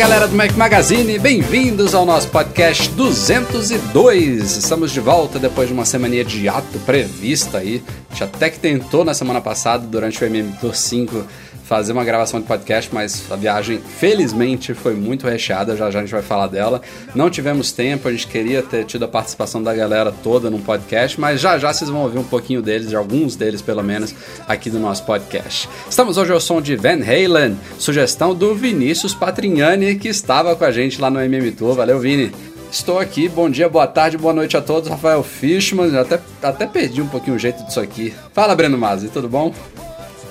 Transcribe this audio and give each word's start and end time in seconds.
Galera 0.00 0.26
do 0.26 0.34
Mac 0.34 0.56
Magazine, 0.56 1.18
bem-vindos 1.18 1.94
ao 1.94 2.06
nosso 2.06 2.26
podcast 2.28 2.88
202. 2.92 4.56
Estamos 4.56 4.92
de 4.92 4.98
volta 4.98 5.38
depois 5.38 5.68
de 5.68 5.74
uma 5.74 5.84
semana 5.84 6.24
de 6.24 6.48
ato 6.48 6.78
prevista 6.86 7.58
aí. 7.58 7.82
A 8.08 8.14
gente 8.14 8.24
até 8.24 8.48
que 8.48 8.58
tentou 8.58 9.04
na 9.04 9.12
semana 9.12 9.42
passada, 9.42 9.86
durante 9.86 10.24
o 10.24 10.26
MM 10.26 10.54
Tour 10.58 10.74
5, 10.74 11.26
fazer 11.70 11.92
uma 11.92 12.02
gravação 12.02 12.40
de 12.40 12.46
podcast, 12.48 12.92
mas 12.92 13.30
a 13.30 13.36
viagem, 13.36 13.78
felizmente, 13.78 14.74
foi 14.74 14.92
muito 14.92 15.28
recheada, 15.28 15.76
já 15.76 15.88
já 15.88 16.00
a 16.00 16.02
gente 16.02 16.10
vai 16.10 16.20
falar 16.20 16.48
dela. 16.48 16.82
Não 17.14 17.30
tivemos 17.30 17.70
tempo, 17.70 18.08
a 18.08 18.10
gente 18.10 18.26
queria 18.26 18.60
ter 18.60 18.84
tido 18.84 19.04
a 19.04 19.08
participação 19.08 19.62
da 19.62 19.72
galera 19.72 20.10
toda 20.10 20.50
num 20.50 20.60
podcast, 20.60 21.20
mas 21.20 21.40
já 21.40 21.56
já 21.58 21.72
vocês 21.72 21.88
vão 21.88 22.02
ouvir 22.02 22.18
um 22.18 22.24
pouquinho 22.24 22.60
deles, 22.60 22.88
de 22.88 22.96
alguns 22.96 23.36
deles 23.36 23.62
pelo 23.62 23.84
menos, 23.84 24.12
aqui 24.48 24.68
do 24.68 24.80
nosso 24.80 25.04
podcast. 25.04 25.68
Estamos 25.88 26.18
hoje 26.18 26.32
ao 26.32 26.40
som 26.40 26.60
de 26.60 26.74
Van 26.74 27.04
Halen, 27.04 27.56
sugestão 27.78 28.34
do 28.34 28.52
Vinícius 28.52 29.14
Patrignani, 29.14 29.94
que 29.94 30.08
estava 30.08 30.56
com 30.56 30.64
a 30.64 30.72
gente 30.72 31.00
lá 31.00 31.08
no 31.08 31.20
MM 31.20 31.52
Tour. 31.52 31.76
Valeu, 31.76 32.00
Vini! 32.00 32.32
Estou 32.72 32.98
aqui, 32.98 33.28
bom 33.28 33.48
dia, 33.48 33.68
boa 33.68 33.86
tarde, 33.86 34.18
boa 34.18 34.34
noite 34.34 34.56
a 34.56 34.60
todos. 34.60 34.88
Rafael 34.88 35.22
Fishman, 35.22 35.96
até, 35.96 36.18
até 36.42 36.66
perdi 36.66 37.00
um 37.00 37.06
pouquinho 37.06 37.36
o 37.36 37.38
jeito 37.38 37.64
disso 37.64 37.78
aqui. 37.78 38.12
Fala, 38.32 38.56
Breno 38.56 38.76
Mazzi, 38.76 39.08
tudo 39.08 39.28
bom? 39.28 39.54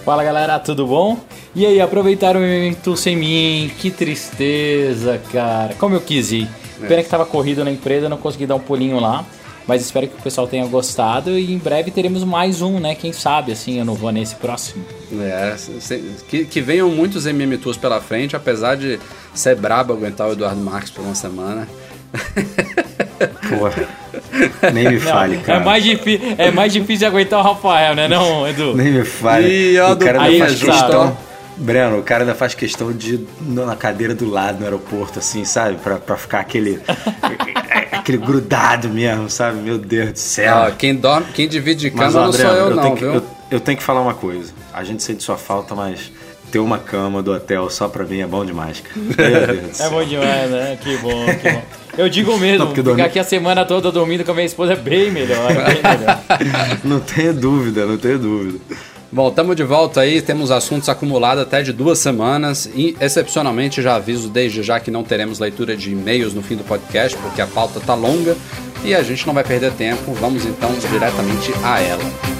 Fala 0.10 0.24
galera, 0.24 0.58
tudo 0.58 0.88
bom? 0.88 1.20
E 1.54 1.68
aí, 1.68 1.80
aproveitaram 1.80 2.40
o 2.40 2.44
evento 2.44 2.98
sem 2.98 3.16
mim, 3.16 3.72
que 3.78 3.92
tristeza, 3.92 5.22
cara. 5.32 5.76
Como 5.76 5.94
eu 5.94 6.02
quis 6.02 6.32
ir. 6.32 6.50
É. 6.82 6.88
Pena 6.88 7.04
que 7.04 7.10
tava 7.10 7.28
corrido 7.28 7.64
na 7.64 7.70
empresa, 7.70 8.10
não 8.10 8.18
consegui 8.18 8.48
dar 8.48 8.56
um 8.56 8.60
pulinho 8.60 9.00
lá. 9.00 9.24
Mas 9.68 9.84
espero 9.84 10.08
que 10.08 10.16
o 10.18 10.24
pessoal 10.24 10.48
tenha 10.48 10.66
gostado 10.66 11.38
e 11.38 11.54
em 11.54 11.60
breve 11.60 11.92
teremos 11.92 12.24
mais 12.24 12.60
um, 12.64 12.80
né? 12.80 12.96
Quem 12.96 13.14
sabe, 13.14 13.52
assim, 13.52 13.78
eu 13.78 13.86
não 13.86 13.94
vou 13.94 14.12
nesse 14.12 14.34
próximo. 14.34 14.84
É, 15.14 15.56
que, 16.28 16.44
que 16.46 16.60
venham 16.60 16.90
muitos 16.90 17.28
MM 17.28 17.56
Tours 17.60 17.78
pela 17.78 18.02
frente, 18.02 18.36
apesar 18.36 18.76
de 18.76 19.00
ser 19.32 19.56
brabo 19.58 19.94
aguentar 19.94 20.28
o 20.28 20.32
Eduardo 20.32 20.60
Marques 20.60 20.90
por 20.90 21.04
uma 21.04 21.14
semana. 21.14 21.70
Porra. 23.50 23.88
Nem 24.74 24.90
me 24.90 25.00
fale, 25.00 25.38
não, 25.38 25.44
cara. 25.44 25.60
É 25.60 25.64
mais, 25.64 25.84
difícil, 25.84 26.36
é 26.38 26.52
mais 26.52 26.74
difícil 26.74 27.08
aguentar 27.08 27.40
o 27.40 27.44
Rafael, 27.44 27.96
né, 27.96 28.08
não, 28.08 28.48
Edu? 28.48 28.76
Nem 28.76 28.92
me 28.92 29.06
fale. 29.06 29.74
E, 29.74 29.80
ó, 29.80 29.94
o 29.94 29.98
cara 29.98 30.22
ainda 30.22 30.46
faz 30.46 30.62
questão. 30.62 31.18
Breno, 31.58 32.00
o 32.00 32.04
cara 32.04 32.24
ainda 32.24 32.36
faz 32.36 32.54
questão 32.54 32.94
de 32.94 33.16
ir 33.16 33.28
na 33.42 33.76
cadeira 33.76 34.16
do 34.16 34.30
lado 34.30 34.60
no 34.60 34.66
aeroporto, 34.66 35.20
assim, 35.20 35.44
sabe? 35.44 35.76
Pra, 35.78 35.98
pra 35.98 36.16
ficar 36.16 36.40
aquele. 36.40 36.82
aquele 37.92 38.18
grudado 38.18 38.90
mesmo, 38.90 39.30
sabe? 39.30 39.60
Meu 39.60 39.78
Deus 39.78 40.14
do 40.14 40.20
céu. 40.20 40.56
Ah, 40.56 40.72
quem, 40.72 40.96
dorme, 40.96 41.28
quem 41.34 41.48
divide 41.48 41.92
cama 41.92 42.04
mas, 42.06 42.14
não 42.14 42.24
Adriano, 42.26 42.50
sou 42.50 42.58
eu, 42.58 42.70
eu 42.70 42.76
não, 42.76 42.96
viu? 42.96 43.14
eu, 43.16 43.24
eu 43.52 43.60
tenho 43.60 43.78
que 43.78 43.84
falar 43.84 44.02
uma 44.02 44.14
coisa. 44.14 44.54
A 44.74 44.84
gente 44.84 45.04
sente 45.04 45.22
sua 45.22 45.38
falta, 45.38 45.76
mas 45.76 46.12
ter 46.52 46.60
uma 46.60 46.80
cama 46.80 47.22
do 47.22 47.32
hotel 47.34 47.70
só 47.70 47.88
pra 47.88 48.04
mim 48.06 48.22
é 48.22 48.28
bom 48.28 48.44
demais, 48.46 48.82
cara. 48.82 49.60
é 49.80 49.90
bom 49.90 50.04
demais, 50.04 50.50
né? 50.50 50.78
Que 50.82 50.98
bom, 50.98 51.26
que 51.26 51.52
bom. 51.52 51.62
Eu 52.00 52.08
digo 52.08 52.38
mesmo, 52.38 52.60
não, 52.60 52.70
ficar 52.70 52.82
dormi... 52.82 53.02
aqui 53.02 53.20
a 53.20 53.26
semana 53.26 53.66
toda 53.66 53.92
dormindo 53.92 54.24
com 54.24 54.32
a 54.32 54.34
minha 54.34 54.46
esposa 54.46 54.72
é 54.72 54.76
bem 54.78 55.12
melhor, 55.12 55.52
é 55.52 55.54
bem 55.54 55.82
melhor. 55.84 56.20
não 56.82 57.02
tenho 57.02 57.34
dúvida, 57.34 57.86
não 57.86 57.98
tenho 57.98 58.18
dúvida. 58.18 58.58
Bom, 59.12 59.28
estamos 59.28 59.54
de 59.54 59.66
volta 59.66 60.00
aí, 60.00 60.22
temos 60.22 60.50
assuntos 60.50 60.88
acumulados 60.88 61.44
até 61.44 61.62
de 61.62 61.74
duas 61.74 62.00
semanas 62.00 62.70
e, 62.74 62.96
excepcionalmente, 63.02 63.82
já 63.82 63.96
aviso 63.96 64.30
desde 64.30 64.64
já 64.64 64.80
que 64.80 64.90
não 64.90 65.04
teremos 65.04 65.40
leitura 65.40 65.76
de 65.76 65.92
e-mails 65.92 66.34
no 66.34 66.42
fim 66.42 66.56
do 66.56 66.64
podcast, 66.64 67.18
porque 67.18 67.42
a 67.42 67.48
pauta 67.48 67.82
tá 67.82 67.96
longa 67.96 68.34
e 68.82 68.96
a 68.96 69.04
gente 69.04 69.28
não 69.28 69.34
vai 69.34 69.44
perder 69.44 69.74
tempo. 69.74 70.14
Vamos 70.14 70.46
então 70.46 70.72
diretamente 70.80 71.52
a 71.62 71.82
ela. 71.82 72.39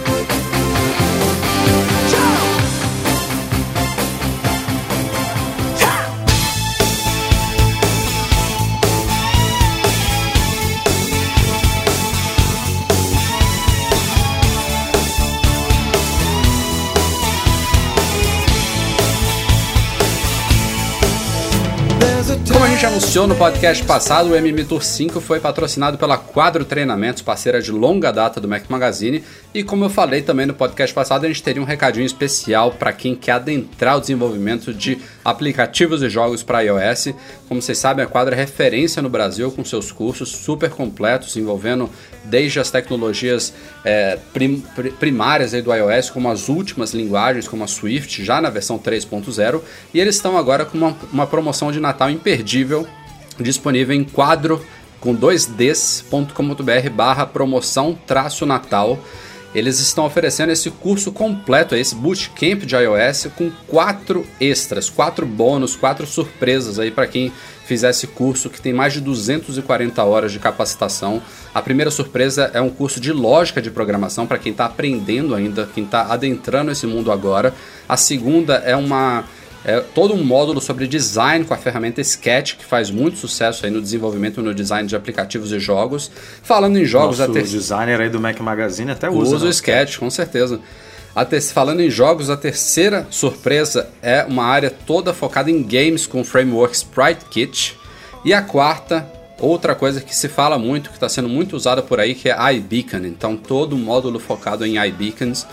Gente 22.80 22.94
anunciou 22.94 23.28
no 23.28 23.36
podcast 23.36 23.84
passado, 23.84 24.30
o 24.30 24.36
MM 24.38 24.64
Tour 24.64 24.82
5 24.82 25.20
foi 25.20 25.42
patrocinado 25.42 25.98
pela 25.98 26.18
Quadro 26.18 26.64
Treinamentos, 26.64 27.22
parceira 27.22 27.62
de 27.62 27.74
longa 27.74 28.10
data 28.10 28.40
do 28.40 28.48
Mac 28.48 28.70
Magazine. 28.70 29.22
E 29.54 29.66
como 29.66 29.84
eu 29.84 29.90
falei 29.90 30.22
também 30.22 30.46
no 30.46 30.54
podcast 30.54 30.96
passado, 30.96 31.26
a 31.26 31.28
gente 31.28 31.44
teria 31.44 31.62
um 31.62 31.66
recadinho 31.66 32.06
especial 32.06 32.72
para 32.72 32.94
quem 32.94 33.18
quer 33.18 33.34
adentrar 33.34 33.98
o 33.98 34.00
desenvolvimento 34.00 34.74
de 34.74 34.98
aplicativos 35.26 36.02
e 36.02 36.10
jogos 36.10 36.42
para 36.42 36.62
iOS. 36.62 37.10
Como 37.50 37.62
vocês 37.62 37.78
sabem, 37.78 38.06
a 38.06 38.08
Quadro 38.08 38.34
é 38.34 38.38
referência 38.38 39.02
no 39.02 39.10
Brasil 39.10 39.52
com 39.52 39.66
seus 39.66 39.92
cursos 39.92 40.30
super 40.30 40.70
completos, 40.70 41.36
envolvendo 41.36 41.90
desde 42.24 42.62
as 42.62 42.72
tecnologias 42.72 43.54
é, 43.84 44.18
prim, 44.34 44.64
primárias 45.00 45.52
do 45.52 45.74
iOS, 45.74 46.10
como 46.10 46.30
as 46.30 46.50
últimas 46.50 46.94
linguagens, 46.94 47.48
como 47.48 47.64
a 47.64 47.68
Swift, 47.68 48.24
já 48.24 48.42
na 48.42 48.50
versão 48.50 48.78
3.0. 48.78 49.62
E 49.94 50.00
eles 50.00 50.16
estão 50.16 50.38
agora 50.38 50.66
com 50.66 50.78
uma, 50.78 50.98
uma 51.12 51.28
promoção 51.28 51.72
de 51.72 51.80
Natal 51.80 52.10
imperdível 52.10 52.88
disponível, 53.40 53.96
em 53.96 54.04
quadro 54.04 54.64
com 55.00 55.16
2ds.com.br 55.16 56.90
barra 56.92 57.26
promoção 57.26 57.98
traço 58.06 58.46
natal. 58.46 59.00
Eles 59.54 59.80
estão 59.80 60.06
oferecendo 60.06 60.52
esse 60.52 60.70
curso 60.70 61.12
completo, 61.12 61.76
esse 61.76 61.96
bootcamp 61.96 62.64
de 62.66 62.76
iOS 62.76 63.28
com 63.36 63.50
quatro 63.68 64.26
extras, 64.40 64.90
quatro 64.90 65.26
bônus, 65.26 65.76
quatro 65.76 66.06
surpresas 66.06 66.78
aí 66.78 66.92
para 66.92 67.08
quem 67.08 67.32
fizer 67.66 67.90
esse 67.90 68.08
curso 68.08 68.50
que 68.50 68.62
tem 68.62 68.74
mais 68.74 68.94
de 68.94 69.02
240 69.02 70.04
horas 70.04 70.32
de 70.32 70.40
capacitação. 70.40 71.22
A 71.54 71.62
primeira 71.62 71.90
surpresa 71.90 72.50
é 72.54 72.62
um 72.62 72.70
curso 72.70 73.00
de 73.00 73.12
lógica 73.12 73.62
de 73.62 73.72
programação 73.72 74.28
para 74.28 74.38
quem 74.38 74.52
está 74.52 74.66
aprendendo 74.66 75.34
ainda, 75.34 75.68
quem 75.74 75.84
está 75.84 76.04
adentrando 76.12 76.72
esse 76.72 76.86
mundo 76.86 77.12
agora. 77.12 77.54
A 77.88 77.98
segunda 77.98 78.56
é 78.56 78.76
uma 78.76 79.24
é 79.66 79.82
todo 79.82 80.14
um 80.14 80.24
módulo 80.24 80.62
sobre 80.62 80.88
design 80.88 81.44
com 81.44 81.54
a 81.54 81.58
ferramenta 81.58 82.00
Sketch, 82.02 82.56
que 82.56 82.66
faz 82.66 82.90
muito 82.90 83.18
sucesso 83.18 83.66
aí 83.66 83.72
no 83.72 83.82
desenvolvimento 83.82 84.40
e 84.40 84.44
no 84.44 84.54
design 84.54 84.88
de 84.88 84.96
aplicativos 84.96 85.52
e 85.52 85.60
jogos. 85.60 86.10
Falando 86.42 86.78
em 86.78 86.86
jogos... 86.86 87.20
Nosso 87.20 87.34
ter... 87.34 87.44
designer 87.44 88.00
aí 88.00 88.10
do 88.10 88.20
Mac 88.20 88.40
Magazine 88.40 88.92
até 88.92 89.10
usa. 89.10 89.36
Usa 89.36 89.46
o 89.48 89.50
Sketch, 89.50 89.98
com 89.98 90.10
certeza. 90.10 90.60
Ter... 91.30 91.42
Falando 91.42 91.82
em 91.82 91.90
jogos, 91.90 92.30
a 92.30 92.38
terceira 92.38 93.06
surpresa 93.10 93.90
é 94.02 94.24
uma 94.24 94.46
área 94.46 94.70
toda 94.70 95.14
focada 95.14 95.52
em 95.52 95.62
games 95.62 96.08
com 96.08 96.22
o 96.22 96.24
framework 96.24 96.74
Sprite 96.76 97.26
Kit. 97.26 97.78
E 98.24 98.34
a 98.34 98.42
quarta, 98.42 99.06
outra 99.40 99.76
coisa 99.76 100.00
que 100.00 100.16
se 100.16 100.30
fala 100.30 100.58
muito, 100.58 100.90
que 100.90 100.96
está 100.96 101.10
sendo 101.10 101.28
muito 101.28 101.58
usada 101.58 101.82
por 101.82 102.00
aí, 102.00 102.16
que 102.16 102.30
é 102.30 102.54
iBeacon. 102.54 103.06
Então 103.06 103.36
todo 103.36 103.76
um 103.76 103.80
módulo 103.80 104.20
focado 104.20 104.66
em 104.66 104.78
iBeacons. 104.88 105.46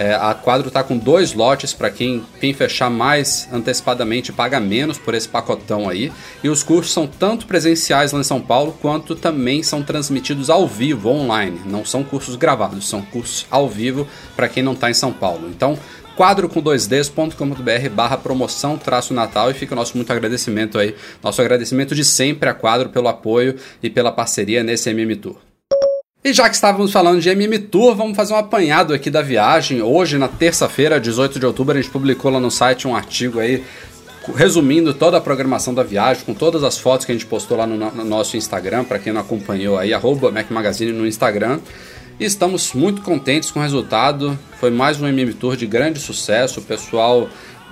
É, 0.00 0.14
a 0.14 0.32
Quadro 0.32 0.68
está 0.68 0.82
com 0.82 0.96
dois 0.96 1.34
lotes 1.34 1.74
para 1.74 1.90
quem, 1.90 2.24
quem 2.40 2.54
fechar 2.54 2.88
mais 2.88 3.46
antecipadamente 3.52 4.32
paga 4.32 4.58
menos 4.58 4.96
por 4.96 5.12
esse 5.12 5.28
pacotão 5.28 5.90
aí. 5.90 6.10
E 6.42 6.48
os 6.48 6.62
cursos 6.62 6.90
são 6.90 7.06
tanto 7.06 7.44
presenciais 7.46 8.10
lá 8.10 8.18
em 8.18 8.24
São 8.24 8.40
Paulo 8.40 8.74
quanto 8.80 9.14
também 9.14 9.62
são 9.62 9.82
transmitidos 9.82 10.48
ao 10.48 10.66
vivo, 10.66 11.10
online. 11.10 11.60
Não 11.66 11.84
são 11.84 12.02
cursos 12.02 12.34
gravados, 12.34 12.88
são 12.88 13.02
cursos 13.02 13.46
ao 13.50 13.68
vivo 13.68 14.08
para 14.34 14.48
quem 14.48 14.62
não 14.62 14.72
está 14.72 14.88
em 14.88 14.94
São 14.94 15.12
Paulo. 15.12 15.50
Então, 15.50 15.78
quadro 16.16 16.48
com 16.48 16.62
2ds.com.br 16.62 17.90
barra 17.94 18.16
promoção 18.16 18.78
traço 18.78 19.12
natal 19.12 19.50
e 19.50 19.54
fica 19.54 19.74
o 19.74 19.76
nosso 19.76 19.98
muito 19.98 20.10
agradecimento 20.10 20.78
aí, 20.78 20.96
nosso 21.22 21.42
agradecimento 21.42 21.94
de 21.94 22.06
sempre 22.06 22.48
a 22.48 22.54
Quadro 22.54 22.88
pelo 22.88 23.08
apoio 23.08 23.54
e 23.82 23.90
pela 23.90 24.10
parceria 24.10 24.64
nesse 24.64 24.88
MM 24.88 25.14
Tour. 25.16 25.49
E 26.22 26.34
já 26.34 26.50
que 26.50 26.54
estávamos 26.54 26.92
falando 26.92 27.18
de 27.18 27.30
MM 27.30 27.58
Tour, 27.58 27.96
vamos 27.96 28.14
fazer 28.14 28.34
um 28.34 28.36
apanhado 28.36 28.92
aqui 28.92 29.08
da 29.08 29.22
viagem. 29.22 29.80
Hoje, 29.80 30.18
na 30.18 30.28
terça-feira, 30.28 31.00
18 31.00 31.40
de 31.40 31.46
outubro, 31.46 31.72
a 31.72 31.80
gente 31.80 31.90
publicou 31.90 32.30
lá 32.30 32.38
no 32.38 32.50
site 32.50 32.86
um 32.86 32.94
artigo 32.94 33.40
aí 33.40 33.64
resumindo 34.36 34.92
toda 34.92 35.16
a 35.16 35.20
programação 35.20 35.72
da 35.72 35.82
viagem, 35.82 36.22
com 36.26 36.34
todas 36.34 36.62
as 36.62 36.76
fotos 36.76 37.06
que 37.06 37.12
a 37.12 37.14
gente 37.14 37.24
postou 37.24 37.56
lá 37.56 37.66
no, 37.66 37.76
no 37.78 38.04
nosso 38.04 38.36
Instagram, 38.36 38.84
para 38.84 38.98
quem 38.98 39.14
não 39.14 39.22
acompanhou 39.22 39.78
aí, 39.78 39.94
arroba 39.94 40.30
Mac 40.30 40.50
Magazine 40.50 40.92
no 40.92 41.06
Instagram. 41.06 41.58
E 42.18 42.26
estamos 42.26 42.74
muito 42.74 43.00
contentes 43.00 43.50
com 43.50 43.58
o 43.58 43.62
resultado. 43.62 44.38
Foi 44.58 44.70
mais 44.70 45.00
um 45.00 45.08
MM 45.08 45.32
Tour 45.32 45.56
de 45.56 45.66
grande 45.66 45.98
sucesso. 46.00 46.60
O 46.60 46.62
pessoal 46.62 47.30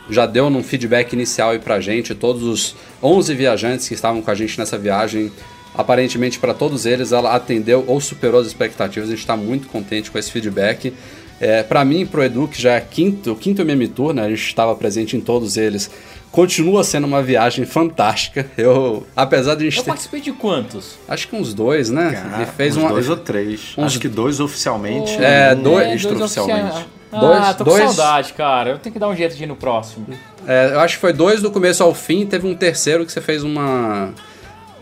já 0.08 0.24
deu 0.24 0.46
um 0.46 0.62
feedback 0.62 1.12
inicial 1.12 1.50
aí 1.50 1.58
pra 1.58 1.80
gente. 1.80 2.14
Todos 2.14 2.42
os 2.44 2.74
11 3.02 3.34
viajantes 3.34 3.86
que 3.86 3.92
estavam 3.92 4.22
com 4.22 4.30
a 4.30 4.34
gente 4.34 4.58
nessa 4.58 4.78
viagem, 4.78 5.30
aparentemente 5.78 6.38
para 6.38 6.52
todos 6.52 6.84
eles, 6.84 7.12
ela 7.12 7.34
atendeu 7.34 7.84
ou 7.86 8.00
superou 8.00 8.40
as 8.40 8.46
expectativas. 8.48 9.08
A 9.08 9.12
gente 9.12 9.20
está 9.20 9.36
muito 9.36 9.68
contente 9.68 10.10
com 10.10 10.18
esse 10.18 10.30
feedback. 10.30 10.92
É, 11.40 11.62
para 11.62 11.84
mim, 11.84 12.04
pro 12.04 12.22
Edu, 12.22 12.48
que 12.48 12.60
já 12.60 12.72
é 12.74 12.80
quinto, 12.80 13.34
quinto 13.36 13.62
MM 13.62 13.86
Tour, 13.88 14.12
né? 14.12 14.24
A 14.24 14.28
gente 14.28 14.42
estava 14.44 14.74
presente 14.74 15.16
em 15.16 15.20
todos 15.20 15.56
eles. 15.56 15.88
Continua 16.32 16.82
sendo 16.82 17.06
uma 17.06 17.22
viagem 17.22 17.64
fantástica. 17.64 18.44
Eu, 18.58 19.06
apesar 19.16 19.54
de 19.54 19.62
a 19.62 19.70
gente 19.70 19.78
Eu 19.78 19.84
ter... 19.84 19.90
participei 19.90 20.20
de 20.20 20.32
quantos? 20.32 20.98
Acho 21.08 21.28
que 21.28 21.36
uns 21.36 21.54
dois, 21.54 21.90
né? 21.90 22.10
Cara, 22.12 22.42
Ele 22.42 22.50
fez 22.56 22.76
uns 22.76 22.82
uma... 22.82 22.90
dois 22.90 23.08
ou 23.08 23.16
três. 23.16 23.72
uns- 23.78 23.84
Acho 23.86 24.00
que 24.00 24.08
dois 24.08 24.40
oficialmente. 24.40 25.12
É, 25.22 25.54
um 25.56 25.62
dois- 25.62 25.94
extraoficialmente. 25.94 26.60
oficiais. 26.64 26.86
Ah, 27.10 27.20
Dois- 27.20 27.56
tô 27.56 27.64
dois- 27.64 27.82
com 27.84 27.92
saudade, 27.92 28.32
cara. 28.34 28.70
Eu 28.70 28.78
tenho 28.78 28.92
que 28.92 28.98
dar 28.98 29.08
um 29.08 29.16
jeito 29.16 29.34
de 29.34 29.42
ir 29.44 29.46
no 29.46 29.56
próximo. 29.56 30.06
É, 30.46 30.72
eu 30.74 30.80
acho 30.80 30.96
que 30.96 31.00
foi 31.00 31.12
dois 31.12 31.40
do 31.40 31.50
começo 31.50 31.82
ao 31.82 31.94
fim. 31.94 32.26
Teve 32.26 32.46
um 32.46 32.54
terceiro 32.54 33.06
que 33.06 33.12
você 33.12 33.20
fez 33.22 33.42
uma... 33.42 34.12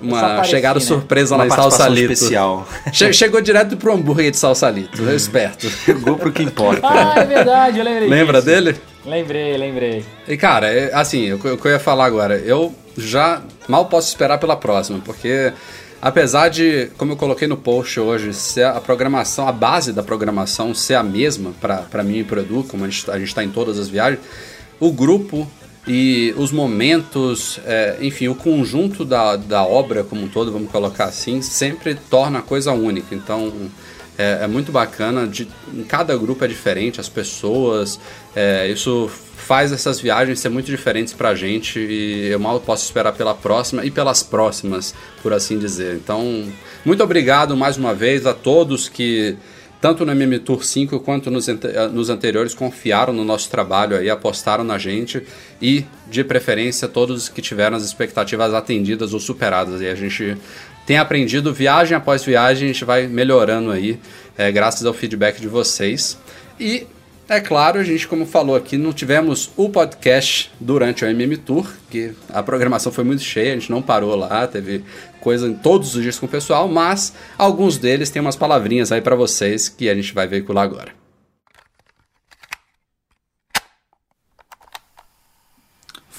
Uma 0.00 0.20
apareci, 0.20 0.50
chegada 0.50 0.78
né? 0.78 0.84
surpresa 0.84 1.34
Uma 1.34 1.38
lá 1.38 1.46
em 1.46 1.48
participação 1.48 1.86
Salsalito. 1.86 2.12
especial. 2.12 2.68
Che- 2.92 3.12
chegou 3.12 3.40
direto 3.40 3.76
pro 3.76 3.92
hambúrguer 3.94 4.30
de 4.30 4.36
Salsalito, 4.36 5.02
eu 5.02 5.16
esperto. 5.16 5.68
Chegou 5.84 6.16
pro 6.16 6.30
que 6.32 6.42
importa. 6.42 6.86
Ah, 6.86 7.14
é 7.20 7.24
verdade, 7.24 7.78
eu 7.78 7.84
lembrei 7.84 8.08
Lembra 8.08 8.40
disso. 8.42 8.46
dele? 8.46 8.76
Lembrei, 9.04 9.56
lembrei. 9.56 10.04
E 10.28 10.36
cara, 10.36 10.66
é, 10.68 10.92
assim, 10.92 11.32
o 11.32 11.38
que 11.38 11.46
eu 11.66 11.70
ia 11.70 11.78
falar 11.78 12.04
agora, 12.06 12.36
eu 12.38 12.74
já 12.96 13.40
mal 13.68 13.86
posso 13.86 14.08
esperar 14.08 14.38
pela 14.38 14.56
próxima, 14.56 14.98
porque 15.04 15.52
apesar 16.02 16.48
de, 16.48 16.90
como 16.98 17.12
eu 17.12 17.16
coloquei 17.16 17.46
no 17.48 17.56
post 17.56 17.98
hoje, 18.00 18.34
ser 18.34 18.64
a 18.66 18.80
programação, 18.80 19.46
a 19.48 19.52
base 19.52 19.92
da 19.92 20.02
programação 20.02 20.74
ser 20.74 20.94
a 20.94 21.02
mesma 21.02 21.52
para 21.60 22.02
mim 22.02 22.18
e 22.18 22.24
pro 22.24 22.40
Edu, 22.40 22.64
como 22.64 22.84
a 22.84 22.88
gente, 22.88 23.10
a 23.10 23.18
gente 23.18 23.34
tá 23.34 23.42
em 23.44 23.48
todas 23.48 23.78
as 23.78 23.88
viagens, 23.88 24.20
o 24.80 24.90
grupo 24.92 25.48
e 25.86 26.34
os 26.36 26.50
momentos, 26.50 27.60
é, 27.64 27.96
enfim, 28.00 28.26
o 28.26 28.34
conjunto 28.34 29.04
da, 29.04 29.36
da 29.36 29.64
obra 29.64 30.02
como 30.02 30.22
um 30.22 30.28
todo, 30.28 30.50
vamos 30.50 30.70
colocar 30.70 31.04
assim, 31.04 31.40
sempre 31.40 31.94
torna 31.94 32.40
a 32.40 32.42
coisa 32.42 32.72
única. 32.72 33.14
Então, 33.14 33.52
é, 34.18 34.40
é 34.42 34.46
muito 34.48 34.72
bacana. 34.72 35.28
De, 35.28 35.46
cada 35.86 36.16
grupo 36.16 36.44
é 36.44 36.48
diferente, 36.48 37.00
as 37.00 37.08
pessoas. 37.08 38.00
é, 38.34 38.68
isso 38.68 39.08
faz 39.36 39.70
essas 39.70 40.00
viagens 40.00 40.40
ser 40.40 40.48
muito 40.48 40.66
diferentes 40.66 41.12
pra 41.12 41.32
gente 41.32 41.78
e 41.78 42.26
eu 42.32 42.40
mal 42.40 42.58
posso 42.58 42.84
esperar 42.84 43.12
pela 43.12 43.32
próxima 43.32 43.84
e 43.84 43.92
pelas 43.92 44.20
próximas, 44.20 44.92
por 45.22 45.32
assim 45.32 45.56
dizer. 45.56 45.94
Então, 45.94 46.44
muito 46.84 47.00
obrigado 47.04 47.56
mais 47.56 47.76
uma 47.76 47.94
vez 47.94 48.26
a 48.26 48.34
todos 48.34 48.88
que 48.88 49.36
tanto 49.80 50.04
no 50.04 50.12
MM 50.12 50.38
Tour 50.38 50.64
5 50.64 51.00
quanto 51.00 51.30
nos, 51.30 51.48
eh, 51.48 51.54
nos 51.92 52.08
anteriores 52.08 52.54
confiaram 52.54 53.12
no 53.12 53.24
nosso 53.24 53.50
trabalho 53.50 53.96
aí, 53.96 54.08
apostaram 54.08 54.64
na 54.64 54.78
gente 54.78 55.22
e, 55.60 55.84
de 56.08 56.24
preferência, 56.24 56.88
todos 56.88 57.28
que 57.28 57.42
tiveram 57.42 57.76
as 57.76 57.84
expectativas 57.84 58.54
atendidas 58.54 59.12
ou 59.12 59.20
superadas. 59.20 59.80
E 59.80 59.86
a 59.86 59.94
gente 59.94 60.36
tem 60.86 60.98
aprendido 60.98 61.52
viagem 61.52 61.96
após 61.96 62.24
viagem, 62.24 62.70
a 62.70 62.72
gente 62.72 62.84
vai 62.84 63.06
melhorando 63.06 63.70
aí, 63.70 63.98
eh, 64.38 64.50
graças 64.50 64.86
ao 64.86 64.94
feedback 64.94 65.40
de 65.40 65.48
vocês. 65.48 66.18
E, 66.58 66.86
é 67.28 67.40
claro, 67.40 67.80
a 67.80 67.84
gente, 67.84 68.06
como 68.06 68.24
falou 68.24 68.54
aqui, 68.54 68.78
não 68.78 68.92
tivemos 68.92 69.50
o 69.56 69.68
podcast 69.68 70.50
durante 70.60 71.04
o 71.04 71.08
MM 71.08 71.36
Tour, 71.36 71.68
que 71.90 72.12
a 72.32 72.42
programação 72.42 72.92
foi 72.92 73.02
muito 73.02 73.22
cheia, 73.22 73.52
a 73.52 73.58
gente 73.58 73.70
não 73.70 73.82
parou 73.82 74.14
lá, 74.14 74.46
teve 74.46 74.84
coisa 75.26 75.48
em 75.48 75.54
todos 75.54 75.96
os 75.96 76.02
dias 76.02 76.20
com 76.20 76.26
o 76.26 76.28
pessoal, 76.28 76.68
mas 76.68 77.12
alguns 77.36 77.78
deles 77.78 78.10
têm 78.10 78.22
umas 78.22 78.36
palavrinhas 78.36 78.92
aí 78.92 79.00
pra 79.00 79.16
vocês 79.16 79.68
que 79.68 79.88
a 79.88 79.94
gente 79.96 80.14
vai 80.14 80.24
veicular 80.28 80.62
agora. 80.62 81.05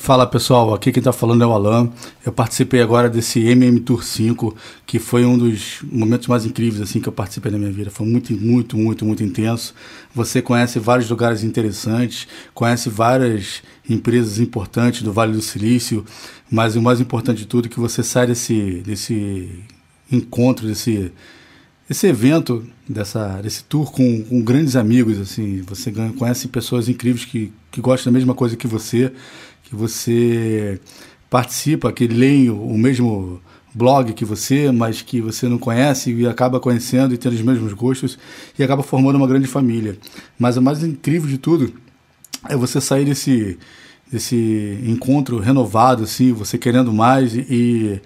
Fala 0.08 0.26
pessoal, 0.26 0.74
aqui 0.74 0.90
quem 0.90 1.02
está 1.02 1.12
falando 1.12 1.44
é 1.44 1.46
o 1.46 1.52
Alan. 1.52 1.92
Eu 2.26 2.32
participei 2.32 2.82
agora 2.82 3.10
desse 3.10 3.42
MM 3.42 3.78
Tour 3.82 4.02
5, 4.02 4.56
que 4.86 5.00
foi 5.00 5.26
um 5.26 5.38
dos 5.38 5.80
momentos 5.84 6.30
mais 6.30 6.46
incríveis 6.46 6.82
assim 6.82 7.02
que 7.02 7.10
eu 7.10 7.12
participei 7.12 7.52
na 7.52 7.58
minha 7.58 7.74
vida. 7.74 7.92
Foi 7.92 8.08
muito, 8.08 8.32
muito, 8.32 8.78
muito, 8.78 9.04
muito 9.04 9.22
intenso. 9.22 9.76
Você 10.16 10.42
conhece 10.42 10.80
vários 10.80 11.10
lugares 11.10 11.44
interessantes, 11.44 12.26
conhece 12.54 12.90
várias 12.90 13.62
empresas 13.90 14.40
importantes 14.40 15.02
do 15.02 15.12
Vale 15.12 15.34
do 15.34 15.42
Silício, 15.42 16.06
mas 16.50 16.78
o 16.78 16.82
mais 16.82 17.02
importante 17.02 17.40
de 17.40 17.46
tudo 17.46 17.66
é 17.66 17.70
que 17.70 17.78
você 17.78 18.02
sai 18.02 18.28
desse, 18.28 18.82
desse 18.86 19.50
encontro, 20.10 20.66
desse, 20.66 21.12
esse 21.90 22.08
evento, 22.08 22.66
dessa, 22.88 23.42
desse 23.42 23.62
tour 23.66 23.92
com, 23.92 24.24
com 24.24 24.42
grandes 24.42 24.78
amigos, 24.78 25.20
assim, 25.20 25.62
você 25.64 25.92
ganha- 25.92 26.14
conhece 26.14 26.48
pessoas 26.48 26.88
incríveis 26.88 27.26
que, 27.26 27.52
que 27.70 27.82
gostam 27.82 28.12
da 28.12 28.18
mesma 28.18 28.34
coisa 28.34 28.56
que 28.56 28.68
você, 28.68 29.12
que 29.68 29.76
você 29.76 30.80
participa, 31.30 31.92
que 31.92 32.08
leem 32.08 32.50
o, 32.50 32.78
mesmo 32.78 33.42
blog 33.74 34.14
que 34.14 34.26
você, 34.26 34.72
mas 34.72 35.02
que 35.02 35.22
você 35.22 35.48
não 35.48 35.58
conhece 35.58 36.14
e 36.14 36.28
acaba 36.28 36.60
conhecendo 36.60 37.14
e 37.14 37.18
tendo 37.18 37.34
os 37.34 37.42
mesmos 37.42 37.74
gostos 37.74 38.18
e 38.58 38.64
acaba 38.64 38.82
formando 38.82 39.18
uma 39.18 39.28
grande 39.28 39.48
família. 39.48 39.98
Mas 40.40 40.58
o 40.58 40.62
mais 40.62 40.84
incrível 40.84 41.30
de 41.30 41.38
tudo 41.38 41.74
é 42.48 42.56
você 42.56 42.80
sair 42.80 43.06
desse, 43.06 43.60
desse 44.12 44.80
encontro 44.86 45.40
renovado, 45.40 46.04
assim, 46.04 46.32
você 46.32 46.58
querendo 46.58 46.94
mais 46.94 47.36
e, 47.36 47.46
e 47.50 48.02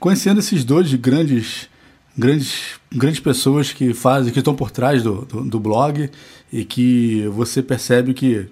conhecendo 0.00 0.40
esses 0.40 0.64
dois 0.64 0.92
grandes, 0.94 1.68
grandes, 2.16 2.80
grandes 2.90 3.20
pessoas 3.20 3.72
que 3.72 3.92
fazem, 3.92 4.32
que 4.32 4.38
estão 4.38 4.54
por 4.54 4.70
trás 4.70 5.02
do, 5.02 5.26
do, 5.26 5.44
do 5.44 5.60
blog 5.60 6.10
e 6.50 6.64
que 6.64 7.28
você 7.28 7.62
percebe 7.62 8.14
que, 8.14 8.48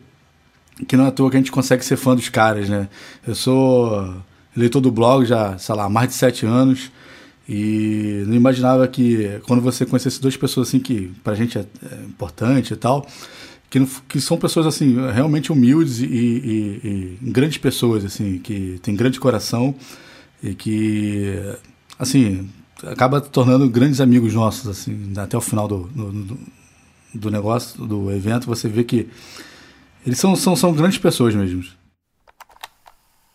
que 0.89 0.97
não 0.97 1.05
é 1.05 1.09
à 1.09 1.11
toa 1.11 1.31
que 1.31 1.37
a 1.37 1.41
gente 1.41 1.53
consegue 1.53 1.85
ser 1.85 1.97
fã 1.97 2.15
dos 2.15 2.29
caras, 2.29 2.69
né? 2.69 2.89
Eu 3.27 3.35
sou 3.35 4.15
leitor 4.57 4.81
do 4.81 4.91
blog 4.91 5.25
já, 5.27 5.57
sei 5.59 5.75
lá, 5.75 5.85
há 5.85 5.89
mais 5.89 6.09
de 6.09 6.15
sete 6.15 6.45
anos 6.47 6.91
e 7.49 8.25
não 8.27 8.35
imaginava 8.35 8.87
que 8.87 9.41
quando 9.47 9.61
você 9.61 9.85
conhecesse 9.85 10.21
duas 10.21 10.37
pessoas 10.37 10.69
assim 10.69 10.79
que 10.79 11.11
pra 11.25 11.35
gente 11.35 11.59
é, 11.59 11.63
é 11.91 12.05
importante 12.05 12.73
e 12.73 12.77
tal, 12.77 13.07
que, 13.69 13.79
não- 13.81 13.89
que 14.09 14.21
são 14.21 14.37
pessoas 14.37 14.67
assim 14.67 14.97
realmente 15.13 15.51
humildes 15.53 16.01
e, 16.01 16.05
e- 16.07 17.19
e 17.23 17.31
grandes 17.31 17.59
pessoas 17.59 18.05
assim 18.05 18.39
que 18.39 18.79
têm 18.83 18.95
grande 18.95 19.19
coração 19.21 19.75
e 20.43 20.55
que 20.55 21.35
assim 21.99 22.49
acaba 22.85 23.21
tornando 23.21 23.69
grandes 23.69 24.01
amigos 24.01 24.33
nossos 24.35 24.69
assim 24.69 25.13
até 25.17 25.37
o 25.37 25.41
final 25.41 25.69
do, 25.69 25.85
do- 25.95 26.39
do 27.15 27.31
negócio 27.31 27.85
do 27.85 28.11
evento 28.13 28.47
você 28.47 28.69
vê 28.69 28.85
que 28.85 29.09
eles 30.07 30.19
são, 30.19 30.35
são, 30.37 30.57
são 30.57 30.73
grandes 30.73 30.99
pessoas 30.99 31.35
mesmo 31.35 31.65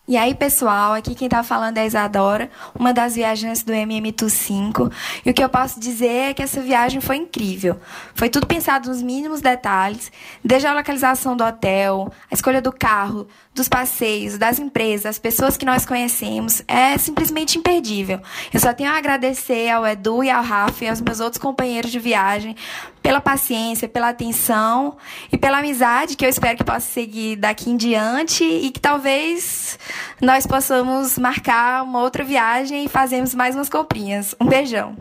E 0.07 0.17
aí, 0.17 0.35
pessoal, 0.35 0.93
aqui 0.93 1.15
quem 1.15 1.27
tá 1.27 1.41
falando 1.41 1.79
é 1.79 1.81
a 1.81 1.85
Isadora, 1.87 2.47
uma 2.77 2.93
das 2.93 3.15
viajantes 3.15 3.63
do 3.63 3.73
MM 3.73 4.11
Tour 4.11 4.29
5. 4.29 4.91
E 5.25 5.31
o 5.31 5.33
que 5.33 5.43
eu 5.43 5.49
posso 5.49 5.79
dizer 5.79 6.29
é 6.29 6.33
que 6.35 6.43
essa 6.43 6.61
viagem 6.61 7.01
foi 7.01 7.15
incrível. 7.15 7.79
Foi 8.13 8.29
tudo 8.29 8.45
pensado 8.45 8.87
nos 8.87 9.01
mínimos 9.01 9.41
detalhes, 9.41 10.11
desde 10.43 10.67
a 10.67 10.75
localização 10.75 11.35
do 11.35 11.43
hotel, 11.43 12.13
a 12.29 12.35
escolha 12.35 12.61
do 12.61 12.71
carro, 12.71 13.27
dos 13.51 13.67
passeios, 13.67 14.37
das 14.37 14.59
empresas, 14.59 15.03
das 15.05 15.17
pessoas 15.17 15.57
que 15.57 15.65
nós 15.65 15.87
conhecemos. 15.87 16.61
É 16.67 16.95
simplesmente 16.99 17.57
imperdível. 17.57 18.21
Eu 18.53 18.59
só 18.59 18.73
tenho 18.73 18.91
a 18.91 18.97
agradecer 18.97 19.71
ao 19.71 19.87
Edu 19.87 20.23
e 20.23 20.29
ao 20.29 20.43
Rafa 20.43 20.85
e 20.85 20.87
aos 20.87 21.01
meus 21.01 21.19
outros 21.19 21.41
companheiros 21.41 21.89
de 21.89 21.97
viagem 21.97 22.55
pela 23.01 23.21
paciência, 23.21 23.87
pela 23.87 24.09
atenção 24.09 24.97
e 25.31 25.37
pela 25.37 25.59
amizade 25.59 26.17
que 26.17 26.25
eu 26.25 26.29
espero 26.29 26.57
que 26.57 26.63
possa 26.63 26.81
seguir 26.81 27.35
daqui 27.35 27.69
em 27.69 27.77
diante 27.77 28.43
e 28.43 28.71
que 28.71 28.79
talvez 28.79 29.77
nós 30.21 30.45
possamos 30.45 31.17
marcar 31.17 31.83
uma 31.83 32.01
outra 32.01 32.23
viagem 32.23 32.85
e 32.85 32.89
fazermos 32.89 33.33
mais 33.35 33.55
umas 33.55 33.69
comprinhas. 33.69 34.35
Um 34.39 34.47
beijão. 34.47 34.95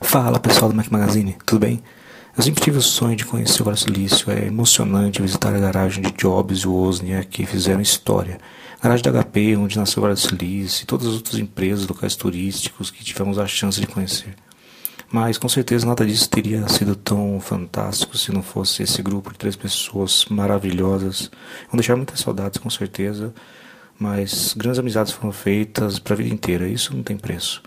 Fala 0.00 0.38
pessoal 0.38 0.70
do 0.70 0.76
Mac 0.76 0.90
Magazine, 0.90 1.36
tudo 1.46 1.60
bem? 1.60 1.82
Eu 2.36 2.42
sempre 2.42 2.62
tive 2.62 2.78
o 2.78 2.82
sonho 2.82 3.14
de 3.14 3.26
conhecer 3.26 3.60
o 3.60 3.64
Vale 3.64 3.76
Silício, 3.76 4.30
é 4.30 4.46
emocionante 4.46 5.20
visitar 5.20 5.54
a 5.54 5.58
garagem 5.58 6.02
de 6.02 6.12
Jobs 6.12 6.60
e 6.60 6.68
Wozniak 6.68 7.28
que 7.28 7.44
fizeram 7.44 7.80
história. 7.80 8.38
Garagem 8.82 9.04
da 9.04 9.22
HP, 9.22 9.56
onde 9.56 9.78
nasceu 9.78 10.02
o 10.02 10.06
Vale 10.06 10.16
Silício 10.16 10.82
e 10.82 10.86
todas 10.86 11.06
as 11.06 11.14
outras 11.14 11.38
empresas, 11.38 11.86
locais 11.86 12.16
turísticos 12.16 12.90
que 12.90 13.04
tivemos 13.04 13.38
a 13.38 13.46
chance 13.46 13.78
de 13.80 13.86
conhecer. 13.86 14.34
Mas 15.12 15.36
com 15.36 15.46
certeza 15.46 15.86
nada 15.86 16.06
disso 16.06 16.26
teria 16.30 16.66
sido 16.70 16.96
tão 16.96 17.38
fantástico 17.38 18.16
se 18.16 18.32
não 18.32 18.42
fosse 18.42 18.82
esse 18.82 19.02
grupo 19.02 19.30
de 19.30 19.38
três 19.38 19.54
pessoas 19.54 20.24
maravilhosas. 20.30 21.30
Vão 21.68 21.76
deixar 21.76 21.96
muitas 21.96 22.20
saudades 22.20 22.58
com 22.58 22.70
certeza, 22.70 23.34
mas 23.98 24.54
grandes 24.56 24.78
amizades 24.78 25.12
foram 25.12 25.30
feitas 25.30 25.98
para 25.98 26.14
a 26.14 26.16
vida 26.16 26.32
inteira, 26.32 26.66
isso 26.66 26.96
não 26.96 27.02
tem 27.02 27.18
preço. 27.18 27.62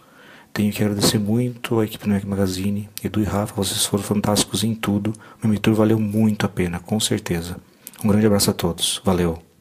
Tenho 0.52 0.74
que 0.74 0.84
agradecer 0.84 1.20
muito 1.20 1.80
a 1.80 1.86
equipe 1.86 2.06
do 2.06 2.10
Mac 2.10 2.24
Magazine, 2.24 2.90
Edu 3.04 3.22
e 3.22 3.26
Rafa, 3.26 3.54
vocês 3.54 3.86
foram 3.86 4.04
fantásticos 4.04 4.64
em 4.64 4.74
tudo. 4.74 5.14
O 5.44 5.48
meu 5.48 5.60
tour 5.60 5.76
valeu 5.76 6.00
muito 6.00 6.48
a 6.48 6.50
pena, 6.50 6.80
com 6.80 7.00
certeza. 7.00 7.58
Um 8.04 8.08
grande 8.08 8.26
abraço 8.26 8.50
a 8.50 8.54
todos, 8.54 9.00
valeu. 9.06 9.55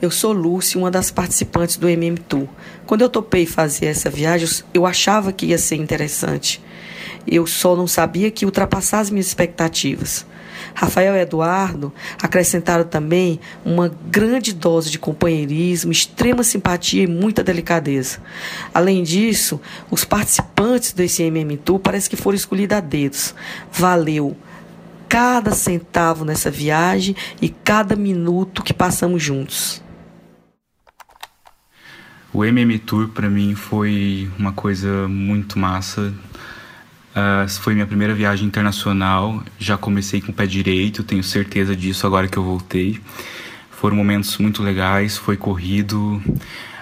Eu 0.00 0.12
sou 0.12 0.32
Lúcia, 0.32 0.78
uma 0.78 0.92
das 0.92 1.10
participantes 1.10 1.76
do 1.76 1.88
MM 1.88 2.16
Tour. 2.20 2.46
Quando 2.86 3.02
eu 3.02 3.08
topei 3.08 3.44
fazer 3.46 3.86
essa 3.86 4.08
viagem, 4.08 4.48
eu 4.72 4.86
achava 4.86 5.32
que 5.32 5.46
ia 5.46 5.58
ser 5.58 5.74
interessante. 5.74 6.62
Eu 7.26 7.48
só 7.48 7.74
não 7.74 7.88
sabia 7.88 8.30
que 8.30 8.44
ultrapassar 8.44 9.00
as 9.00 9.10
minhas 9.10 9.26
expectativas. 9.26 10.24
Rafael 10.72 11.16
e 11.16 11.20
Eduardo 11.20 11.92
acrescentaram 12.22 12.84
também 12.84 13.40
uma 13.64 13.88
grande 14.08 14.52
dose 14.54 14.88
de 14.88 15.00
companheirismo, 15.00 15.90
extrema 15.90 16.44
simpatia 16.44 17.02
e 17.02 17.08
muita 17.08 17.42
delicadeza. 17.42 18.18
Além 18.72 19.02
disso, 19.02 19.60
os 19.90 20.04
participantes 20.04 20.92
desse 20.92 21.24
MM 21.24 21.56
Tour 21.56 21.80
parece 21.80 22.08
que 22.08 22.16
foram 22.16 22.36
escolhidos 22.36 22.78
a 22.78 22.80
dedos. 22.80 23.34
Valeu 23.72 24.36
cada 25.08 25.50
centavo 25.50 26.24
nessa 26.24 26.52
viagem 26.52 27.16
e 27.42 27.48
cada 27.48 27.96
minuto 27.96 28.62
que 28.62 28.72
passamos 28.72 29.20
juntos. 29.20 29.87
O 32.32 32.44
MM 32.44 32.78
Tour 32.78 33.08
para 33.08 33.30
mim 33.30 33.54
foi 33.54 34.30
uma 34.38 34.52
coisa 34.52 35.08
muito 35.08 35.58
massa. 35.58 36.12
Uh, 37.10 37.48
foi 37.48 37.72
minha 37.72 37.86
primeira 37.86 38.14
viagem 38.14 38.46
internacional. 38.46 39.42
Já 39.58 39.78
comecei 39.78 40.20
com 40.20 40.30
o 40.30 40.34
pé 40.34 40.46
direito, 40.46 41.02
tenho 41.02 41.22
certeza 41.24 41.74
disso 41.74 42.06
agora 42.06 42.28
que 42.28 42.36
eu 42.36 42.44
voltei. 42.44 43.00
Foram 43.70 43.96
momentos 43.96 44.36
muito 44.38 44.62
legais, 44.62 45.16
foi 45.16 45.36
corrido. 45.36 46.22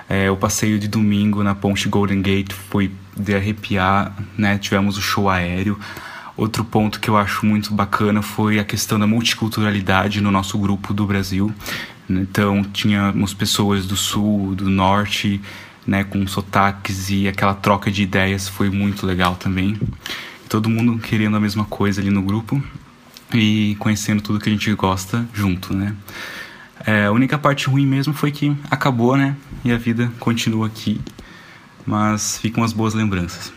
É, 0.08 0.30
o 0.30 0.36
passeio 0.36 0.78
de 0.78 0.88
domingo 0.88 1.42
na 1.42 1.54
ponte 1.54 1.88
Golden 1.88 2.22
Gate 2.22 2.52
foi 2.52 2.90
de 3.16 3.34
arrepiar, 3.34 4.16
né? 4.36 4.58
Tivemos 4.58 4.98
o 4.98 5.02
show 5.02 5.28
aéreo. 5.28 5.78
Outro 6.36 6.64
ponto 6.64 7.00
que 7.00 7.08
eu 7.08 7.16
acho 7.16 7.46
muito 7.46 7.72
bacana 7.72 8.20
foi 8.20 8.58
a 8.58 8.64
questão 8.64 8.98
da 8.98 9.06
multiculturalidade 9.06 10.20
no 10.20 10.30
nosso 10.30 10.58
grupo 10.58 10.92
do 10.92 11.06
Brasil. 11.06 11.52
Então, 12.08 12.62
tínhamos 12.62 13.34
pessoas 13.34 13.86
do 13.86 13.96
sul, 13.96 14.54
do 14.54 14.70
norte, 14.70 15.40
né, 15.86 16.04
com 16.04 16.26
sotaques 16.26 17.10
e 17.10 17.28
aquela 17.28 17.54
troca 17.54 17.90
de 17.90 18.02
ideias 18.02 18.48
foi 18.48 18.70
muito 18.70 19.06
legal 19.06 19.36
também. 19.36 19.78
Todo 20.48 20.68
mundo 20.68 20.98
querendo 20.98 21.36
a 21.36 21.40
mesma 21.40 21.64
coisa 21.64 22.00
ali 22.00 22.10
no 22.10 22.22
grupo 22.22 22.62
e 23.32 23.76
conhecendo 23.78 24.22
tudo 24.22 24.40
que 24.40 24.48
a 24.48 24.52
gente 24.52 24.72
gosta 24.74 25.26
junto, 25.32 25.74
né? 25.74 25.94
É, 26.84 27.06
a 27.06 27.12
única 27.12 27.36
parte 27.36 27.68
ruim 27.68 27.86
mesmo 27.86 28.12
foi 28.12 28.30
que 28.30 28.56
acabou, 28.70 29.16
né? 29.16 29.36
E 29.64 29.72
a 29.72 29.76
vida 29.76 30.12
continua 30.20 30.66
aqui. 30.66 31.00
Mas 31.84 32.38
ficam 32.38 32.62
as 32.62 32.72
boas 32.72 32.94
lembranças. 32.94 33.52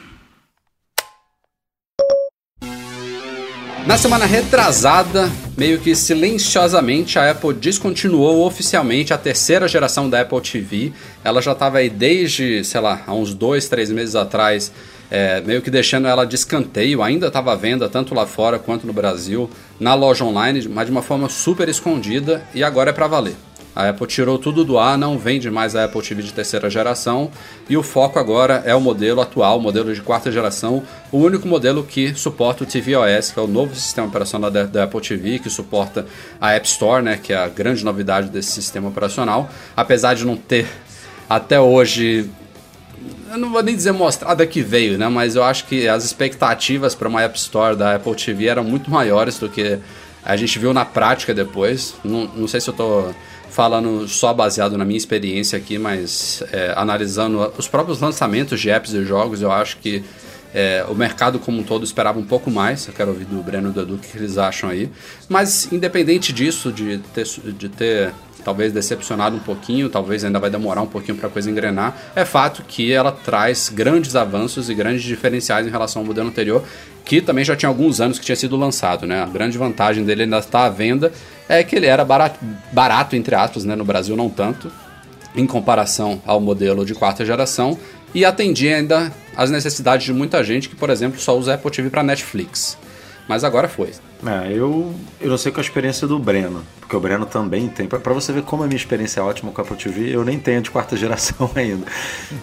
Na 3.86 3.98
semana 3.98 4.25
retrasada, 4.25 5.31
meio 5.57 5.79
que 5.79 5.95
silenciosamente, 5.95 7.17
a 7.17 7.31
Apple 7.31 7.53
descontinuou 7.53 8.45
oficialmente 8.45 9.13
a 9.13 9.17
terceira 9.17 9.67
geração 9.67 10.09
da 10.09 10.21
Apple 10.21 10.41
TV. 10.41 10.93
Ela 11.24 11.41
já 11.41 11.53
estava 11.53 11.79
aí 11.79 11.89
desde, 11.89 12.63
sei 12.63 12.81
lá, 12.81 13.01
há 13.07 13.13
uns 13.13 13.33
dois, 13.33 13.67
três 13.67 13.89
meses 13.91 14.15
atrás, 14.15 14.71
é, 15.09 15.41
meio 15.41 15.62
que 15.62 15.71
deixando 15.71 16.07
ela 16.07 16.25
de 16.25 16.36
escanteio. 16.36 17.01
Ainda 17.01 17.27
estava 17.27 17.53
à 17.53 17.55
venda, 17.55 17.89
tanto 17.89 18.13
lá 18.13 18.27
fora 18.27 18.59
quanto 18.59 18.86
no 18.86 18.93
Brasil, 18.93 19.50
na 19.79 19.95
loja 19.95 20.24
online, 20.24 20.67
mas 20.69 20.86
de 20.86 20.91
uma 20.91 21.01
forma 21.01 21.27
super 21.27 21.67
escondida 21.67 22.43
e 22.53 22.63
agora 22.63 22.91
é 22.91 22.93
para 22.93 23.07
valer. 23.07 23.49
A 23.76 23.90
Apple 23.90 24.08
tirou 24.08 24.38
tudo 24.38 24.64
do 24.64 24.78
ar, 24.78 24.98
não 24.98 25.18
vende 25.18 25.50
mais 25.50 25.76
a 25.76 25.86
Apple 25.86 26.02
TV 26.02 26.24
de 26.24 26.34
terceira 26.34 26.70
geração 26.70 27.32
e 27.70 27.78
o 27.78 27.84
foco 27.84 28.20
agora 28.20 28.64
é 28.66 28.76
o 28.76 28.82
modelo 28.82 29.22
atual, 29.22 29.58
o 29.58 29.62
modelo 29.62 29.94
de 29.94 30.02
quarta 30.02 30.32
geração, 30.32 30.84
o 31.12 31.18
único 31.18 31.48
modelo 31.48 31.84
que 31.84 32.14
suporta 32.16 32.64
o 32.64 32.68
tvOS, 32.68 33.32
que 33.32 33.40
é 33.40 33.42
o 33.42 33.48
novo 33.48 33.76
sistema 33.76 34.08
operacional 34.08 34.50
da, 34.50 34.64
da 34.64 34.84
Apple 34.84 35.02
TV, 35.02 35.40
que 35.40 35.50
suporta 35.50 36.06
a 36.42 36.52
App 36.54 36.68
Store, 36.68 37.04
né, 37.04 37.20
que 37.22 37.32
é 37.32 37.38
a 37.38 37.48
grande 37.48 37.86
novidade 37.86 38.30
desse 38.30 38.52
sistema 38.52 38.90
operacional. 38.90 39.50
Apesar 39.78 40.14
de 40.16 40.26
não 40.26 40.36
ter 40.36 40.68
até 41.30 41.60
hoje 41.60 42.30
eu 43.32 43.38
não 43.38 43.52
vou 43.52 43.62
nem 43.62 43.76
dizer 43.76 43.92
mostrada 43.92 44.46
que 44.46 44.62
veio, 44.62 44.98
né? 44.98 45.08
Mas 45.08 45.36
eu 45.36 45.44
acho 45.44 45.66
que 45.66 45.88
as 45.88 46.04
expectativas 46.04 46.96
para 46.96 47.08
uma 47.08 47.22
App 47.22 47.38
Store 47.38 47.76
da 47.76 47.96
Apple 47.96 48.16
TV 48.16 48.48
eram 48.48 48.64
muito 48.64 48.90
maiores 48.90 49.38
do 49.38 49.48
que 49.48 49.80
a 50.24 50.36
gente 50.36 50.58
viu 50.60 50.74
na 50.74 50.84
prática 50.84 51.34
depois. 51.34 51.96
Não, 52.04 52.26
não 52.36 52.48
sei 52.48 52.60
se 52.60 52.70
eu 52.70 52.72
estou 52.72 53.16
falando 53.50 54.08
só 54.08 54.34
baseado 54.34 54.77
na 54.77 54.86
minha 54.86 54.98
experiência 54.98 55.58
aqui, 55.58 55.77
mas 55.77 56.44
é, 56.51 56.74
analisando 56.75 57.51
os 57.58 57.68
próprios 57.68 58.00
lançamentos 58.00 58.60
de 58.60 58.70
apps 58.70 58.94
e 58.94 59.03
jogos, 59.03 59.41
eu 59.41 59.51
acho 59.51 59.77
que 59.77 60.03
é, 60.53 60.84
o 60.88 60.96
mercado 60.96 61.39
como 61.39 61.60
um 61.60 61.63
todo 61.63 61.84
esperava 61.84 62.20
um 62.20 62.25
pouco 62.25 62.50
mais. 62.50 62.88
Eu 62.88 62.94
quero 62.94 63.10
ouvir 63.12 63.25
do 63.25 63.41
Breno 63.41 63.70
e 63.70 63.72
do 63.72 63.82
Edu 63.82 63.96
o 63.96 63.98
que 63.98 64.18
eles 64.18 64.38
acham 64.38 64.70
aí. 64.70 64.89
Mas, 65.27 65.72
independente 65.72 66.34
disso, 66.34 66.72
de 66.72 67.00
ter, 67.13 67.25
de 67.58 67.70
ter 67.70 68.12
talvez 68.44 68.72
decepcionado 68.72 69.36
um 69.36 69.39
pouquinho, 69.39 69.89
talvez 69.89 70.24
ainda 70.24 70.39
vai 70.39 70.50
demorar 70.50 70.82
um 70.82 70.88
pouquinho 70.88 71.18
para 71.18 71.27
a 71.27 71.32
coisa 71.32 71.51
engrenar, 71.51 71.96
é 72.15 72.24
fato 72.24 72.63
que 72.68 72.91
ela 72.91 73.12
traz 73.12 73.70
grandes 73.70 74.15
avanços 74.15 74.70
e 74.70 74.74
grandes 74.74 75.03
diferenciais 75.03 75.68
em 75.68 75.70
relação 75.70 76.01
ao 76.01 76.06
modelo 76.06 76.29
anterior, 76.29 76.63
que 77.06 77.22
também 77.22 77.44
já 77.44 77.56
tinha 77.56 77.70
alguns 77.70 78.00
anos 78.00 78.18
que 78.18 78.25
tinha 78.25 78.36
sido 78.36 78.56
lançado. 78.56 79.06
Né? 79.06 79.22
A 79.22 79.25
grande 79.25 79.58
vantagem 79.58 80.03
dele 80.03 80.24
ainda 80.24 80.39
está 80.39 80.65
à 80.65 80.70
venda 80.70 81.12
é 81.50 81.63
que 81.63 81.75
ele 81.75 81.88
era 81.88 82.06
barato, 82.06 82.39
barato 82.72 83.15
entre 83.15 83.36
aspas, 83.36 83.65
né? 83.65 83.75
no 83.75 83.84
Brasil 83.84 84.15
não 84.15 84.29
tanto, 84.29 84.72
em 85.36 85.46
comparação 85.46 86.22
ao 86.25 86.39
modelo 86.39 86.86
de 86.86 86.94
quarta 86.94 87.25
geração, 87.25 87.77
e 88.13 88.24
atendia 88.24 88.77
ainda 88.77 89.12
às 89.36 89.50
necessidades 89.50 90.06
de 90.06 90.13
muita 90.13 90.44
gente 90.44 90.70
que, 90.70 90.75
por 90.75 90.89
exemplo, 90.89 91.20
só 91.20 91.38
usa 91.38 91.56
Apple 91.56 91.72
TV 91.72 91.89
para 91.89 92.03
Netflix. 92.03 92.77
Mas 93.27 93.44
agora 93.44 93.68
foi. 93.68 93.91
É, 94.25 94.51
eu, 94.51 94.94
eu 95.22 95.29
não 95.29 95.38
sei 95.38 95.51
com 95.51 95.60
a 95.60 95.63
experiência 95.63 96.08
do 96.08 96.18
Breno, 96.18 96.63
porque 96.79 96.96
o 96.96 97.00
Breno 97.00 97.27
também 97.27 97.68
tem. 97.68 97.88
Para 97.88 98.13
você 98.13 98.34
ver 98.34 98.41
como 98.41 98.63
a 98.63 98.65
minha 98.65 98.75
experiência 98.75 99.20
é 99.20 99.24
ótima 99.24 99.51
com 99.51 99.62
a 99.62 99.63
Apple 99.63 99.77
TV, 99.77 100.13
eu 100.13 100.25
nem 100.25 100.39
tenho 100.39 100.62
de 100.62 100.72
quarta 100.72 100.98
geração 100.98 101.50
ainda. 101.56 101.86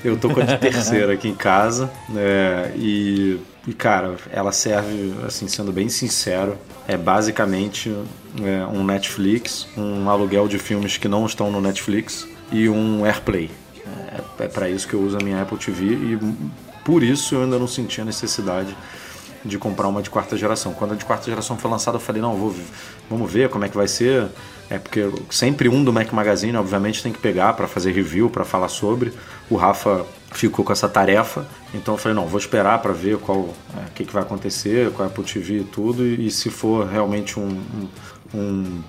Eu 0.05 0.17
tô 0.17 0.31
com 0.31 0.41
a 0.41 0.45
de 0.45 0.57
terceira 0.59 1.13
aqui 1.13 1.29
em 1.29 1.35
casa, 1.35 1.91
né, 2.09 2.73
e, 2.77 3.39
e, 3.67 3.75
cara, 3.75 4.17
ela 4.31 4.53
serve, 4.53 5.13
assim, 5.27 5.49
sendo 5.49 5.73
bem 5.73 5.89
sincero, 5.89 6.57
é 6.87 6.97
basicamente 6.97 7.93
é, 8.41 8.65
um 8.67 8.85
Netflix, 8.85 9.67
um 9.77 10.09
aluguel 10.09 10.47
de 10.47 10.59
filmes 10.59 10.97
que 10.97 11.09
não 11.09 11.27
estão 11.27 11.51
no 11.51 11.61
Netflix 11.61 12.29
e 12.53 12.69
um 12.69 13.05
AirPlay. 13.05 13.51
É, 14.39 14.45
é 14.45 14.49
para 14.49 14.71
isso 14.71 14.87
que 14.87 14.95
eu 14.95 15.01
uso 15.01 15.19
a 15.21 15.25
minha 15.25 15.43
Apple 15.43 15.59
TV 15.59 15.85
e 15.85 16.19
por 16.85 17.03
isso 17.03 17.35
eu 17.35 17.43
ainda 17.43 17.59
não 17.59 17.67
senti 17.67 18.01
a 18.01 18.05
necessidade 18.05 18.77
de 19.45 19.59
comprar 19.59 19.89
uma 19.89 20.01
de 20.01 20.11
quarta 20.11 20.37
geração. 20.37 20.73
Quando 20.73 20.93
a 20.93 20.97
de 20.97 21.05
quarta 21.05 21.25
geração 21.25 21.57
foi 21.57 21.71
lançada, 21.71 21.97
eu 21.97 22.01
falei, 22.01 22.23
não, 22.23 22.37
vou, 22.37 22.55
vamos 23.11 23.31
ver 23.31 23.49
como 23.49 23.65
é 23.65 23.69
que 23.69 23.77
vai 23.77 23.89
ser. 23.89 24.29
É 24.71 24.79
porque 24.79 25.09
sempre 25.31 25.69
um 25.69 25.83
do 25.83 25.93
Mac 25.93 26.13
Magazine, 26.13 26.57
obviamente, 26.57 27.03
tem 27.03 27.13
que 27.13 27.19
pegar 27.19 27.53
para 27.55 27.67
fazer 27.67 27.93
review, 27.93 28.31
para 28.31 28.45
falar 28.45 28.69
sobre. 28.69 29.13
O 29.49 29.57
Rafa 29.57 30.05
ficou 30.33 30.65
com 30.65 30.73
essa 30.73 30.89
tarefa, 30.89 31.47
então 31.75 31.95
eu 31.95 31.99
falei, 31.99 32.15
não, 32.15 32.27
vou 32.27 32.39
esperar 32.39 32.81
para 32.81 32.93
ver 32.93 33.19
qual, 33.19 33.39
o 33.39 33.55
é, 33.77 33.91
que, 33.95 34.05
que 34.05 34.13
vai 34.13 34.23
acontecer 34.23 34.91
com 34.93 35.03
a 35.03 35.07
Apple 35.07 35.25
TV 35.25 35.61
e 35.61 35.65
tudo, 35.65 36.05
e, 36.05 36.27
e 36.27 36.31
se 36.31 36.51
for 36.51 36.87
realmente 36.87 37.39
um, 37.39 37.49
um, 37.49 38.39
um 38.39 38.83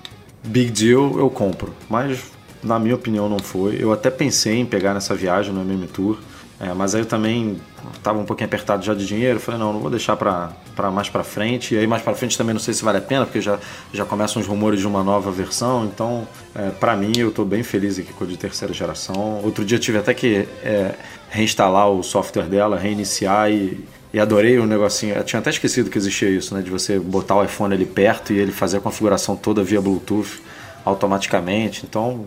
big 0.44 0.70
deal, 0.70 1.18
eu 1.18 1.30
compro. 1.30 1.72
Mas, 1.88 2.20
na 2.62 2.78
minha 2.78 2.94
opinião, 2.94 3.28
não 3.28 3.38
foi. 3.38 3.76
Eu 3.80 3.92
até 3.92 4.10
pensei 4.10 4.56
em 4.58 4.66
pegar 4.66 4.94
nessa 4.94 5.14
viagem 5.14 5.52
no 5.52 5.62
MM 5.62 5.86
Tour, 5.86 6.18
é, 6.60 6.74
mas 6.74 6.92
aí 6.94 7.02
eu 7.02 7.06
também 7.06 7.60
estava 7.94 8.18
um 8.18 8.24
pouquinho 8.24 8.46
apertado 8.46 8.84
já 8.84 8.92
de 8.92 9.06
dinheiro, 9.06 9.38
falei, 9.38 9.60
não, 9.60 9.72
não 9.72 9.80
vou 9.80 9.90
deixar 9.90 10.16
para 10.16 10.52
mais 10.92 11.08
para 11.08 11.22
frente. 11.22 11.74
E 11.74 11.78
aí 11.78 11.86
mais 11.86 12.02
para 12.02 12.14
frente 12.14 12.36
também 12.36 12.52
não 12.52 12.60
sei 12.60 12.74
se 12.74 12.84
vale 12.84 12.98
a 12.98 13.00
pena, 13.00 13.24
porque 13.24 13.40
já, 13.40 13.58
já 13.92 14.04
começam 14.04 14.42
os 14.42 14.48
rumores 14.48 14.80
de 14.80 14.86
uma 14.86 15.04
nova 15.04 15.30
versão. 15.30 15.84
Então, 15.84 16.26
é, 16.54 16.70
para 16.70 16.96
mim, 16.96 17.12
eu 17.16 17.28
estou 17.28 17.44
bem 17.44 17.62
feliz 17.62 17.98
aqui 17.98 18.12
com 18.12 18.24
a 18.24 18.26
de 18.26 18.36
terceira 18.36 18.74
geração. 18.74 19.40
Outro 19.44 19.64
dia 19.64 19.78
tive 19.78 19.98
até 19.98 20.12
que 20.12 20.48
é, 20.62 20.96
reinstalar 21.30 21.90
o 21.90 22.02
software 22.02 22.44
dela, 22.44 22.78
reiniciar 22.78 23.50
e, 23.50 23.84
e 24.12 24.18
adorei 24.18 24.58
o 24.58 24.66
negocinho. 24.66 25.14
Eu 25.14 25.24
tinha 25.24 25.40
até 25.40 25.50
esquecido 25.50 25.90
que 25.90 25.98
existia 25.98 26.28
isso, 26.28 26.54
né? 26.54 26.62
De 26.62 26.70
você 26.70 26.98
botar 26.98 27.36
o 27.36 27.44
iPhone 27.44 27.74
ali 27.74 27.84
perto 27.86 28.32
e 28.32 28.38
ele 28.38 28.52
fazer 28.52 28.78
a 28.78 28.80
configuração 28.80 29.36
toda 29.36 29.62
via 29.62 29.80
Bluetooth 29.80 30.40
automaticamente. 30.84 31.84
Então, 31.86 32.26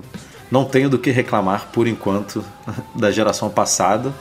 não 0.51 0.65
tenho 0.65 0.89
do 0.89 0.99
que 0.99 1.11
reclamar 1.11 1.69
por 1.71 1.87
enquanto 1.87 2.43
da 2.95 3.09
geração 3.11 3.49
passada. 3.49 4.13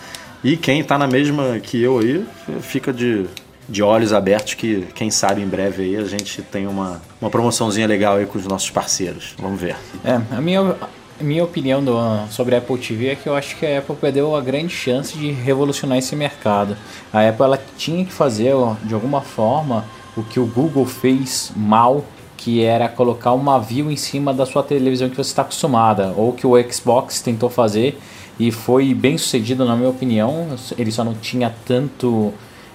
E 0.42 0.56
quem 0.56 0.80
está 0.80 0.96
na 0.96 1.06
mesma 1.06 1.60
que 1.60 1.82
eu 1.82 1.98
aí, 1.98 2.24
fica 2.62 2.92
de, 2.92 3.26
de 3.68 3.82
olhos 3.82 4.12
abertos 4.12 4.54
que 4.54 4.86
quem 4.94 5.10
sabe 5.10 5.42
em 5.42 5.46
breve 5.46 5.82
aí 5.82 5.96
a 5.96 6.04
gente 6.04 6.40
tem 6.40 6.66
uma, 6.66 7.02
uma 7.20 7.30
promoçãozinha 7.30 7.86
legal 7.86 8.16
aí 8.16 8.24
com 8.24 8.38
os 8.38 8.46
nossos 8.46 8.70
parceiros. 8.70 9.34
Vamos 9.38 9.60
ver. 9.60 9.76
É, 10.02 10.18
a 10.34 10.40
minha, 10.40 10.76
minha 11.20 11.44
opinião 11.44 11.82
do, 11.82 11.96
sobre 12.30 12.54
a 12.54 12.58
Apple 12.58 12.78
TV 12.78 13.08
é 13.08 13.14
que 13.14 13.28
eu 13.28 13.34
acho 13.34 13.56
que 13.56 13.66
a 13.66 13.78
Apple 13.78 13.96
perdeu 13.96 14.34
a 14.34 14.40
grande 14.40 14.74
chance 14.74 15.16
de 15.16 15.30
revolucionar 15.30 15.98
esse 15.98 16.16
mercado. 16.16 16.76
A 17.12 17.28
Apple 17.28 17.44
ela 17.44 17.62
tinha 17.76 18.04
que 18.04 18.12
fazer 18.12 18.54
de 18.84 18.94
alguma 18.94 19.20
forma 19.20 19.84
o 20.16 20.22
que 20.22 20.40
o 20.40 20.46
Google 20.46 20.86
fez 20.86 21.52
mal 21.54 22.04
que 22.40 22.64
era 22.64 22.88
colocar 22.88 23.32
uma 23.34 23.58
view 23.58 23.90
em 23.90 23.96
cima 23.96 24.32
da 24.32 24.46
sua 24.46 24.62
televisão 24.62 25.10
que 25.10 25.16
você 25.16 25.28
está 25.28 25.42
acostumada, 25.42 26.14
ou 26.16 26.32
que 26.32 26.46
o 26.46 26.52
Xbox 26.72 27.20
tentou 27.20 27.50
fazer 27.50 28.00
e 28.38 28.50
foi 28.50 28.94
bem 28.94 29.18
sucedido 29.18 29.66
na 29.66 29.76
minha 29.76 29.90
opinião. 29.90 30.46
Ele 30.78 30.90
só 30.90 31.04
não 31.04 31.12
tinha 31.12 31.54
tanto 31.66 32.32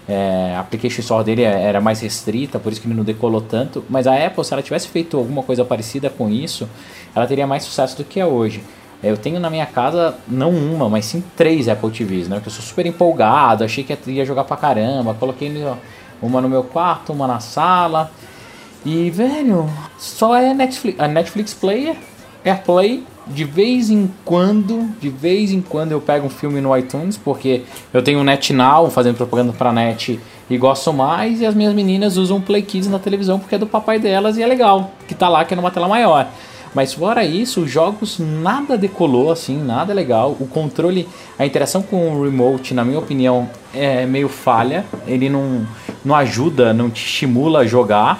é, 0.08 0.54
a 0.56 0.60
application 0.60 1.02
store 1.02 1.24
dele 1.24 1.42
era 1.42 1.82
mais 1.82 2.02
restrita, 2.02 2.60
por 2.60 2.72
isso 2.72 2.80
que 2.80 2.88
ele 2.88 2.94
não 2.94 3.04
decolou 3.04 3.42
tanto. 3.42 3.84
Mas 3.90 4.06
a 4.06 4.14
Apple, 4.14 4.44
se 4.46 4.54
ela 4.54 4.62
tivesse 4.62 4.88
feito 4.88 5.18
alguma 5.18 5.42
coisa 5.42 5.66
parecida 5.66 6.10
com 6.10 6.30
isso, 6.30 6.70
ela 7.16 7.26
teria 7.26 7.48
mais 7.48 7.64
sucesso 7.64 7.98
do 7.98 8.04
que 8.04 8.20
é 8.20 8.26
hoje. 8.26 8.64
Eu 9.04 9.18
tenho 9.18 9.40
na 9.40 9.50
minha 9.50 9.66
casa 9.66 10.16
não 10.28 10.52
uma, 10.52 10.90
mas 10.90 11.06
sim 11.06 11.24
três 11.36 11.68
Apple 11.68 11.92
TVs, 11.92 12.28
né? 12.28 12.40
Que 12.40 12.48
eu 12.48 12.52
sou 12.52 12.64
super 12.64 12.86
empolgado, 12.86 13.64
achei 13.64 13.84
que 13.84 13.98
ia 14.08 14.26
jogar 14.26 14.44
pra 14.44 14.58
caramba, 14.58 15.14
coloquei 15.14 15.52
uma 16.22 16.42
no 16.42 16.50
meu 16.50 16.64
quarto, 16.64 17.14
uma 17.14 17.28
na 17.28 17.40
sala. 17.40 18.12
E, 18.86 19.10
velho, 19.10 19.68
só 19.98 20.36
é 20.36 20.54
Netflix, 20.54 21.00
a 21.00 21.08
Netflix 21.08 21.54
Player, 21.54 21.96
AirPlay, 22.44 23.04
de 23.28 23.44
vez 23.44 23.90
em 23.90 24.10
quando, 24.24 24.90
de 25.00 25.10
vez 25.10 25.52
em 25.52 25.62
quando 25.62 25.92
eu 25.92 26.02
pego 26.02 26.28
um 26.28 26.30
filme 26.30 26.62
no 26.62 26.76
iTunes, 26.78 27.18
porque 27.18 27.64
eu 27.94 28.02
tenho 28.02 28.20
um 28.20 28.24
NetNow 28.24 28.90
fazendo 28.90 29.16
propaganda 29.16 29.54
pra 29.54 29.72
net 29.72 30.20
e 30.50 30.58
gosto 30.58 30.94
mais, 30.94 31.42
e 31.42 31.46
as 31.46 31.56
minhas 31.56 31.74
meninas 31.74 32.18
usam 32.18 32.38
o 32.38 32.42
Play 32.42 32.62
Kids 32.62 32.90
na 32.90 33.00
televisão 33.00 33.40
porque 33.40 33.56
é 33.56 33.58
do 33.58 33.68
papai 33.68 34.00
delas 34.00 34.38
e 34.38 34.44
é 34.44 34.48
legal, 34.48 34.92
que 35.08 35.16
tá 35.16 35.28
lá, 35.28 35.44
que 35.44 35.54
é 35.54 35.58
numa 35.58 35.72
tela 35.72 35.88
maior. 35.88 36.28
Mas 36.76 36.94
fora 36.94 37.24
isso, 37.24 37.62
os 37.62 37.72
jogos 37.72 38.20
nada 38.20 38.78
decolou 38.78 39.32
assim, 39.32 39.58
nada 39.58 39.94
legal. 39.94 40.36
O 40.42 40.46
controle, 40.46 41.08
a 41.40 41.46
interação 41.46 41.82
com 41.82 42.12
o 42.12 42.24
remote, 42.26 42.74
na 42.74 42.84
minha 42.84 43.00
opinião, 43.00 43.50
é 43.74 44.06
meio 44.06 44.28
falha. 44.28 44.86
Ele 45.08 45.30
não, 45.30 45.66
não 46.04 46.14
ajuda, 46.14 46.74
não 46.74 46.90
te 46.90 47.06
estimula 47.06 47.60
a 47.60 47.66
jogar. 47.66 48.20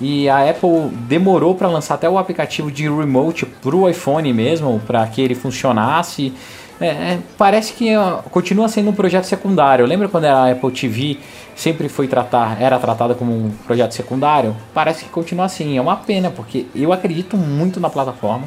E 0.00 0.28
a 0.28 0.48
Apple 0.48 0.90
demorou 1.08 1.54
para 1.54 1.68
lançar 1.68 1.94
até 1.94 2.08
o 2.08 2.18
aplicativo 2.18 2.70
de 2.70 2.88
remote 2.88 3.44
para 3.44 3.74
o 3.74 3.88
iPhone 3.88 4.32
mesmo, 4.32 4.80
para 4.86 5.06
que 5.06 5.20
ele 5.20 5.34
funcionasse. 5.34 6.32
É, 6.80 6.86
é, 6.86 7.18
parece 7.36 7.72
que 7.72 7.88
continua 8.30 8.68
sendo 8.68 8.90
um 8.90 8.92
projeto 8.92 9.24
secundário. 9.24 9.84
Lembra 9.84 10.08
quando 10.08 10.26
a 10.26 10.50
Apple 10.50 10.70
TV 10.70 11.18
sempre 11.56 11.88
foi 11.88 12.06
tratar, 12.06 12.62
era 12.62 12.78
tratada 12.78 13.14
como 13.14 13.32
um 13.32 13.50
projeto 13.66 13.92
secundário? 13.92 14.54
Parece 14.72 15.04
que 15.04 15.10
continua 15.10 15.46
assim. 15.46 15.76
É 15.76 15.80
uma 15.80 15.96
pena, 15.96 16.30
porque 16.30 16.66
eu 16.74 16.92
acredito 16.92 17.36
muito 17.36 17.80
na 17.80 17.90
plataforma. 17.90 18.44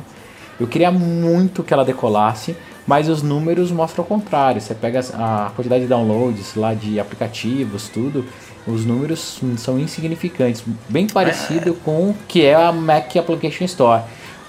Eu 0.57 0.67
queria 0.67 0.91
muito 0.91 1.63
que 1.63 1.73
ela 1.73 1.83
decolasse, 1.83 2.55
mas 2.87 3.09
os 3.09 3.21
números 3.21 3.71
mostram 3.71 4.03
o 4.03 4.07
contrário. 4.07 4.61
Você 4.61 4.73
pega 4.73 4.99
a 5.13 5.51
quantidade 5.55 5.83
de 5.83 5.87
downloads 5.87 6.55
lá 6.55 6.73
de 6.73 6.99
aplicativos, 6.99 7.89
tudo 7.89 8.25
os 8.65 8.85
números 8.85 9.39
são 9.57 9.79
insignificantes, 9.79 10.63
bem 10.87 11.07
parecido 11.07 11.71
é. 11.71 11.73
com 11.83 12.09
o 12.09 12.15
que 12.27 12.45
é 12.45 12.53
a 12.53 12.71
Mac 12.71 13.15
Application 13.15 13.65
Store. 13.65 14.03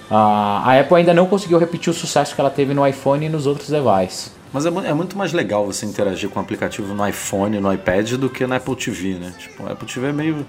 a 0.09 0.79
Apple 0.79 0.97
ainda 0.97 1.13
não 1.13 1.25
conseguiu 1.25 1.57
repetir 1.57 1.89
o 1.89 1.93
sucesso 1.93 2.35
que 2.35 2.41
ela 2.41 2.49
teve 2.49 2.73
no 2.73 2.85
iPhone 2.85 3.25
e 3.25 3.29
nos 3.29 3.47
outros 3.47 3.69
devices. 3.69 4.31
Mas 4.51 4.67
é, 4.67 4.69
é, 4.69 4.93
muito 4.93 5.17
mais 5.17 5.33
legal 5.33 5.65
você 5.65 5.83
interagir 5.83 6.29
com 6.29 6.39
o 6.39 6.43
aplicativo 6.43 6.93
no 6.93 7.07
iPhone, 7.07 7.59
no 7.59 7.73
iPad, 7.73 8.11
do 8.13 8.29
que 8.29 8.45
na 8.45 8.57
Apple 8.57 8.75
TV, 8.75 9.15
né? 9.15 9.33
Tipo, 9.35 9.65
a 9.65 9.71
Apple 9.71 9.87
TV 9.91 10.09
é 10.09 10.13
meio, 10.13 10.45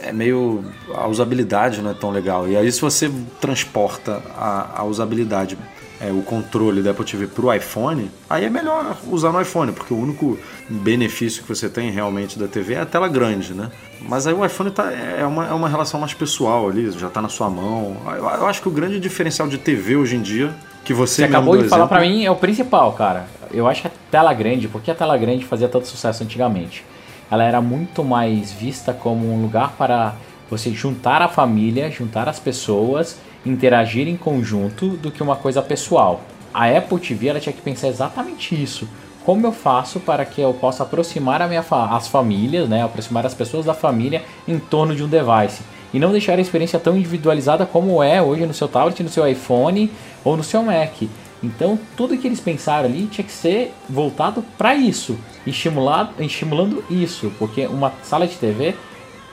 é 0.00 0.12
meio. 0.12 0.64
A 0.94 1.08
usabilidade 1.08 1.82
não 1.82 1.90
é 1.90 1.94
tão 1.94 2.10
legal. 2.10 2.48
E 2.48 2.56
aí, 2.56 2.70
se 2.70 2.80
você 2.80 3.10
transporta 3.40 4.22
a, 4.36 4.78
a 4.80 4.84
usabilidade 4.84 5.58
é, 6.00 6.12
o 6.12 6.22
controle 6.22 6.82
da 6.82 6.92
Apple 6.92 7.04
TV 7.04 7.26
para 7.26 7.44
o 7.44 7.52
iPhone, 7.52 8.10
aí 8.30 8.44
é 8.44 8.50
melhor 8.50 8.96
usar 9.10 9.32
no 9.32 9.40
iPhone, 9.40 9.72
porque 9.72 9.92
o 9.92 9.98
único 9.98 10.38
benefício 10.68 11.42
que 11.42 11.48
você 11.48 11.68
tem 11.68 11.90
realmente 11.90 12.38
da 12.38 12.46
TV 12.46 12.74
é 12.74 12.80
a 12.80 12.86
tela 12.86 13.08
grande, 13.08 13.52
né? 13.52 13.70
Mas 14.00 14.26
aí 14.26 14.32
o 14.32 14.44
iPhone 14.44 14.70
tá, 14.70 14.92
é, 14.92 15.24
uma, 15.26 15.48
é 15.48 15.52
uma 15.52 15.68
relação 15.68 15.98
mais 15.98 16.14
pessoal 16.14 16.68
ali, 16.68 16.90
já 16.92 17.08
está 17.08 17.20
na 17.20 17.28
sua 17.28 17.50
mão. 17.50 17.96
Eu, 18.06 18.14
eu, 18.14 18.46
acho 18.46 18.62
que 18.62 18.68
o 18.68 18.70
grande 18.70 19.00
diferencial 19.00 19.48
de 19.48 19.58
TV 19.58 19.96
hoje 19.96 20.16
em 20.16 20.22
dia, 20.22 20.54
que 20.84 20.94
você, 20.94 21.16
você 21.16 21.24
acabou 21.24 21.54
de 21.54 21.64
exemplo, 21.64 21.76
falar 21.76 21.88
para 21.88 22.00
mim, 22.00 22.24
é 22.24 22.30
o 22.30 22.36
principal, 22.36 22.92
cara. 22.92 23.26
Eu 23.50 23.66
acho 23.66 23.82
que 23.82 23.88
a 23.88 23.92
tela 24.10 24.32
grande, 24.32 24.68
porque 24.68 24.90
a 24.90 24.94
tela 24.94 25.16
grande 25.16 25.44
fazia 25.44 25.68
tanto 25.68 25.88
sucesso 25.88 26.22
antigamente? 26.22 26.84
Ela 27.30 27.44
era 27.44 27.60
muito 27.60 28.04
mais 28.04 28.52
vista 28.52 28.92
como 28.92 29.30
um 29.32 29.42
lugar 29.42 29.72
para 29.76 30.14
você 30.48 30.70
juntar 30.70 31.20
a 31.20 31.28
família, 31.28 31.90
juntar 31.90 32.28
as 32.28 32.38
pessoas 32.38 33.18
interagir 33.44 34.08
em 34.08 34.16
conjunto 34.16 34.88
do 34.90 35.10
que 35.10 35.22
uma 35.22 35.36
coisa 35.36 35.62
pessoal. 35.62 36.22
A 36.52 36.66
Apple 36.66 36.98
TV 36.98 37.28
ela 37.28 37.40
tinha 37.40 37.52
que 37.52 37.62
pensar 37.62 37.88
exatamente 37.88 38.60
isso. 38.60 38.88
Como 39.24 39.46
eu 39.46 39.52
faço 39.52 40.00
para 40.00 40.24
que 40.24 40.40
eu 40.40 40.54
possa 40.54 40.82
aproximar 40.82 41.42
a 41.42 41.48
minha 41.48 41.62
fa 41.62 41.94
as 41.94 42.08
famílias, 42.08 42.68
né, 42.68 42.82
aproximar 42.82 43.26
as 43.26 43.34
pessoas 43.34 43.66
da 43.66 43.74
família 43.74 44.22
em 44.46 44.58
torno 44.58 44.94
de 44.94 45.02
um 45.02 45.08
device 45.08 45.62
e 45.92 45.98
não 45.98 46.12
deixar 46.12 46.38
a 46.38 46.40
experiência 46.40 46.78
tão 46.78 46.96
individualizada 46.96 47.66
como 47.66 48.02
é 48.02 48.20
hoje 48.20 48.46
no 48.46 48.54
seu 48.54 48.68
tablet, 48.68 49.02
no 49.02 49.08
seu 49.08 49.26
iPhone 49.26 49.90
ou 50.24 50.36
no 50.36 50.42
seu 50.42 50.62
Mac. 50.62 51.02
Então, 51.42 51.78
tudo 51.96 52.16
que 52.16 52.26
eles 52.26 52.40
pensaram 52.40 52.86
ali 52.86 53.06
tinha 53.06 53.24
que 53.24 53.32
ser 53.32 53.72
voltado 53.88 54.42
para 54.56 54.74
isso, 54.74 55.16
estimulado, 55.46 56.12
estimulando 56.22 56.84
isso, 56.90 57.32
porque 57.38 57.66
uma 57.66 57.92
sala 58.02 58.26
de 58.26 58.34
TV 58.36 58.74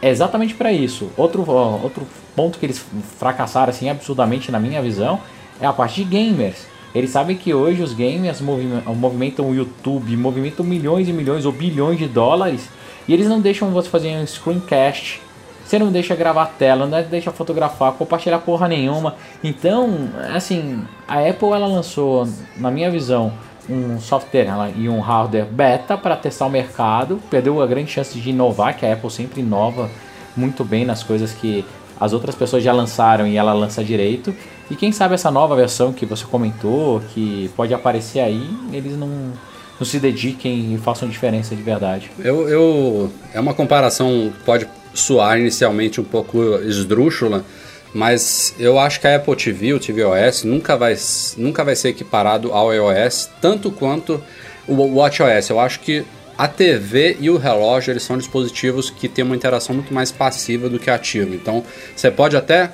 é 0.01 0.09
exatamente 0.09 0.53
para 0.53 0.71
isso. 0.71 1.09
Outro, 1.17 1.49
outro 1.49 2.07
ponto 2.35 2.59
que 2.59 2.65
eles 2.65 2.83
fracassaram 3.17 3.69
assim 3.69 3.89
absurdamente 3.89 4.51
na 4.51 4.59
minha 4.59 4.81
visão 4.81 5.19
é 5.59 5.65
a 5.65 5.73
parte 5.73 6.03
de 6.03 6.09
gamers. 6.09 6.67
Eles 6.93 7.09
sabem 7.09 7.35
que 7.35 7.53
hoje 7.53 7.81
os 7.81 7.93
gamers 7.93 8.39
movimentam 8.41 9.49
o 9.49 9.55
YouTube, 9.55 10.15
movimentam 10.15 10.65
milhões 10.65 11.09
e 11.09 11.13
milhões 11.13 11.45
ou 11.45 11.51
bilhões 11.51 11.97
de 11.97 12.07
dólares 12.07 12.69
e 13.07 13.13
eles 13.13 13.27
não 13.27 13.41
deixam 13.41 13.69
você 13.71 13.89
fazer 13.89 14.15
um 14.15 14.25
screencast. 14.25 15.21
Você 15.65 15.79
não 15.79 15.91
deixa 15.91 16.15
gravar 16.15 16.45
tela, 16.59 16.85
não 16.85 17.01
deixa 17.01 17.31
fotografar, 17.31 17.93
compartilhar 17.93 18.37
porra 18.37 18.67
nenhuma. 18.67 19.15
Então, 19.43 20.09
assim, 20.33 20.83
a 21.07 21.27
Apple 21.27 21.49
ela 21.49 21.65
lançou, 21.65 22.27
na 22.55 22.69
minha 22.69 22.91
visão, 22.91 23.33
um 23.69 23.99
software 23.99 24.47
e 24.75 24.87
um 24.87 24.99
hardware 24.99 25.45
beta 25.45 25.97
para 25.97 26.15
testar 26.15 26.45
o 26.45 26.49
mercado. 26.49 27.19
Perdeu 27.29 27.61
a 27.61 27.67
grande 27.67 27.91
chance 27.91 28.19
de 28.19 28.29
inovar, 28.29 28.77
que 28.77 28.85
a 28.85 28.93
Apple 28.93 29.11
sempre 29.11 29.41
inova 29.41 29.89
muito 30.35 30.63
bem 30.63 30.85
nas 30.85 31.03
coisas 31.03 31.31
que 31.31 31.65
as 31.99 32.13
outras 32.13 32.35
pessoas 32.35 32.63
já 32.63 32.73
lançaram 32.73 33.25
e 33.27 33.37
ela 33.37 33.53
lança 33.53 33.83
direito. 33.83 34.35
E 34.69 34.75
quem 34.75 34.91
sabe 34.91 35.13
essa 35.13 35.31
nova 35.31 35.55
versão 35.55 35.93
que 35.93 36.05
você 36.05 36.25
comentou, 36.25 37.01
que 37.13 37.49
pode 37.55 37.73
aparecer 37.73 38.19
aí, 38.19 38.49
eles 38.73 38.97
não, 38.97 39.09
não 39.79 39.85
se 39.85 39.99
dediquem 39.99 40.73
e 40.73 40.77
façam 40.77 41.07
diferença 41.07 41.55
de 41.55 41.61
verdade. 41.61 42.11
Eu, 42.19 42.49
eu 42.49 43.11
é 43.33 43.39
uma 43.39 43.53
comparação 43.53 44.33
pode 44.45 44.67
soar 44.93 45.39
inicialmente 45.39 46.01
um 46.01 46.03
pouco 46.03 46.41
esdrúxula, 46.63 47.45
mas 47.95 48.53
eu 48.59 48.77
acho 48.77 48.99
que 48.99 49.07
a 49.07 49.15
Apple 49.15 49.33
TV, 49.37 49.73
o 49.73 49.79
tvOS, 49.79 50.43
nunca 50.43 50.75
vai, 50.75 50.97
nunca 51.37 51.63
vai 51.63 51.77
ser 51.77 51.89
equiparado 51.89 52.51
ao 52.51 52.73
iOS, 52.73 53.29
tanto 53.39 53.71
quanto 53.71 54.21
o 54.67 54.97
WatchOS. 54.97 55.49
Eu 55.49 55.61
acho 55.61 55.79
que 55.79 56.03
a 56.37 56.45
TV 56.45 57.15
e 57.21 57.29
o 57.29 57.37
relógio 57.37 57.93
eles 57.93 58.03
são 58.03 58.17
dispositivos 58.17 58.89
que 58.89 59.07
têm 59.07 59.23
uma 59.23 59.33
interação 59.33 59.73
muito 59.73 59.93
mais 59.93 60.11
passiva 60.11 60.67
do 60.67 60.77
que 60.77 60.89
ativa. 60.89 61.33
Então 61.33 61.63
você 61.95 62.11
pode 62.11 62.35
até 62.35 62.69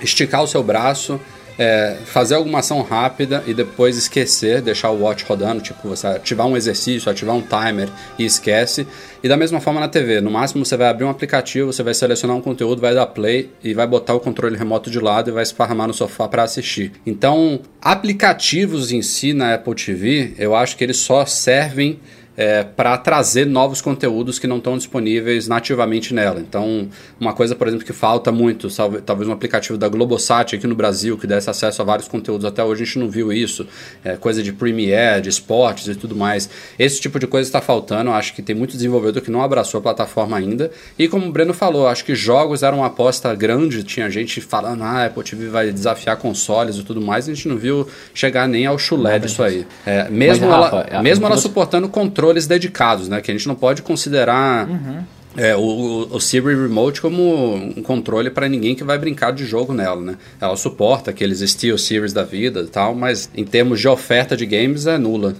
esticar 0.00 0.42
o 0.42 0.48
seu 0.48 0.60
braço, 0.60 1.20
é, 1.56 1.96
fazer 2.04 2.34
alguma 2.34 2.58
ação 2.58 2.82
rápida 2.82 3.44
e 3.46 3.54
depois 3.54 3.96
esquecer, 3.96 4.60
deixar 4.60 4.90
o 4.90 5.02
watch 5.02 5.24
rodando, 5.24 5.60
tipo 5.60 5.88
você 5.88 6.08
ativar 6.08 6.48
um 6.48 6.56
exercício, 6.56 7.08
ativar 7.08 7.36
um 7.36 7.42
timer 7.42 7.88
e 8.18 8.24
esquece. 8.24 8.88
E 9.22 9.28
da 9.28 9.36
mesma 9.36 9.60
forma 9.60 9.80
na 9.80 9.88
TV, 9.88 10.20
no 10.20 10.30
máximo 10.30 10.64
você 10.64 10.76
vai 10.76 10.88
abrir 10.88 11.04
um 11.04 11.10
aplicativo, 11.10 11.72
você 11.72 11.82
vai 11.82 11.92
selecionar 11.92 12.36
um 12.36 12.40
conteúdo, 12.40 12.80
vai 12.80 12.94
dar 12.94 13.06
play 13.06 13.50
e 13.64 13.74
vai 13.74 13.86
botar 13.86 14.14
o 14.14 14.20
controle 14.20 14.56
remoto 14.56 14.90
de 14.90 15.00
lado 15.00 15.30
e 15.30 15.32
vai 15.32 15.42
esparramar 15.42 15.88
no 15.88 15.94
sofá 15.94 16.28
para 16.28 16.44
assistir. 16.44 16.92
Então, 17.04 17.60
aplicativos 17.80 18.92
em 18.92 19.02
si 19.02 19.32
na 19.32 19.54
Apple 19.54 19.74
TV, 19.74 20.34
eu 20.38 20.54
acho 20.54 20.76
que 20.76 20.84
eles 20.84 20.98
só 20.98 21.26
servem 21.26 21.98
é, 22.38 22.62
para 22.62 22.96
trazer 22.96 23.46
novos 23.46 23.80
conteúdos 23.80 24.38
que 24.38 24.46
não 24.46 24.58
estão 24.58 24.78
disponíveis 24.78 25.48
nativamente 25.48 26.14
nela. 26.14 26.38
Então, 26.38 26.88
uma 27.18 27.32
coisa, 27.32 27.56
por 27.56 27.66
exemplo, 27.66 27.84
que 27.84 27.92
falta 27.92 28.30
muito, 28.30 28.68
talvez 29.04 29.28
um 29.28 29.32
aplicativo 29.32 29.76
da 29.76 29.88
Globosat 29.88 30.54
aqui 30.54 30.64
no 30.64 30.76
Brasil 30.76 31.18
que 31.18 31.26
desse 31.26 31.50
acesso 31.50 31.82
a 31.82 31.84
vários 31.84 32.06
conteúdos, 32.06 32.44
até 32.44 32.62
hoje 32.62 32.84
a 32.84 32.86
gente 32.86 32.98
não 33.00 33.10
viu 33.10 33.32
isso, 33.32 33.66
é, 34.04 34.16
coisa 34.16 34.40
de 34.40 34.52
Premiere, 34.52 35.20
de 35.20 35.28
esportes 35.30 35.88
e 35.88 35.96
tudo 35.96 36.14
mais. 36.14 36.48
Esse 36.78 37.00
tipo 37.00 37.18
de 37.18 37.26
coisa 37.26 37.48
está 37.48 37.60
faltando, 37.60 38.12
acho 38.12 38.32
que 38.32 38.40
tem 38.40 38.54
muito 38.54 38.76
desenvolvedor 38.76 39.20
que 39.20 39.32
não 39.32 39.42
abraçou 39.42 39.78
a 39.78 39.82
plataforma 39.82 40.36
ainda. 40.36 40.70
E 40.96 41.08
como 41.08 41.26
o 41.26 41.32
Breno 41.32 41.52
falou, 41.52 41.88
acho 41.88 42.04
que 42.04 42.14
jogos 42.14 42.62
eram 42.62 42.78
uma 42.78 42.86
aposta 42.86 43.34
grande, 43.34 43.82
tinha 43.82 44.08
gente 44.08 44.40
falando, 44.40 44.84
ah, 44.84 45.02
a 45.02 45.06
Apple 45.06 45.24
TV 45.24 45.48
vai 45.48 45.72
desafiar 45.72 46.16
consoles 46.16 46.76
e 46.76 46.84
tudo 46.84 47.00
mais, 47.00 47.28
a 47.28 47.34
gente 47.34 47.48
não 47.48 47.56
viu 47.56 47.88
chegar 48.14 48.46
nem 48.46 48.64
ao 48.64 48.78
chulé 48.78 49.18
disso 49.18 49.42
aí. 49.42 49.66
É, 49.84 50.08
mesmo 50.08 50.46
Mas, 50.46 50.54
ela, 50.54 50.68
Rafa, 50.68 51.02
mesmo 51.02 51.26
ela 51.26 51.36
suportando 51.36 51.88
controle 51.88 52.27
controles 52.28 52.46
dedicados, 52.46 53.08
né? 53.08 53.20
Que 53.20 53.30
a 53.30 53.34
gente 53.34 53.48
não 53.48 53.54
pode 53.54 53.82
considerar 53.82 54.68
uhum. 54.68 55.02
é, 55.36 55.56
o, 55.56 56.08
o 56.10 56.20
Siri 56.20 56.54
Remote 56.54 57.00
como 57.00 57.54
um 57.54 57.82
controle 57.82 58.30
para 58.30 58.48
ninguém 58.48 58.74
que 58.74 58.84
vai 58.84 58.98
brincar 58.98 59.32
de 59.32 59.44
jogo 59.46 59.72
nela, 59.72 60.00
né? 60.00 60.16
Ela 60.40 60.56
suporta 60.56 61.10
aqueles 61.10 61.40
Steel 61.40 61.78
Series 61.78 62.12
da 62.12 62.22
vida 62.22 62.60
e 62.60 62.66
tal, 62.66 62.94
mas 62.94 63.30
em 63.34 63.44
termos 63.44 63.80
de 63.80 63.88
oferta 63.88 64.36
de 64.36 64.44
games 64.44 64.86
é 64.86 64.98
nula. 64.98 65.34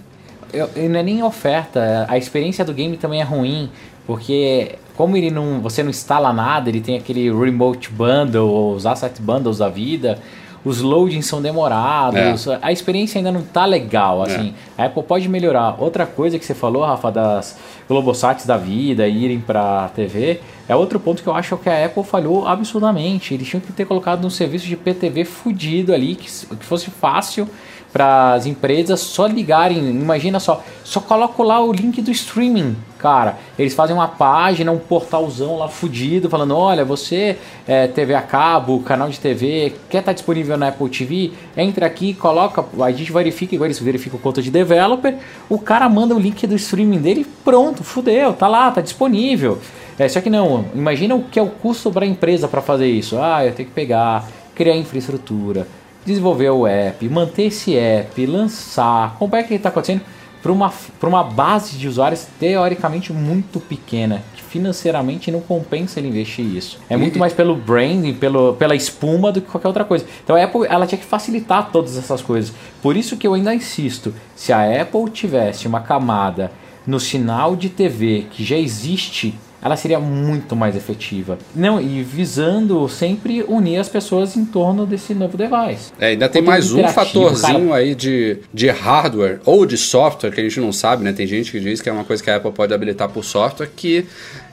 Eu, 0.51 0.69
eu 0.75 0.89
não 0.89 0.99
é 0.99 1.03
nem 1.03 1.21
oferta, 1.21 2.07
a 2.09 2.17
experiência 2.17 2.65
do 2.65 2.73
game 2.73 2.97
também 2.97 3.21
é 3.21 3.23
ruim, 3.23 3.69
porque 4.07 4.75
como 4.95 5.15
ele 5.15 5.29
não, 5.29 5.61
você 5.61 5.83
não 5.83 5.91
instala 5.91 6.33
nada, 6.33 6.69
ele 6.69 6.81
tem 6.81 6.97
aquele 6.97 7.31
remote 7.31 7.91
bundle, 7.91 8.73
os 8.75 8.85
asset 8.85 9.21
bundles 9.21 9.59
da 9.59 9.69
vida, 9.69 10.17
os 10.63 10.81
loadings 10.81 11.25
são 11.25 11.41
demorados, 11.41 12.47
é. 12.47 12.59
a 12.61 12.71
experiência 12.71 13.19
ainda 13.19 13.31
não 13.31 13.41
tá 13.41 13.65
legal, 13.65 14.25
é. 14.25 14.31
assim. 14.31 14.53
É. 14.77 14.83
A 14.83 14.85
Apple 14.87 15.03
pode 15.03 15.27
melhorar. 15.29 15.75
Outra 15.81 16.05
coisa 16.05 16.37
que 16.37 16.45
você 16.45 16.53
falou, 16.53 16.83
Rafa, 16.83 17.11
das 17.11 17.57
Globosats 17.87 18.45
da 18.45 18.57
vida 18.57 19.07
irem 19.07 19.39
para 19.39 19.89
TV, 19.89 20.41
é 20.67 20.75
outro 20.75 20.99
ponto 20.99 21.23
que 21.23 21.29
eu 21.29 21.33
acho 21.33 21.57
que 21.57 21.69
a 21.69 21.85
Apple 21.85 22.03
falhou 22.03 22.47
absurdamente. 22.47 23.33
Eles 23.33 23.47
tinham 23.47 23.61
que 23.61 23.71
ter 23.71 23.85
colocado 23.85 24.25
um 24.25 24.29
serviço 24.29 24.67
de 24.67 24.75
PTV 24.75 25.25
fudido 25.25 25.93
ali, 25.93 26.15
que, 26.15 26.25
que 26.27 26.65
fosse 26.65 26.89
fácil 26.89 27.47
para 27.91 28.33
as 28.33 28.45
empresas 28.45 28.99
só 28.99 29.25
ligarem, 29.25 29.77
imagina 29.77 30.39
só, 30.39 30.63
só 30.83 30.99
coloco 30.99 31.41
lá 31.41 31.59
o 31.63 31.71
link 31.71 32.01
do 32.01 32.11
streaming, 32.11 32.75
cara. 32.97 33.37
Eles 33.57 33.73
fazem 33.73 33.95
uma 33.95 34.07
página, 34.07 34.71
um 34.71 34.77
portalzão 34.77 35.57
lá 35.57 35.67
fudido, 35.67 36.29
falando: 36.29 36.55
olha, 36.55 36.85
você 36.85 37.37
é 37.67 37.87
TV 37.87 38.13
a 38.13 38.21
cabo, 38.21 38.79
canal 38.81 39.09
de 39.09 39.19
TV, 39.19 39.73
quer 39.89 39.99
estar 39.99 40.11
tá 40.11 40.13
disponível 40.13 40.55
na 40.57 40.67
Apple 40.67 40.89
TV? 40.89 41.31
Entra 41.57 41.85
aqui, 41.87 42.13
coloca, 42.13 42.63
a 42.79 42.91
gente 42.91 43.11
verifica, 43.11 43.55
igual 43.55 43.65
eles 43.65 43.79
verificam 43.79 44.19
conta 44.19 44.41
de 44.41 44.51
developer, 44.51 45.15
o 45.49 45.57
cara 45.57 45.89
manda 45.89 46.15
o 46.15 46.19
link 46.19 46.45
do 46.45 46.55
streaming 46.55 46.99
dele 46.99 47.25
pronto, 47.43 47.83
fudeu, 47.83 48.33
tá 48.33 48.47
lá, 48.47 48.69
tá 48.71 48.81
disponível. 48.81 49.57
É, 49.97 50.07
só 50.07 50.21
que 50.21 50.29
não, 50.29 50.65
imagina 50.73 51.13
o 51.13 51.23
que 51.23 51.37
é 51.37 51.41
o 51.41 51.49
custo 51.49 51.91
para 51.91 52.05
a 52.05 52.07
empresa 52.07 52.47
para 52.47 52.61
fazer 52.61 52.87
isso. 52.87 53.17
Ah, 53.19 53.45
eu 53.45 53.53
tenho 53.53 53.67
que 53.67 53.75
pegar, 53.75 54.25
criar 54.55 54.77
infraestrutura, 54.77 55.67
desenvolver 56.05 56.49
o 56.49 56.65
app, 56.65 57.07
manter 57.09 57.43
esse 57.43 57.75
app, 57.75 58.25
lançar. 58.25 59.15
Como 59.17 59.35
é 59.35 59.43
que 59.43 59.53
está 59.53 59.69
acontecendo? 59.69 60.01
Para 60.41 60.51
uma, 60.51 60.71
uma 61.03 61.23
base 61.23 61.77
de 61.77 61.87
usuários 61.87 62.25
teoricamente 62.39 63.11
muito 63.11 63.59
pequena, 63.59 64.23
que 64.35 64.41
financeiramente 64.41 65.29
não 65.29 65.41
compensa 65.41 65.99
ele 65.99 66.07
investir 66.07 66.45
isso. 66.45 66.79
É 66.89 66.95
muito 66.95 67.19
mais 67.19 67.33
pelo 67.33 67.55
branding, 67.55 68.13
pelo, 68.13 68.53
pela 68.53 68.73
espuma 68.73 69.33
do 69.33 69.41
que 69.41 69.49
qualquer 69.49 69.67
outra 69.67 69.83
coisa. 69.83 70.05
Então 70.23 70.37
a 70.37 70.43
Apple 70.43 70.65
ela 70.69 70.87
tinha 70.87 70.97
que 70.97 71.05
facilitar 71.05 71.71
todas 71.71 71.97
essas 71.97 72.21
coisas. 72.21 72.53
Por 72.81 72.95
isso 72.95 73.17
que 73.17 73.27
eu 73.27 73.33
ainda 73.33 73.53
insisto: 73.53 74.13
se 74.33 74.53
a 74.53 74.81
Apple 74.81 75.09
tivesse 75.11 75.67
uma 75.67 75.81
camada 75.81 76.51
no 76.87 76.99
sinal 76.99 77.55
de 77.55 77.67
TV 77.67 78.27
que 78.31 78.43
já 78.43 78.55
existe 78.55 79.37
ela 79.61 79.75
seria 79.75 79.99
muito 79.99 80.55
mais 80.55 80.75
efetiva. 80.75 81.37
Não, 81.55 81.81
e 81.81 82.01
visando 82.01 82.87
sempre 82.87 83.43
unir 83.43 83.77
as 83.77 83.89
pessoas 83.89 84.35
em 84.35 84.45
torno 84.45 84.85
desse 84.85 85.13
novo 85.13 85.37
device. 85.37 85.91
É, 85.99 86.07
ainda 86.07 86.29
tem 86.29 86.41
mais 86.41 86.71
um 86.71 86.87
fatorzinho 86.87 87.69
cara... 87.69 87.75
aí 87.75 87.93
de, 87.93 88.37
de 88.53 88.69
hardware 88.69 89.39
ou 89.45 89.65
de 89.65 89.77
software 89.77 90.31
que 90.31 90.39
a 90.39 90.43
gente 90.43 90.59
não 90.59 90.71
sabe, 90.71 91.03
né? 91.03 91.11
Tem 91.11 91.27
gente 91.27 91.51
que 91.51 91.59
diz 91.59 91.81
que 91.81 91.89
é 91.89 91.91
uma 91.91 92.03
coisa 92.05 92.23
que 92.23 92.29
a 92.29 92.37
Apple 92.37 92.51
pode 92.51 92.73
habilitar 92.73 93.09
por 93.09 93.23
software 93.23 93.69
que 93.75 94.05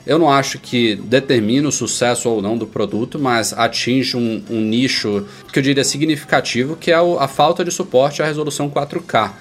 eu 0.05 0.17
não 0.17 0.29
acho 0.29 0.57
que 0.57 0.95
determina 0.95 1.67
o 1.67 1.71
sucesso 1.71 2.29
ou 2.29 2.41
não 2.41 2.57
do 2.57 2.65
produto, 2.65 3.19
mas 3.19 3.51
atinge 3.51 4.15
um, 4.15 4.41
um 4.49 4.61
nicho 4.61 5.25
que 5.51 5.59
eu 5.59 5.63
diria 5.63 5.83
significativo, 5.83 6.77
que 6.77 6.91
é 6.91 6.95
a 6.95 7.27
falta 7.27 7.63
de 7.63 7.71
suporte 7.71 8.21
à 8.21 8.25
resolução 8.25 8.69
4K. 8.69 9.31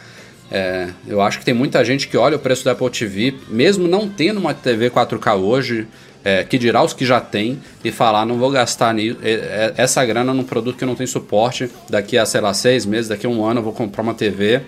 É, 0.50 0.88
eu 1.06 1.20
acho 1.20 1.38
que 1.38 1.44
tem 1.44 1.54
muita 1.54 1.84
gente 1.84 2.06
que 2.08 2.16
olha 2.16 2.36
o 2.36 2.38
preço 2.38 2.64
da 2.64 2.72
Apple 2.72 2.90
TV, 2.90 3.34
mesmo 3.48 3.88
não 3.88 4.08
tendo 4.08 4.38
uma 4.38 4.54
TV 4.54 4.90
4K 4.90 5.36
hoje, 5.36 5.86
é, 6.24 6.42
que 6.44 6.58
dirá 6.58 6.82
os 6.82 6.92
que 6.92 7.04
já 7.04 7.20
tem, 7.20 7.60
e 7.84 7.90
falar: 7.90 8.26
não 8.26 8.36
vou 8.36 8.50
gastar 8.50 8.96
é, 8.98 9.06
é, 9.22 9.74
essa 9.76 10.04
grana 10.04 10.32
num 10.32 10.44
produto 10.44 10.76
que 10.76 10.84
não 10.84 10.94
tem 10.94 11.06
suporte. 11.06 11.70
Daqui 11.88 12.18
a, 12.18 12.26
sei 12.26 12.40
lá, 12.40 12.52
seis 12.54 12.84
meses, 12.84 13.08
daqui 13.08 13.26
a 13.26 13.28
um 13.28 13.44
ano 13.44 13.60
eu 13.60 13.64
vou 13.64 13.72
comprar 13.72 14.02
uma 14.02 14.14
TV. 14.14 14.62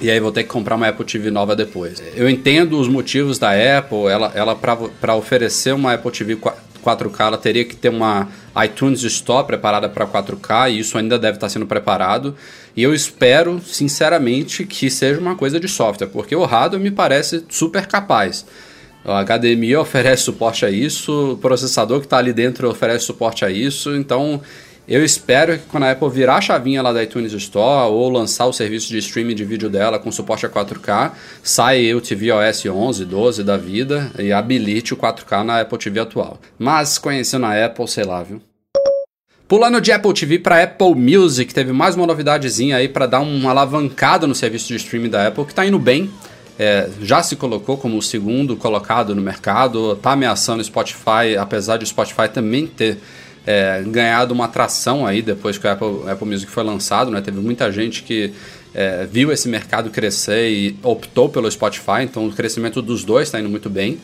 E 0.00 0.10
aí 0.10 0.18
vou 0.18 0.32
ter 0.32 0.44
que 0.44 0.48
comprar 0.48 0.76
uma 0.76 0.88
Apple 0.88 1.04
TV 1.04 1.30
nova 1.30 1.54
depois. 1.54 2.02
Eu 2.16 2.28
entendo 2.28 2.80
os 2.80 2.88
motivos 2.88 3.38
da 3.38 3.50
Apple, 3.50 4.06
ela, 4.06 4.32
ela 4.34 4.56
para 4.56 5.14
oferecer 5.14 5.74
uma 5.74 5.92
Apple 5.92 6.10
TV 6.10 6.38
4K, 6.82 7.20
ela 7.20 7.36
teria 7.36 7.66
que 7.66 7.76
ter 7.76 7.90
uma 7.90 8.28
iTunes 8.64 9.02
Store 9.02 9.46
preparada 9.46 9.90
para 9.90 10.06
4K, 10.06 10.70
e 10.70 10.78
isso 10.78 10.96
ainda 10.96 11.18
deve 11.18 11.36
estar 11.36 11.50
sendo 11.50 11.66
preparado. 11.66 12.34
E 12.76 12.82
eu 12.82 12.94
espero, 12.94 13.60
sinceramente, 13.64 14.64
que 14.64 14.90
seja 14.90 15.20
uma 15.20 15.36
coisa 15.36 15.58
de 15.58 15.68
software, 15.68 16.08
porque 16.08 16.34
o 16.34 16.44
hardware 16.44 16.82
me 16.82 16.90
parece 16.90 17.44
super 17.48 17.86
capaz. 17.86 18.44
A 19.04 19.24
HDMI 19.24 19.76
oferece 19.76 20.24
suporte 20.24 20.64
a 20.64 20.70
isso, 20.70 21.32
o 21.32 21.36
processador 21.38 22.00
que 22.00 22.06
está 22.06 22.18
ali 22.18 22.32
dentro 22.32 22.68
oferece 22.68 23.06
suporte 23.06 23.44
a 23.44 23.50
isso, 23.50 23.96
então 23.96 24.40
eu 24.90 25.04
espero 25.04 25.56
que 25.56 25.66
quando 25.68 25.84
a 25.84 25.92
Apple 25.92 26.10
virar 26.10 26.36
a 26.36 26.40
chavinha 26.40 26.82
lá 26.82 26.92
da 26.92 27.02
iTunes 27.02 27.32
Store 27.32 27.92
ou 27.92 28.10
lançar 28.10 28.46
o 28.46 28.52
serviço 28.52 28.88
de 28.88 28.98
streaming 28.98 29.36
de 29.36 29.44
vídeo 29.44 29.70
dela 29.70 30.00
com 30.00 30.10
suporte 30.10 30.44
a 30.44 30.48
4K, 30.48 31.12
saia 31.42 31.96
o 31.96 32.00
tvOS 32.00 32.66
11, 32.66 33.04
12 33.04 33.44
da 33.44 33.56
vida 33.56 34.10
e 34.18 34.32
habilite 34.32 34.92
o 34.92 34.96
4K 34.96 35.44
na 35.44 35.60
Apple 35.60 35.78
TV 35.78 36.00
atual. 36.00 36.40
Mas 36.58 36.98
conhecendo 36.98 37.46
a 37.46 37.64
Apple, 37.64 37.86
sei 37.86 38.04
lá, 38.04 38.22
viu? 38.22 38.42
Pulando 39.50 39.80
de 39.80 39.90
Apple 39.90 40.14
TV 40.14 40.38
para 40.38 40.62
Apple 40.62 40.94
Music, 40.94 41.52
teve 41.52 41.72
mais 41.72 41.96
uma 41.96 42.06
novidadezinha 42.06 42.76
aí 42.76 42.88
para 42.88 43.04
dar 43.04 43.18
uma 43.18 43.50
alavancada 43.50 44.24
no 44.24 44.32
serviço 44.32 44.68
de 44.68 44.76
streaming 44.76 45.08
da 45.08 45.26
Apple, 45.26 45.44
que 45.44 45.50
está 45.50 45.66
indo 45.66 45.76
bem. 45.76 46.08
É, 46.56 46.88
já 47.02 47.20
se 47.20 47.34
colocou 47.34 47.76
como 47.76 47.98
o 47.98 48.00
segundo 48.00 48.56
colocado 48.56 49.12
no 49.12 49.20
mercado, 49.20 49.94
está 49.94 50.12
ameaçando 50.12 50.60
o 50.60 50.64
Spotify, 50.64 51.36
apesar 51.36 51.78
de 51.78 51.82
o 51.82 51.86
Spotify 51.88 52.28
também 52.32 52.64
ter 52.64 52.98
é, 53.44 53.82
ganhado 53.84 54.32
uma 54.32 54.44
atração 54.44 55.04
aí 55.04 55.20
depois 55.20 55.58
que 55.58 55.66
o 55.66 55.70
Apple, 55.70 56.08
Apple 56.08 56.28
Music 56.28 56.48
foi 56.48 56.62
lançado, 56.62 57.10
né? 57.10 57.20
Teve 57.20 57.40
muita 57.40 57.72
gente 57.72 58.04
que 58.04 58.32
é, 58.72 59.04
viu 59.10 59.32
esse 59.32 59.48
mercado 59.48 59.90
crescer 59.90 60.48
e 60.48 60.76
optou 60.80 61.28
pelo 61.28 61.50
Spotify, 61.50 62.02
então 62.02 62.28
o 62.28 62.32
crescimento 62.32 62.80
dos 62.80 63.02
dois 63.02 63.26
está 63.26 63.40
indo 63.40 63.48
muito 63.48 63.68
bem. 63.68 63.98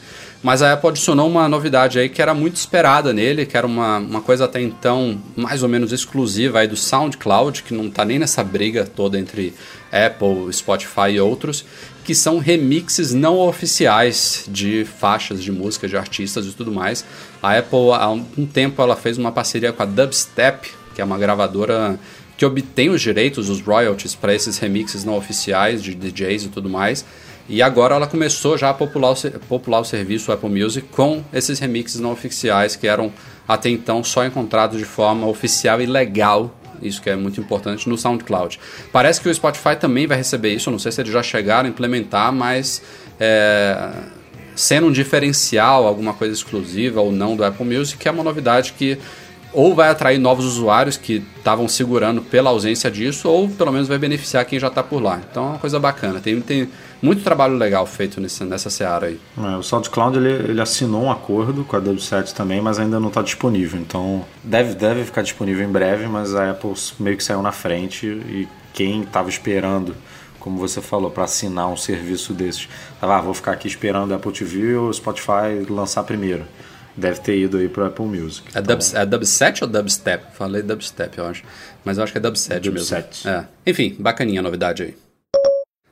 Mas 0.47 0.63
a 0.63 0.75
Apple 0.75 0.91
adicionou 0.91 1.29
uma 1.29 1.49
novidade 1.49 1.99
aí 1.99 2.09
que 2.09 2.23
era 2.23 2.33
muito 2.33 2.55
esperada 2.55 3.13
nele, 3.13 3.45
que 3.45 3.57
era 3.57 3.67
uma, 3.67 3.99
uma 3.99 4.21
coisa 4.21 4.45
até 4.45 4.63
então 4.63 5.21
mais 5.35 5.65
ou 5.65 5.69
menos 5.69 5.91
exclusiva 5.91 6.61
aí 6.61 6.69
do 6.69 6.77
SoundCloud, 6.77 7.65
que 7.65 7.75
não 7.75 7.89
está 7.89 8.05
nem 8.05 8.17
nessa 8.17 8.45
briga 8.45 8.87
toda 8.87 9.19
entre 9.19 9.53
Apple, 9.91 10.53
Spotify 10.53 11.11
e 11.15 11.21
outros, 11.21 11.65
que 12.05 12.15
são 12.15 12.39
remixes 12.39 13.13
não 13.13 13.41
oficiais 13.41 14.45
de 14.47 14.85
faixas 14.85 15.43
de 15.43 15.51
música 15.51 15.89
de 15.89 15.97
artistas 15.97 16.47
e 16.47 16.53
tudo 16.53 16.71
mais. 16.71 17.05
A 17.43 17.59
Apple 17.59 17.91
há 17.93 18.09
um 18.09 18.47
tempo 18.47 18.81
ela 18.81 18.95
fez 18.95 19.19
uma 19.19 19.33
parceria 19.33 19.73
com 19.73 19.83
a 19.83 19.87
Dubstep, 19.87 20.71
que 20.95 21.03
é 21.03 21.05
uma 21.05 21.19
gravadora 21.19 21.99
que 22.37 22.47
obtém 22.47 22.89
os 22.89 23.03
direitos, 23.03 23.49
os 23.49 23.61
royalties 23.61 24.15
para 24.15 24.33
esses 24.33 24.59
remixes 24.59 25.03
não 25.03 25.17
oficiais 25.17 25.83
de 25.83 25.93
DJs 25.93 26.45
e 26.45 26.49
tudo 26.51 26.71
mais. 26.71 27.05
E 27.49 27.63
agora 27.63 27.95
ela 27.95 28.07
começou 28.07 28.59
já 28.59 28.71
a 28.71 28.75
popular 28.75 29.13
o, 29.13 29.41
popular 29.41 29.81
o 29.81 29.85
serviço 29.85 30.33
Apple 30.33 30.49
Music 30.49 30.89
com 30.89 31.23
esses 31.33 31.59
remixes 31.59 32.01
não 32.01 32.13
oficiais 32.13 32.75
que 32.75 32.89
eram 32.89 33.13
até 33.47 33.69
então 33.71 34.03
só 34.03 34.25
encontrados 34.25 34.79
de 34.79 34.85
forma 34.85 35.27
oficial 35.27 35.81
e 35.81 35.87
legal. 35.87 36.55
Isso 36.83 37.01
que 37.01 37.09
é 37.09 37.17
muito 37.17 37.41
importante 37.41 37.89
no 37.89 37.97
SoundCloud. 37.97 38.59
Parece 38.93 39.21
que 39.21 39.29
o 39.29 39.35
Spotify 39.35 39.77
também 39.79 40.07
vai 40.07 40.19
receber 40.19 40.53
isso. 40.53 40.71
Não 40.71 40.79
sei 40.79 40.93
se 40.93 41.01
eles 41.01 41.13
já 41.13 41.23
chegaram 41.23 41.67
a 41.67 41.71
implementar, 41.71 42.33
mas 42.33 42.83
é, 43.19 43.93
sendo 44.55 44.89
um 44.89 44.93
diferencial, 44.93 45.87
alguma 45.87 46.13
coisa 46.13 46.35
exclusiva 46.35 47.01
ou 47.01 47.13
não 47.13 47.37
do 47.37 47.45
Apple 47.45 47.65
Music, 47.65 48.07
é 48.07 48.11
uma 48.11 48.25
novidade 48.25 48.75
que 48.77 48.99
ou 49.57 49.75
vai 49.75 49.89
atrair 49.89 50.19
novos 50.19 50.45
usuários 50.45 50.99
que 50.99 51.25
estavam 51.39 51.67
segurando 51.67 52.21
pela 52.21 52.51
ausência 52.51 52.91
disso, 52.91 53.27
ou 53.27 53.49
pelo 53.49 53.73
menos 53.73 53.89
vai 53.89 53.97
beneficiar 53.97 54.45
quem 54.45 54.61
já 54.61 54.67
está 54.67 54.83
por 54.83 55.03
lá. 55.03 55.19
Então 55.31 55.45
é 55.45 55.49
uma 55.49 55.59
coisa 55.59 55.81
bacana. 55.81 56.21
Tem, 56.21 56.39
tem 56.43 56.69
muito 57.01 57.25
trabalho 57.25 57.55
legal 57.55 57.87
feito 57.87 58.21
nessa, 58.21 58.45
nessa 58.45 58.69
seara 58.69 59.07
aí. 59.07 59.19
É, 59.39 59.57
o 59.57 59.63
SoundCloud 59.63 60.19
ele, 60.19 60.51
ele 60.51 60.61
assinou 60.61 61.05
um 61.05 61.11
acordo 61.11 61.65
com 61.65 61.75
a 61.75 61.81
Dubset 61.81 62.35
também, 62.35 62.61
mas 62.61 62.79
ainda 62.79 63.01
não 63.01 63.09
está 63.09 63.23
disponível. 63.23 63.81
Então 63.81 64.27
deve, 64.45 64.75
deve 64.75 65.05
ficar 65.05 65.23
disponível 65.23 65.67
em 65.67 65.73
breve, 65.73 66.07
mas 66.07 66.35
a 66.35 66.51
Apple 66.51 66.75
meio 67.01 67.17
que 67.17 67.25
saiu 67.25 67.41
na 67.41 67.51
frente 67.51 68.07
e 68.07 68.47
quem 68.75 69.05
estava 69.05 69.31
esperando 69.31 69.97
como 70.39 70.59
você 70.59 70.81
falou, 70.81 71.11
para 71.11 71.25
assinar 71.25 71.69
um 71.69 71.77
serviço 71.77 72.33
desses. 72.33 72.69
Ah, 73.03 73.21
vou 73.21 73.35
ficar 73.35 73.51
aqui 73.51 73.67
esperando 73.67 74.13
a 74.13 74.17
Apple 74.17 74.31
TV 74.31 74.77
ou 74.77 74.91
o 74.91 74.95
Spotify 74.95 75.67
lançar 75.69 76.05
primeiro 76.05 76.45
deve 76.97 77.21
ter 77.21 77.39
ido 77.39 77.59
aí 77.59 77.69
pro 77.69 77.85
Apple 77.85 78.07
Music. 78.07 78.49
É, 78.55 78.61
então... 78.61 78.77
dub, 78.77 78.95
é 78.95 79.07
dubstep 79.07 79.63
ou 79.65 79.69
dubstep? 79.69 80.25
Falei 80.35 80.63
dubstep, 80.63 81.19
eu 81.19 81.27
acho. 81.27 81.45
Mas 81.85 81.99
eu 81.99 82.05
acho 82.05 82.13
que 82.13 82.19
é 82.19 82.21
dubstep, 82.21 82.61
dubstep. 82.61 83.09
mesmo. 83.25 83.31
É. 83.31 83.47
Enfim, 83.67 83.97
bacaninha 83.99 84.41
a 84.41 84.43
novidade 84.43 84.83
aí. 84.83 84.95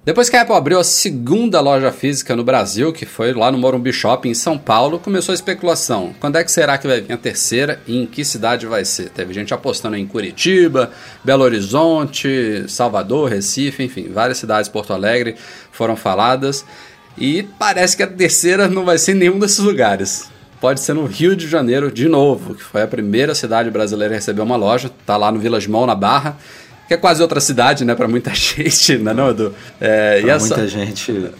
Depois 0.05 0.29
que 0.29 0.37
a 0.37 0.43
Apple 0.43 0.55
abriu 0.55 0.79
a 0.79 0.85
segunda 0.85 1.63
loja 1.63 1.91
física 1.91 2.37
no 2.37 2.45
Brasil, 2.45 2.93
que 2.93 3.07
foi 3.07 3.33
lá 3.33 3.51
no 3.51 3.57
Morumbi 3.57 3.91
Shopping 3.91 4.29
em 4.29 4.35
São 4.35 4.59
Paulo, 4.59 4.99
começou 4.99 5.33
a 5.33 5.35
especulação. 5.35 6.15
Quando 6.21 6.37
é 6.37 6.45
que 6.45 6.53
será 6.53 6.77
que 6.77 6.87
vai 6.87 7.01
vir 7.01 7.15
a 7.15 7.17
terceira 7.17 7.81
e 7.87 7.97
em 7.97 8.05
que 8.05 8.23
cidade 8.23 8.67
vai 8.67 8.85
ser? 8.85 9.09
Teve 9.09 9.33
gente 9.33 9.55
apostando 9.55 9.97
em 9.97 10.07
Curitiba, 10.07 10.91
Belo 11.25 11.43
Horizonte, 11.43 12.67
Salvador, 12.69 13.31
Recife, 13.31 13.83
enfim, 13.83 14.11
várias 14.13 14.37
cidades, 14.37 14.69
Porto 14.69 14.93
Alegre 14.93 15.37
foram 15.73 15.97
faladas. 15.97 16.67
E 17.17 17.45
parece 17.59 17.97
que 17.97 18.03
a 18.03 18.07
terceira 18.07 18.69
não 18.69 18.85
vai 18.85 18.99
ser 18.99 19.13
em 19.13 19.21
nenhum 19.21 19.39
desses 19.39 19.61
lugares 19.61 20.34
pode 20.65 20.81
ser 20.81 20.95
no 20.95 21.05
Rio 21.05 21.37
de 21.37 21.47
Janeiro 21.47 21.93
de 21.93 22.09
novo, 22.09 22.55
que 22.55 22.65
foi 22.65 22.81
a 22.81 22.87
primeira 22.87 23.35
cidade 23.35 23.71
brasileira 23.71 24.15
a 24.15 24.17
receber 24.17 24.41
uma 24.41 24.57
loja, 24.57 24.91
tá 25.05 25.15
lá 25.15 25.31
no 25.31 25.39
Village 25.39 25.69
Mall, 25.69 25.85
na 25.87 25.95
Barra, 25.95 26.39
que 26.89 26.95
é 26.95 26.97
quase 26.97 27.21
outra 27.21 27.39
cidade, 27.39 27.85
né, 27.85 27.95
para 27.95 28.09
muita 28.09 28.33
gente, 28.35 28.97
não 28.97 29.13
é 29.13 29.15
não, 29.15 29.29
Edu? 29.29 29.55
É, 29.79 30.23
pra 30.23 30.33
essa... 30.33 30.57
muita 30.57 30.67
gente... 30.67 31.31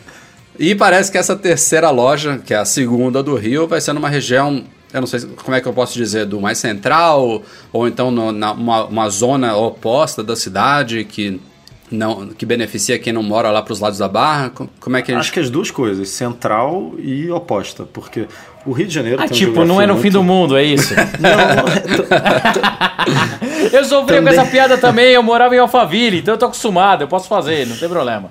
E 0.59 0.75
parece 0.75 1.11
que 1.11 1.17
essa 1.17 1.35
terceira 1.35 1.89
loja, 1.89 2.37
que 2.45 2.53
é 2.53 2.59
a 2.59 2.67
segunda 2.67 3.23
do 3.23 3.35
Rio, 3.35 3.67
vai 3.67 3.81
ser 3.81 3.95
numa 3.95 4.11
região 4.11 4.63
eu 4.93 5.01
não 5.01 5.07
sei 5.09 5.21
como 5.43 5.57
é 5.57 5.61
que 5.61 5.67
eu 5.67 5.73
posso 5.73 5.95
dizer, 5.95 6.27
do 6.27 6.39
mais 6.39 6.59
central, 6.59 7.43
ou 7.73 7.89
então 7.89 8.11
no, 8.11 8.31
na, 8.31 8.53
uma, 8.53 8.85
uma 8.85 9.09
zona 9.09 9.57
oposta 9.57 10.23
da 10.23 10.37
cidade 10.37 11.03
que 11.03 11.41
não 11.95 12.29
que 12.29 12.45
beneficia 12.45 12.99
quem 12.99 13.13
não 13.13 13.23
mora 13.23 13.51
lá 13.51 13.63
para 13.63 13.73
os 13.73 13.81
lados 13.81 13.99
da 13.99 14.09
Barra? 14.09 14.53
Como 14.81 14.97
é 14.97 15.03
que 15.03 15.13
gente... 15.13 15.21
Acho 15.21 15.33
que 15.33 15.41
as 15.41 15.49
duas 15.49 15.71
coisas, 15.71 16.09
central 16.11 16.93
e 16.99 17.31
oposta, 17.31 17.85
porque 17.85 18.27
o 18.67 18.73
Rio 18.73 18.87
de 18.87 18.95
Janeiro 18.95 19.23
ah, 19.23 19.29
tipo, 19.29 19.65
não 19.65 19.81
é 19.81 19.87
no 19.87 19.95
muito... 19.95 20.05
fim 20.05 20.11
do 20.11 20.23
mundo, 20.23 20.57
é 20.57 20.65
isso? 20.65 20.95
não, 21.21 21.31
Eu 23.73 23.85
sofri 23.85 24.17
Também. 24.17 24.35
com 24.35 24.41
essa 24.41 24.51
piada 24.51 24.79
também, 24.79 25.13
eu 25.13 25.23
morava 25.23 25.55
em 25.55 25.59
Alphaville, 25.59 26.19
então 26.19 26.35
eu 26.35 26.39
tô 26.39 26.47
acostumado, 26.47 27.03
eu 27.03 27.09
posso 27.09 27.29
fazer, 27.29 27.67
não 27.67 27.77
tem 27.77 27.89
problema. 27.89 28.31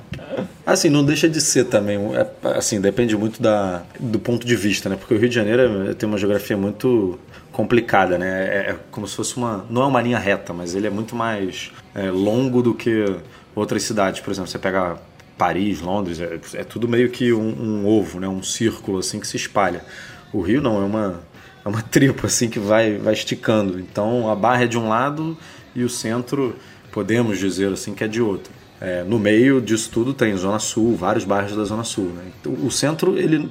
Assim, 0.65 0.89
não 0.89 1.03
deixa 1.03 1.27
de 1.27 1.41
ser 1.41 1.65
também. 1.65 1.99
é, 2.15 2.27
assim, 2.57 2.79
depende 2.79 3.15
muito 3.17 3.41
da, 3.41 3.81
do 3.99 4.17
ponto 4.17 4.45
de 4.45 4.55
vista, 4.55 4.89
né? 4.89 4.95
Porque 4.95 5.13
o 5.13 5.17
Rio 5.17 5.27
de 5.27 5.35
Janeiro 5.35 5.89
é- 5.89 5.93
tem 5.93 6.07
uma 6.07 6.17
geografia 6.17 6.55
muito 6.55 7.19
complicada, 7.51 8.17
né? 8.17 8.27
É, 8.27 8.71
é 8.71 8.75
como 8.89 9.07
se 9.07 9.15
fosse 9.15 9.35
uma. 9.35 9.65
Não 9.69 9.83
é 9.83 9.85
uma 9.85 10.01
linha 10.01 10.17
reta, 10.17 10.53
mas 10.53 10.73
ele 10.73 10.87
é 10.87 10.89
muito 10.89 11.15
mais 11.15 11.71
é, 11.93 12.09
longo 12.09 12.61
do 12.61 12.73
que 12.73 13.05
outras 13.55 13.83
cidades. 13.83 14.21
Por 14.21 14.31
exemplo, 14.31 14.49
você 14.49 14.59
pega 14.59 14.97
Paris, 15.37 15.81
Londres, 15.81 16.19
é, 16.19 16.39
é 16.53 16.63
tudo 16.63 16.87
meio 16.87 17.09
que 17.09 17.33
um, 17.33 17.41
um 17.41 17.87
ovo, 17.87 18.19
né? 18.19 18.27
Um 18.27 18.43
círculo 18.43 18.99
assim 18.99 19.19
que 19.19 19.27
se 19.27 19.37
espalha. 19.37 19.83
O 20.31 20.41
Rio 20.41 20.61
não, 20.61 20.81
é 20.81 20.85
uma, 20.85 21.21
é 21.65 21.67
uma 21.67 21.81
tripa 21.83 22.27
assim 22.27 22.49
que 22.49 22.59
vai, 22.59 22.97
vai 22.97 23.13
esticando. 23.13 23.79
Então 23.79 24.29
a 24.29 24.35
barra 24.35 24.63
é 24.63 24.67
de 24.67 24.77
um 24.77 24.87
lado 24.87 25.37
e 25.75 25.83
o 25.83 25.89
centro, 25.89 26.55
podemos 26.91 27.39
dizer 27.39 27.71
assim, 27.71 27.93
que 27.93 28.03
é 28.03 28.07
de 28.07 28.21
outro. 28.21 28.51
É, 28.79 29.03
no 29.03 29.17
meio 29.17 29.61
disso 29.61 29.89
tudo 29.91 30.13
tem 30.13 30.35
Zona 30.35 30.59
Sul, 30.59 30.95
vários 30.95 31.23
bairros 31.23 31.55
da 31.55 31.63
Zona 31.63 31.83
Sul. 31.83 32.05
Né? 32.05 32.31
Então, 32.39 32.53
o 32.65 32.69
centro 32.69 33.17
ele 33.17 33.49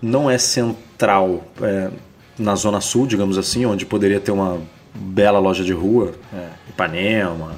não 0.00 0.30
é 0.30 0.38
central 0.38 1.44
é, 1.60 1.90
na 2.38 2.54
Zona 2.54 2.80
Sul, 2.80 3.06
digamos 3.06 3.38
assim, 3.38 3.64
onde 3.66 3.86
poderia 3.86 4.20
ter 4.20 4.30
uma 4.30 4.60
bela 4.94 5.38
loja 5.38 5.64
de 5.64 5.72
rua, 5.72 6.12
é, 6.32 6.48
Ipanema, 6.68 7.56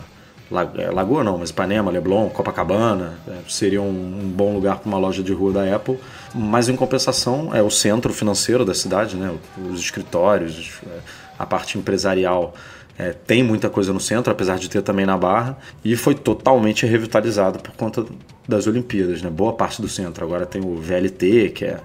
Lagoa 0.50 1.22
não, 1.22 1.38
mas 1.38 1.50
Ipanema, 1.50 1.90
Leblon, 1.90 2.28
Copacabana, 2.28 3.14
é, 3.28 3.32
seria 3.48 3.80
um, 3.80 3.88
um 4.22 4.28
bom 4.28 4.52
lugar 4.54 4.78
para 4.80 4.88
uma 4.88 4.98
loja 4.98 5.22
de 5.22 5.32
rua 5.32 5.52
da 5.52 5.76
Apple. 5.76 5.96
Mas 6.34 6.68
em 6.68 6.74
compensação 6.76 7.54
é 7.54 7.62
o 7.62 7.70
centro 7.70 8.12
financeiro 8.12 8.64
da 8.64 8.74
cidade, 8.74 9.16
né? 9.16 9.32
os 9.72 9.80
escritórios, 9.80 10.72
é, 10.86 10.98
a 11.38 11.46
parte 11.46 11.78
empresarial 11.78 12.52
é, 12.98 13.14
tem 13.26 13.42
muita 13.42 13.70
coisa 13.70 13.92
no 13.92 14.00
centro, 14.00 14.32
apesar 14.32 14.58
de 14.58 14.68
ter 14.68 14.82
também 14.82 15.06
na 15.06 15.16
Barra, 15.16 15.56
e 15.84 15.94
foi 15.96 16.14
totalmente 16.14 16.84
revitalizado 16.84 17.58
por 17.60 17.72
conta 17.74 18.04
das 18.48 18.66
Olimpíadas, 18.66 19.22
né? 19.22 19.30
Boa 19.30 19.52
parte 19.52 19.80
do 19.80 19.88
centro. 19.88 20.24
Agora 20.24 20.44
tem 20.44 20.60
o 20.60 20.76
VLT, 20.76 21.50
que 21.50 21.64
é. 21.64 21.78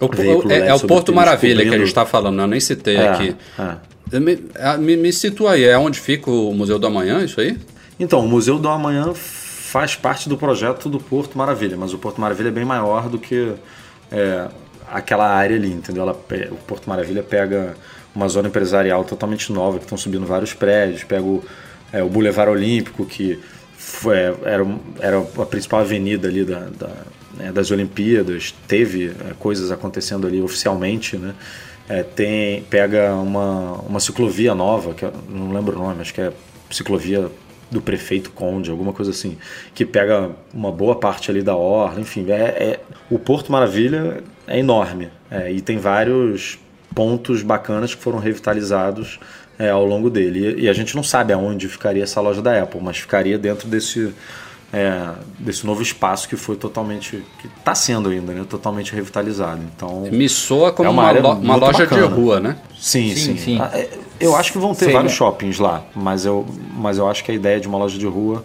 O, 0.00 0.06
é, 0.50 0.68
é 0.68 0.74
o 0.74 0.80
Porto 0.80 1.12
Maravilha 1.12 1.56
que 1.56 1.62
a 1.62 1.64
cobrindo- 1.64 1.78
gente 1.78 1.88
está 1.88 2.06
falando, 2.06 2.36
né? 2.36 2.42
eu 2.44 2.46
nem 2.48 2.60
citei 2.60 2.96
É, 2.96 3.08
aqui. 3.08 3.36
É. 4.12 4.20
Me, 4.20 4.38
me, 4.78 4.96
me 4.96 5.12
situa 5.12 5.52
aí, 5.52 5.64
é 5.64 5.76
onde 5.78 5.98
fica 6.00 6.30
o 6.30 6.52
Museu 6.54 6.78
do 6.78 6.86
Amanhã, 6.86 7.24
isso 7.24 7.40
aí? 7.40 7.58
Então, 7.98 8.20
o 8.20 8.28
Museu 8.28 8.58
do 8.58 8.68
Amanhã 8.68 9.12
faz 9.14 9.94
parte 9.96 10.28
do 10.28 10.36
projeto 10.36 10.88
do 10.88 10.98
Porto 10.98 11.36
Maravilha, 11.38 11.76
mas 11.76 11.92
o 11.94 11.98
Porto 11.98 12.20
Maravilha 12.20 12.48
é 12.48 12.50
bem 12.52 12.64
maior 12.64 13.08
do 13.08 13.18
que 13.18 13.52
é, 14.10 14.48
aquela 14.90 15.28
área 15.28 15.56
ali, 15.56 15.72
entendeu? 15.72 16.02
Ela 16.02 16.12
o 16.50 16.56
Porto 16.66 16.88
Maravilha 16.88 17.22
pega 17.22 17.74
uma 18.14 18.28
zona 18.28 18.48
empresarial 18.48 19.04
totalmente 19.04 19.50
nova, 19.52 19.78
que 19.78 19.84
estão 19.84 19.96
subindo 19.96 20.26
vários 20.26 20.52
prédios, 20.52 21.04
pega 21.04 21.22
o, 21.22 21.42
é, 21.92 22.02
o 22.02 22.08
Boulevard 22.08 22.50
Olímpico, 22.50 23.06
que 23.06 23.38
foi- 23.78 24.34
era, 24.44 24.62
um- 24.62 24.78
era 25.00 25.18
a 25.18 25.46
principal 25.46 25.80
avenida 25.80 26.28
ali 26.28 26.44
da, 26.44 26.60
da- 26.78 26.90
né, 27.38 27.50
das 27.52 27.70
Olimpíadas, 27.70 28.54
teve 28.68 29.06
é, 29.08 29.32
coisas 29.38 29.70
acontecendo 29.70 30.26
ali 30.26 30.42
oficialmente, 30.42 31.16
né? 31.16 31.34
É, 31.92 32.02
tem, 32.02 32.62
pega 32.70 33.12
uma, 33.12 33.74
uma 33.82 34.00
ciclovia 34.00 34.54
nova, 34.54 34.94
que 34.94 35.04
não 35.28 35.52
lembro 35.52 35.76
o 35.76 35.82
nome, 35.82 36.00
acho 36.00 36.14
que 36.14 36.22
é 36.22 36.32
ciclovia 36.70 37.30
do 37.70 37.82
prefeito 37.82 38.30
Conde, 38.30 38.70
alguma 38.70 38.94
coisa 38.94 39.10
assim, 39.10 39.36
que 39.74 39.84
pega 39.84 40.30
uma 40.54 40.72
boa 40.72 40.94
parte 40.96 41.30
ali 41.30 41.42
da 41.42 41.54
orla, 41.54 42.00
enfim, 42.00 42.30
é, 42.30 42.34
é- 42.34 42.80
o 43.10 43.18
Porto 43.18 43.52
Maravilha 43.52 44.24
é 44.46 44.58
enorme 44.58 45.10
é, 45.30 45.52
e 45.52 45.60
tem 45.60 45.76
vários 45.76 46.58
pontos 46.94 47.42
bacanas 47.42 47.94
que 47.94 48.02
foram 48.02 48.18
revitalizados 48.18 49.20
é, 49.58 49.68
ao 49.68 49.84
longo 49.84 50.08
dele. 50.08 50.60
E, 50.60 50.62
e 50.62 50.68
a 50.70 50.72
gente 50.72 50.96
não 50.96 51.02
sabe 51.02 51.34
aonde 51.34 51.68
ficaria 51.68 52.04
essa 52.04 52.22
loja 52.22 52.40
da 52.40 52.62
Apple, 52.62 52.80
mas 52.82 52.96
ficaria 52.96 53.36
dentro 53.36 53.68
desse 53.68 54.14
é, 54.72 55.10
desse 55.38 55.66
novo 55.66 55.82
espaço 55.82 56.28
que 56.28 56.36
foi 56.36 56.56
totalmente 56.56 57.22
que 57.38 57.46
está 57.58 57.74
sendo 57.74 58.08
ainda, 58.08 58.32
né, 58.32 58.44
totalmente 58.48 58.94
revitalizado. 58.94 59.60
Então 59.76 60.08
Me 60.10 60.28
soa 60.28 60.72
como 60.72 60.88
É 60.88 60.90
uma 60.90 61.12
uma, 61.12 61.32
uma 61.34 61.56
loja 61.56 61.84
bacana. 61.84 62.06
de 62.08 62.12
rua, 62.14 62.40
né? 62.40 62.56
Sim, 62.78 63.14
Sim, 63.14 63.36
sim. 63.36 63.36
sim. 63.36 63.58
Ah, 63.60 63.70
é, 63.74 63.88
Eu 64.18 64.34
acho 64.34 64.50
que 64.52 64.58
vão 64.58 64.74
ter 64.74 64.90
vários 64.92 65.12
shoppings 65.12 65.58
lá, 65.58 65.82
mas 65.94 66.24
eu, 66.24 66.46
mas 66.74 66.96
eu 66.96 67.08
acho 67.08 67.22
que 67.22 67.30
a 67.30 67.34
ideia 67.34 67.60
de 67.60 67.68
uma 67.68 67.76
loja 67.76 67.98
de 67.98 68.06
rua 68.06 68.44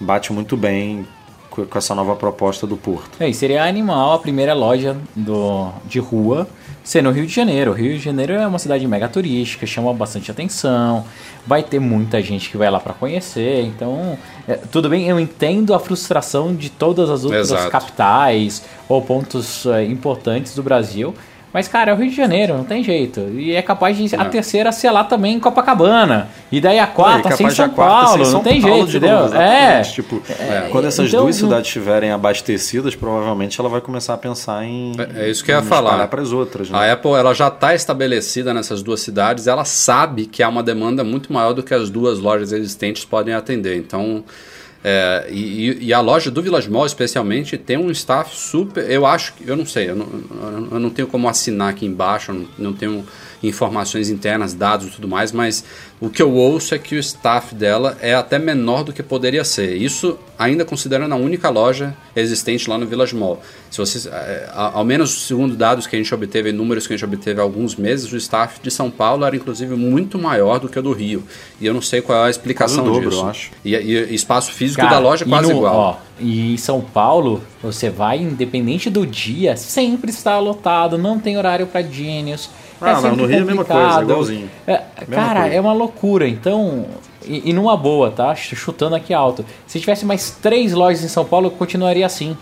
bate 0.00 0.32
muito 0.32 0.56
bem 0.56 1.06
com, 1.50 1.66
essa 1.78 1.94
nova 1.94 2.16
proposta 2.16 2.66
do 2.66 2.76
Porto. 2.76 3.10
É, 3.20 3.28
e 3.28 3.34
seria 3.34 3.64
animal 3.64 4.14
a 4.14 4.18
primeira 4.18 4.54
loja 4.54 4.96
do, 5.14 5.70
de 5.84 5.98
rua 5.98 6.48
ser 6.86 7.02
no 7.02 7.10
Rio 7.10 7.26
de 7.26 7.34
Janeiro. 7.34 7.72
O 7.72 7.74
Rio 7.74 7.98
de 7.98 7.98
Janeiro 7.98 8.32
é 8.32 8.46
uma 8.46 8.60
cidade 8.60 8.86
mega 8.86 9.08
turística, 9.08 9.66
chama 9.66 9.92
bastante 9.92 10.30
atenção, 10.30 11.04
vai 11.44 11.60
ter 11.60 11.80
muita 11.80 12.22
gente 12.22 12.48
que 12.48 12.56
vai 12.56 12.70
lá 12.70 12.78
para 12.78 12.94
conhecer. 12.94 13.64
Então, 13.64 14.16
é, 14.46 14.54
tudo 14.54 14.88
bem, 14.88 15.08
eu 15.08 15.18
entendo 15.18 15.74
a 15.74 15.80
frustração 15.80 16.54
de 16.54 16.70
todas 16.70 17.10
as 17.10 17.24
outras 17.24 17.50
Exato. 17.50 17.70
capitais 17.72 18.64
ou 18.88 19.02
pontos 19.02 19.66
é, 19.66 19.84
importantes 19.84 20.54
do 20.54 20.62
Brasil. 20.62 21.12
Mas, 21.56 21.68
cara, 21.68 21.90
é 21.90 21.94
o 21.94 21.96
Rio 21.96 22.10
de 22.10 22.14
Janeiro, 22.14 22.54
não 22.54 22.64
tem 22.64 22.84
jeito. 22.84 23.18
E 23.34 23.54
é 23.56 23.62
capaz 23.62 23.96
de 23.96 24.14
a 24.14 24.20
É. 24.20 24.24
terceira 24.26 24.70
ser 24.72 24.90
lá 24.90 25.02
também 25.04 25.36
em 25.36 25.40
Copacabana. 25.40 26.28
E 26.52 26.60
daí 26.60 26.78
a 26.78 26.86
quarta 26.86 27.30
É, 27.30 27.32
ser 27.32 27.44
em 27.44 27.46
capaz 27.46 27.54
de 27.54 27.56
São 27.56 27.64
a 27.64 27.68
quarta 27.70 28.04
Paulo, 28.08 28.24
São 28.26 28.34
não 28.34 28.42
tem 28.42 28.60
Paulo 28.60 28.76
jeito, 28.76 28.90
de 28.90 28.96
entendeu? 28.98 29.20
novo, 29.20 29.34
é. 29.36 29.80
Tipo, 29.80 30.22
quando 30.70 30.84
essas 30.86 31.08
então, 31.08 31.22
duas 31.22 31.40
não- 31.40 31.48
cidades 31.48 31.68
estiverem 31.68 32.10
abastecidas, 32.12 32.94
provavelmente 32.94 33.58
ela 33.58 33.70
vai 33.70 33.80
começar 33.80 34.12
a 34.12 34.18
pensar 34.18 34.64
em 34.66 34.92
É, 35.16 35.24
é 35.24 35.30
isso 35.30 35.42
que 35.42 35.50
eu 35.50 35.56
ia 35.56 35.62
falar. 35.62 36.06
para 36.08 36.20
as 36.20 36.30
outras, 36.30 36.68
né? 36.68 36.78
A 36.78 36.92
Apple 36.92 37.12
ela 37.12 37.32
já 37.32 37.48
está 37.48 37.74
estabelecida 37.74 38.52
nessas 38.52 38.82
duas 38.82 39.00
cidades, 39.00 39.46
ela 39.46 39.64
sabe 39.64 40.26
que 40.26 40.42
há 40.42 40.50
uma 40.50 40.62
demanda 40.62 41.02
muito 41.02 41.32
maior 41.32 41.54
do 41.54 41.62
que 41.62 41.72
as 41.72 41.88
duas 41.88 42.18
lojas 42.18 42.52
existentes 42.52 43.02
podem 43.06 43.32
atender. 43.32 43.78
Então, 43.78 44.22
é, 44.84 45.26
e, 45.30 45.86
e- 45.86 45.92
a 45.92 46.00
loja 46.00 46.30
do 46.30 46.40
Village 46.42 46.70
Mall, 46.70 46.86
especialmente, 46.86 47.58
tem 47.58 47.76
um 47.76 47.90
staff 47.90 48.36
super. 48.36 48.88
Eu 48.90 49.04
acho 49.04 49.34
que. 49.34 49.48
Eu 49.48 49.56
não 49.56 49.66
sei, 49.66 49.90
eu 49.90 49.96
não, 49.96 50.06
eu 50.70 50.78
não 50.78 50.90
tenho 50.90 51.08
como 51.08 51.28
assinar 51.28 51.70
aqui 51.70 51.86
embaixo, 51.86 52.32
não, 52.32 52.46
não 52.58 52.72
tenho 52.72 53.04
informações 53.46 54.10
internas, 54.10 54.52
dados 54.54 54.88
e 54.88 54.90
tudo 54.90 55.06
mais, 55.08 55.32
mas 55.32 55.64
o 56.00 56.08
que 56.10 56.20
eu 56.22 56.32
ouço 56.32 56.74
é 56.74 56.78
que 56.78 56.94
o 56.94 56.98
staff 56.98 57.54
dela 57.54 57.96
é 58.00 58.14
até 58.14 58.38
menor 58.38 58.82
do 58.84 58.92
que 58.92 59.02
poderia 59.02 59.44
ser. 59.44 59.76
Isso 59.76 60.18
ainda 60.38 60.64
considerando 60.64 61.12
a 61.12 61.16
única 61.16 61.48
loja 61.48 61.94
existente 62.14 62.68
lá 62.68 62.76
no 62.76 62.86
Village 62.86 63.14
Mall. 63.14 63.40
Se 63.70 63.78
vocês, 63.78 64.06
é, 64.06 64.48
a- 64.52 64.72
ao 64.74 64.84
menos 64.84 65.26
segundo 65.26 65.56
dados 65.56 65.86
que 65.86 65.96
a 65.96 65.98
gente 65.98 66.14
obteve, 66.14 66.52
números 66.52 66.86
que 66.86 66.92
a 66.92 66.96
gente 66.96 67.04
obteve 67.06 67.40
há 67.40 67.42
alguns 67.42 67.74
meses, 67.76 68.12
o 68.12 68.16
staff 68.16 68.60
de 68.62 68.70
São 68.70 68.90
Paulo 68.90 69.24
era 69.24 69.34
inclusive 69.34 69.74
muito 69.74 70.18
maior 70.18 70.58
do 70.60 70.68
que 70.68 70.78
o 70.78 70.82
do 70.82 70.92
Rio. 70.92 71.24
E 71.60 71.66
eu 71.66 71.72
não 71.74 71.80
sei 71.82 72.00
qual 72.02 72.24
é 72.24 72.26
a 72.26 72.30
explicação 72.30 72.84
Quase 72.84 72.90
o 72.90 72.92
dobro, 72.94 73.08
disso. 73.10 73.22
eu 73.22 73.28
acho. 73.28 73.50
E, 73.64 73.74
e 73.74 74.14
espaço 74.14 74.52
físico 74.52 74.80
Cara, 74.82 74.94
da 74.94 74.98
loja 74.98 75.24
é 75.24 75.28
quase 75.28 75.50
no- 75.50 75.56
igual. 75.58 75.74
ó, 75.74 75.96
e 76.20 76.54
em 76.54 76.56
São 76.56 76.80
Paulo, 76.80 77.42
você 77.62 77.88
vai, 77.90 78.18
independente 78.18 78.88
do 78.90 79.06
dia, 79.06 79.56
sempre 79.56 80.10
está 80.10 80.38
lotado, 80.38 80.98
não 80.98 81.18
tem 81.18 81.36
horário 81.38 81.66
para 81.66 81.82
Genius. 81.82 82.50
Ah, 82.80 82.92
não, 82.94 83.00
sempre 83.02 83.16
no 83.16 83.26
Rio 83.26 83.38
é 83.38 83.40
a 83.40 83.44
mesma 83.44 83.64
coisa, 83.64 83.80
complicado. 83.80 84.02
igualzinho. 84.04 84.50
É, 84.66 84.82
cara, 85.10 85.40
coisa. 85.42 85.54
é 85.56 85.60
uma 85.60 85.72
loucura. 85.72 86.28
Então, 86.28 86.84
e, 87.24 87.50
e 87.50 87.52
numa 87.52 87.76
boa, 87.76 88.10
tá? 88.10 88.34
Ch- 88.34 88.54
Chutando 88.54 88.94
aqui 88.94 89.14
alto. 89.14 89.44
Se 89.66 89.80
tivesse 89.80 90.04
mais 90.04 90.30
três 90.30 90.72
lojas 90.72 91.02
em 91.04 91.08
São 91.08 91.24
Paulo, 91.24 91.46
eu 91.46 91.50
continuaria 91.52 92.04
assim. 92.06 92.36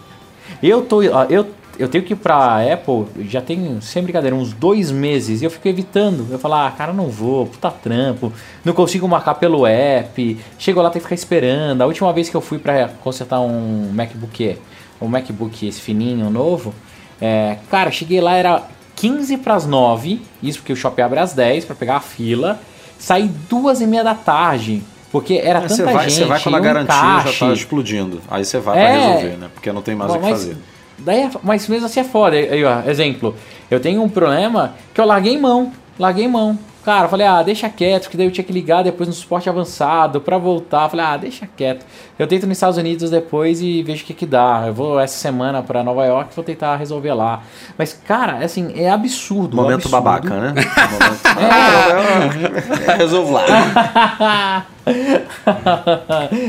Eu 0.62 0.82
tô, 0.82 1.02
eu, 1.02 1.46
eu 1.78 1.88
tenho 1.88 2.04
que 2.04 2.12
ir 2.12 2.16
pra 2.16 2.60
Apple, 2.72 3.06
já 3.28 3.40
tem, 3.40 3.80
sem 3.80 4.02
brincadeira, 4.02 4.36
uns 4.36 4.52
dois 4.52 4.90
meses, 4.90 5.40
e 5.42 5.44
eu 5.44 5.50
fico 5.50 5.66
evitando. 5.68 6.26
Eu 6.30 6.38
falo, 6.38 6.54
ah, 6.54 6.72
cara, 6.76 6.92
não 6.92 7.08
vou, 7.08 7.46
puta 7.46 7.70
trampo, 7.70 8.32
não 8.64 8.72
consigo 8.72 9.08
marcar 9.08 9.34
pelo 9.34 9.66
app, 9.66 10.38
chego 10.58 10.80
lá, 10.82 10.90
tem 10.90 11.00
que 11.00 11.04
ficar 11.06 11.14
esperando. 11.14 11.80
A 11.82 11.86
última 11.86 12.12
vez 12.12 12.28
que 12.28 12.36
eu 12.36 12.40
fui 12.40 12.58
pra 12.58 12.88
consertar 13.02 13.40
um 13.40 13.90
MacBook, 13.92 14.58
um 15.00 15.08
MacBook 15.08 15.66
esse 15.66 15.80
fininho, 15.80 16.28
novo, 16.30 16.74
é, 17.20 17.56
cara, 17.70 17.90
cheguei 17.90 18.20
lá, 18.20 18.36
era 18.36 18.62
15 18.96 19.36
pras 19.38 19.66
9, 19.66 20.20
isso 20.42 20.58
porque 20.58 20.72
o 20.72 20.76
shopping 20.76 21.02
abre 21.02 21.18
às 21.20 21.32
10 21.32 21.64
pra 21.64 21.74
pegar 21.74 21.96
a 21.96 22.00
fila, 22.00 22.60
saí 22.98 23.28
duas 23.48 23.80
e 23.80 23.86
meia 23.86 24.04
da 24.04 24.14
tarde. 24.14 24.82
Porque 25.10 25.34
era 25.34 25.60
É, 25.60 25.62
tanta 25.62 25.74
você 25.76 25.82
vai, 25.84 26.08
gente, 26.10 26.18
você 26.18 26.24
vai 26.24 26.40
quando 26.40 26.54
a 26.56 26.60
garantia 26.60 26.94
já 26.96 27.22
caixe. 27.22 27.38
tá 27.38 27.52
explodindo. 27.52 28.20
Aí 28.28 28.44
você 28.44 28.58
vai 28.58 28.78
É. 28.78 28.82
pra 28.86 28.98
resolver, 29.06 29.36
né? 29.36 29.46
Porque 29.54 29.70
não 29.72 29.80
tem 29.82 29.94
mais 29.94 30.10
o 30.10 30.14
que 30.14 30.20
Mas- 30.22 30.30
fazer. 30.40 30.56
Daí, 30.98 31.22
é- 31.22 31.30
mas 31.42 31.68
mesmo 31.68 31.86
assim 31.86 32.00
é 32.00 32.04
foda. 32.04 32.36
Aí, 32.36 32.64
ó, 32.64 32.80
exemplo, 32.88 33.34
eu 33.70 33.78
tenho 33.80 34.02
um 34.02 34.08
problema 34.08 34.74
que 34.92 35.00
eu 35.00 35.04
larguei 35.04 35.38
mão. 35.38 35.70
Larguei 35.98 36.26
mão. 36.26 36.58
Cara, 36.84 37.06
eu 37.06 37.08
falei, 37.08 37.26
ah, 37.26 37.42
deixa 37.42 37.66
quieto, 37.70 38.10
que 38.10 38.16
daí 38.16 38.26
eu 38.26 38.30
tinha 38.30 38.44
que 38.44 38.52
ligar 38.52 38.84
depois 38.84 39.08
no 39.08 39.14
suporte 39.14 39.48
avançado 39.48 40.20
pra 40.20 40.36
voltar. 40.36 40.84
Eu 40.84 40.90
falei, 40.90 41.06
ah, 41.06 41.16
deixa 41.16 41.48
quieto. 41.56 41.86
Eu 42.18 42.26
tento 42.26 42.46
nos 42.46 42.58
Estados 42.58 42.76
Unidos 42.76 43.10
depois 43.10 43.62
e 43.62 43.82
vejo 43.82 44.02
o 44.02 44.06
que 44.06 44.12
que 44.12 44.26
dá. 44.26 44.64
Eu 44.66 44.74
vou 44.74 45.00
essa 45.00 45.16
semana 45.16 45.62
pra 45.62 45.82
Nova 45.82 46.04
York 46.04 46.28
e 46.32 46.36
vou 46.36 46.44
tentar 46.44 46.76
resolver 46.76 47.14
lá. 47.14 47.42
Mas, 47.78 47.98
cara, 48.06 48.44
assim, 48.44 48.72
é 48.76 48.90
absurdo. 48.90 49.56
Momento 49.56 49.74
absurdo. 49.86 49.92
babaca, 49.92 50.28
né? 50.28 50.48
Momento... 50.92 51.24
É, 52.90 52.96
resolvo 52.96 53.32
lá. 53.32 53.44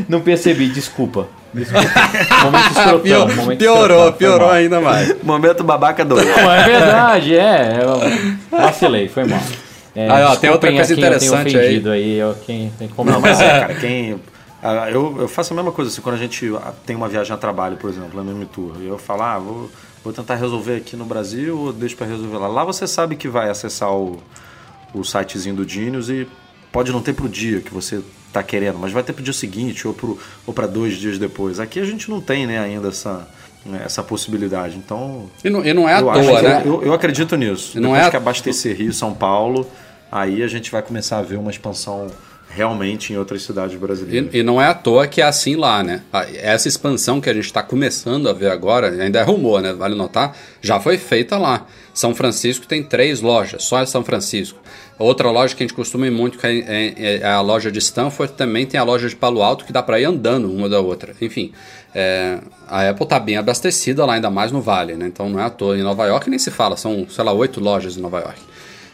Não 0.10 0.20
percebi, 0.22 0.68
desculpa. 0.68 1.28
Desculpa. 1.54 1.88
Momento 2.44 2.68
escrotão, 2.72 3.00
Pior- 3.00 3.36
momento 3.36 3.58
piorou, 3.60 3.84
escrotão, 3.86 4.04
foi 4.12 4.18
piorou 4.18 4.48
mal. 4.48 4.56
ainda 4.58 4.82
mais. 4.82 5.24
Momento 5.24 5.64
babaca 5.64 6.04
doido. 6.04 6.28
Não, 6.28 6.52
é 6.52 6.64
verdade, 6.64 7.38
é. 7.38 7.80
Vacilei, 8.52 9.08
foi 9.08 9.24
mal. 9.24 9.40
É, 9.96 10.10
Ah, 10.10 10.32
ó, 10.32 10.36
tem 10.36 10.50
outra 10.50 10.72
coisa 10.72 10.88
quem 10.88 10.96
tenho 10.96 11.08
interessante 11.08 11.58
aí. 11.58 11.88
aí. 11.90 12.18
eu, 12.18 12.36
quem, 12.46 12.72
como 12.96 13.10
Não, 13.10 13.20
mas 13.22 13.40
é, 13.40 13.60
cara, 13.62 13.76
quem. 13.76 14.20
ah, 14.62 14.90
Eu, 14.92 15.16
eu 15.22 15.28
faço 15.28 15.54
a 15.54 15.56
mesma 15.56 15.72
coisa 15.72 15.90
assim, 15.92 16.02
quando 16.02 16.16
a 16.16 16.20
gente 16.20 16.54
ah, 16.58 16.74
tem 16.86 16.96
uma 16.96 17.08
viagem 17.08 17.34
a 17.34 17.38
trabalho, 17.38 17.78
por 17.78 17.90
exemplo, 17.90 18.22
no 18.24 18.30
MM 18.32 18.46
Tour, 18.46 18.74
e 18.82 18.88
eu 18.88 18.98
falo, 18.98 19.22
ah, 19.24 19.40
vou, 19.40 19.70
vou 20.04 20.12
tentar 20.14 20.36
resolver 20.36 20.76
aqui 20.76 20.96
no 20.96 21.06
Brasil 21.06 21.58
ou 21.58 21.72
deixo 21.74 21.96
pra 21.96 22.06
resolver 22.06 22.38
lá. 22.38 22.48
Lá 22.48 22.64
você 22.66 22.86
sabe 22.88 23.16
que 23.16 23.28
vai 23.30 23.50
acessar 23.50 23.92
o, 23.94 24.20
o 24.94 25.04
sitezinho 25.04 25.56
do 25.56 25.68
Genius 25.68 26.10
e 26.10 26.28
pode 26.72 26.92
não 26.92 27.02
ter 27.02 27.14
pro 27.14 27.30
dia 27.30 27.62
que 27.62 27.74
você 27.74 28.02
tá 28.34 28.44
querendo, 28.44 28.78
mas 28.78 28.92
vai 28.92 29.02
ter 29.02 29.14
pro 29.14 29.24
dia 29.24 29.32
seguinte 29.32 29.88
ou, 29.88 29.94
pro, 29.94 30.20
ou 30.46 30.54
pra 30.54 30.68
dois 30.68 30.96
dias 30.98 31.18
depois. 31.18 31.58
Aqui 31.58 31.80
a 31.80 31.86
gente 31.86 32.10
não 32.10 32.20
tem, 32.20 32.46
né, 32.46 32.60
ainda 32.60 32.90
essa, 32.90 33.26
né, 33.66 33.82
essa 33.86 34.04
possibilidade. 34.04 34.76
Então, 34.76 35.30
E 35.42 35.50
não, 35.50 35.64
e 35.64 35.74
não 35.74 35.88
é 35.88 35.94
à 35.94 36.02
toa, 36.02 36.42
né? 36.42 36.62
eu, 36.66 36.84
eu 36.84 36.94
acredito 36.94 37.38
nisso. 37.38 37.78
E 37.78 37.80
não 37.80 37.92
Depois 37.92 38.08
é 38.08 38.12
que 38.12 38.18
abastecer 38.18 38.76
Rio 38.76 38.92
São 38.92 39.14
Paulo, 39.14 39.66
aí 40.16 40.42
a 40.42 40.48
gente 40.48 40.72
vai 40.72 40.82
começar 40.82 41.18
a 41.18 41.22
ver 41.22 41.38
uma 41.38 41.52
expansão 41.52 42.08
realmente 42.48 43.12
em 43.12 43.18
outras 43.18 43.42
cidades 43.42 43.78
brasileiras. 43.78 44.34
E, 44.34 44.38
e 44.38 44.44
não 44.44 44.62
é 44.62 44.68
à 44.68 44.74
toa 44.74 45.06
que 45.08 45.22
é 45.22 45.26
assim 45.26 45.58
lá, 45.58 45.84
né? 45.84 46.04
Essa 46.36 46.70
expansão 46.70 47.20
que 47.20 47.30
a 47.30 47.34
gente 47.34 47.46
está 47.46 47.62
começando 47.62 48.30
a 48.30 48.34
ver 48.34 48.50
agora, 48.50 48.90
ainda 48.90 49.20
é 49.20 49.24
rumor, 49.24 49.62
né? 49.62 49.74
Vale 49.74 49.94
notar, 49.94 50.34
já 50.62 50.80
foi 50.80 50.98
feita 50.98 51.38
lá. 51.38 51.66
São 51.94 52.16
Francisco 52.16 52.66
tem 52.66 52.82
três 52.82 53.20
lojas, 53.20 53.64
só 53.64 53.82
em 53.84 53.86
São 53.86 54.06
Francisco. 54.06 54.58
Outra 54.98 55.30
loja 55.32 55.54
que 55.54 55.64
a 55.64 55.68
gente 55.68 55.76
costuma 55.76 56.08
ir 56.08 56.12
muito, 56.12 56.38
que 56.38 56.48
é, 56.48 56.58
é- 56.98 57.18
é 57.18 57.26
a 57.28 57.42
loja 57.42 57.70
de 57.70 57.80
Stanford, 57.80 58.34
também 58.34 58.66
tem 58.66 58.80
a 58.80 58.84
loja 58.84 59.10
de 59.10 59.16
Palo 59.18 59.42
Alto, 59.42 59.66
que 59.66 59.74
dá 59.74 59.84
para 59.84 60.00
ir 60.00 60.06
andando 60.06 60.50
uma 60.50 60.70
da 60.70 60.80
outra. 60.80 61.14
Enfim, 61.22 61.52
é, 61.94 62.40
a 62.70 62.90
Apple 62.90 63.04
está 63.04 63.20
bem 63.20 63.36
abastecida 63.36 64.06
lá, 64.06 64.14
ainda 64.14 64.30
mais 64.30 64.54
no 64.54 64.62
Vale, 64.62 64.94
né? 64.96 65.08
Então 65.08 65.28
não 65.30 65.40
é 65.42 65.44
à 65.44 65.50
toa. 65.50 65.78
Em 65.78 65.84
Nova 65.84 66.06
York 66.06 66.30
nem 66.30 66.40
se 66.40 66.52
fala, 66.52 66.78
são, 66.78 67.06
sei 67.10 67.24
lá, 67.24 67.34
oito 67.34 67.60
lojas 67.60 67.98
em 67.98 68.02
Nova 68.02 68.20
York. 68.20 68.40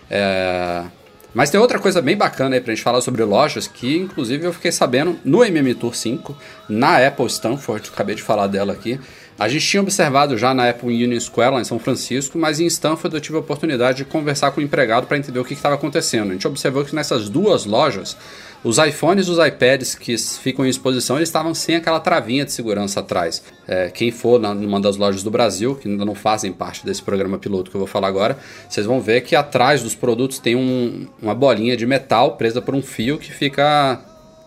É, 0.10 0.84
mas 1.33 1.49
tem 1.49 1.59
outra 1.59 1.79
coisa 1.79 2.01
bem 2.01 2.17
bacana 2.17 2.55
aí 2.55 2.61
pra 2.61 2.73
gente 2.73 2.83
falar 2.83 3.01
sobre 3.01 3.23
lojas, 3.23 3.67
que 3.67 3.97
inclusive 3.97 4.45
eu 4.45 4.53
fiquei 4.53 4.71
sabendo 4.71 5.17
no 5.23 5.43
MM 5.43 5.73
Tour 5.75 5.95
5, 5.95 6.35
na 6.67 7.05
Apple 7.05 7.25
Stanford, 7.27 7.89
acabei 7.93 8.15
de 8.15 8.21
falar 8.21 8.47
dela 8.47 8.73
aqui. 8.73 8.99
A 9.39 9.47
gente 9.47 9.65
tinha 9.65 9.81
observado 9.81 10.37
já 10.37 10.53
na 10.53 10.69
Apple 10.69 10.89
Union 10.89 11.19
Square, 11.19 11.55
lá 11.55 11.61
em 11.61 11.63
São 11.63 11.79
Francisco, 11.79 12.37
mas 12.37 12.59
em 12.59 12.67
Stanford 12.67 13.15
eu 13.15 13.21
tive 13.21 13.37
a 13.37 13.39
oportunidade 13.39 13.99
de 13.99 14.05
conversar 14.05 14.51
com 14.51 14.61
o 14.61 14.63
empregado 14.63 15.07
para 15.07 15.17
entender 15.17 15.39
o 15.39 15.43
que 15.43 15.53
estava 15.53 15.73
acontecendo. 15.73 16.29
A 16.29 16.33
gente 16.33 16.47
observou 16.47 16.85
que 16.85 16.93
nessas 16.93 17.27
duas 17.27 17.65
lojas, 17.65 18.15
os 18.63 18.78
iPhones 18.78 19.28
e 19.28 19.32
os 19.32 19.39
iPads 19.39 19.95
que 19.95 20.15
ficam 20.17 20.65
em 20.65 20.69
exposição, 20.69 21.15
eles 21.15 21.30
estavam 21.30 21.54
sem 21.54 21.76
aquela 21.76 22.00
travinha 22.00 22.45
de 22.45 22.52
segurança 22.52 23.00
atrás. 23.00 23.41
É, 23.67 23.89
quem 23.89 24.12
for 24.12 24.39
na, 24.39 24.54
numa 24.54 24.80
das 24.80 24.97
lojas 24.97 25.24
do 25.24 25.32
Brasil, 25.32 25.76
que 25.76 25.88
ainda 25.88 26.06
não 26.06 26.13
fazem 26.13 26.52
parte 26.52 26.86
desse 26.86 27.02
programa 27.02 27.39
piloto 27.39 27.71
que 27.71 27.76
eu 27.76 27.80
vou 27.80 27.88
falar 27.88 28.08
agora, 28.08 28.38
vocês 28.69 28.86
vão 28.86 29.02
ver 29.02 29.21
que 29.21 29.36
atrás 29.36 29.82
dos 29.82 29.95
produtos 29.95 30.38
tem 30.38 30.56
um- 30.56 31.08
uma 31.21 31.34
bolinha 31.34 31.76
de 31.76 31.86
metal 31.88 32.38
presa 32.38 32.62
por 32.62 32.76
um 32.76 32.82
fio 32.82 33.17
que 33.17 33.32
fica 33.32 34.00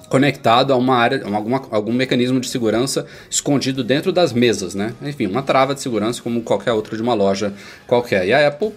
conectado 0.08 0.72
a 0.72 0.76
uma 0.76 0.94
área, 0.94 1.22
a 1.24 1.34
alguma, 1.34 1.62
algum 1.70 1.92
mecanismo 1.92 2.38
de 2.38 2.46
segurança 2.48 3.06
escondido 3.28 3.82
dentro 3.82 4.12
das 4.12 4.32
mesas, 4.32 4.74
né? 4.74 4.92
Enfim, 5.02 5.26
uma 5.26 5.42
trava 5.42 5.74
de 5.74 5.80
segurança 5.80 6.22
como 6.22 6.40
qualquer 6.42 6.72
outra 6.72 6.96
de 6.96 7.02
uma 7.02 7.14
loja 7.14 7.52
qualquer. 7.86 8.26
E 8.28 8.32
a 8.32 8.46
Apple 8.46 8.72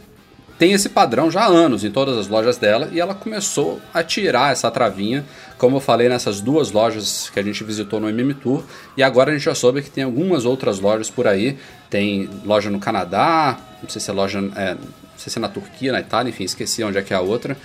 tem 0.58 0.72
esse 0.74 0.90
padrão 0.90 1.30
já 1.30 1.42
há 1.42 1.48
anos 1.48 1.84
em 1.84 1.92
todas 1.92 2.18
as 2.18 2.28
lojas 2.28 2.58
dela 2.58 2.90
e 2.92 3.00
ela 3.00 3.14
começou 3.14 3.80
a 3.94 4.04
tirar 4.04 4.52
essa 4.52 4.70
travinha, 4.72 5.24
como 5.58 5.78
eu 5.78 5.80
falei 5.80 6.10
nessas 6.10 6.42
duas 6.42 6.72
lojas 6.72 7.30
que 7.32 7.40
a 7.40 7.44
gente 7.44 7.64
visitou 7.64 8.00
no 8.00 8.10
MM 8.10 8.34
Tour, 8.34 8.64
e 8.96 9.04
agora 9.04 9.30
a 9.32 9.34
gente 9.34 9.44
já 9.46 9.54
soube 9.56 9.82
que 9.82 9.90
tem 9.90 10.04
algumas 10.04 10.46
outras 10.46 10.80
lojas 10.80 11.10
por 11.10 11.28
aí, 11.28 11.58
tem 11.90 12.30
loja 12.46 12.70
no 12.70 12.80
Canadá, 12.80 13.58
não 13.82 13.90
sei 13.90 14.02
se 14.02 14.10
é 14.10 14.14
loja, 14.14 14.40
é, 14.56 14.74
não 14.74 14.80
sei 15.18 15.32
se 15.32 15.38
é 15.38 15.42
na 15.42 15.50
Turquia, 15.50 15.92
na 15.92 16.00
Itália, 16.00 16.30
enfim, 16.30 16.44
esqueci 16.44 16.84
onde 16.84 16.98
é 16.98 17.02
que 17.02 17.14
é 17.14 17.18
a 17.18 17.22
outra. 17.22 17.56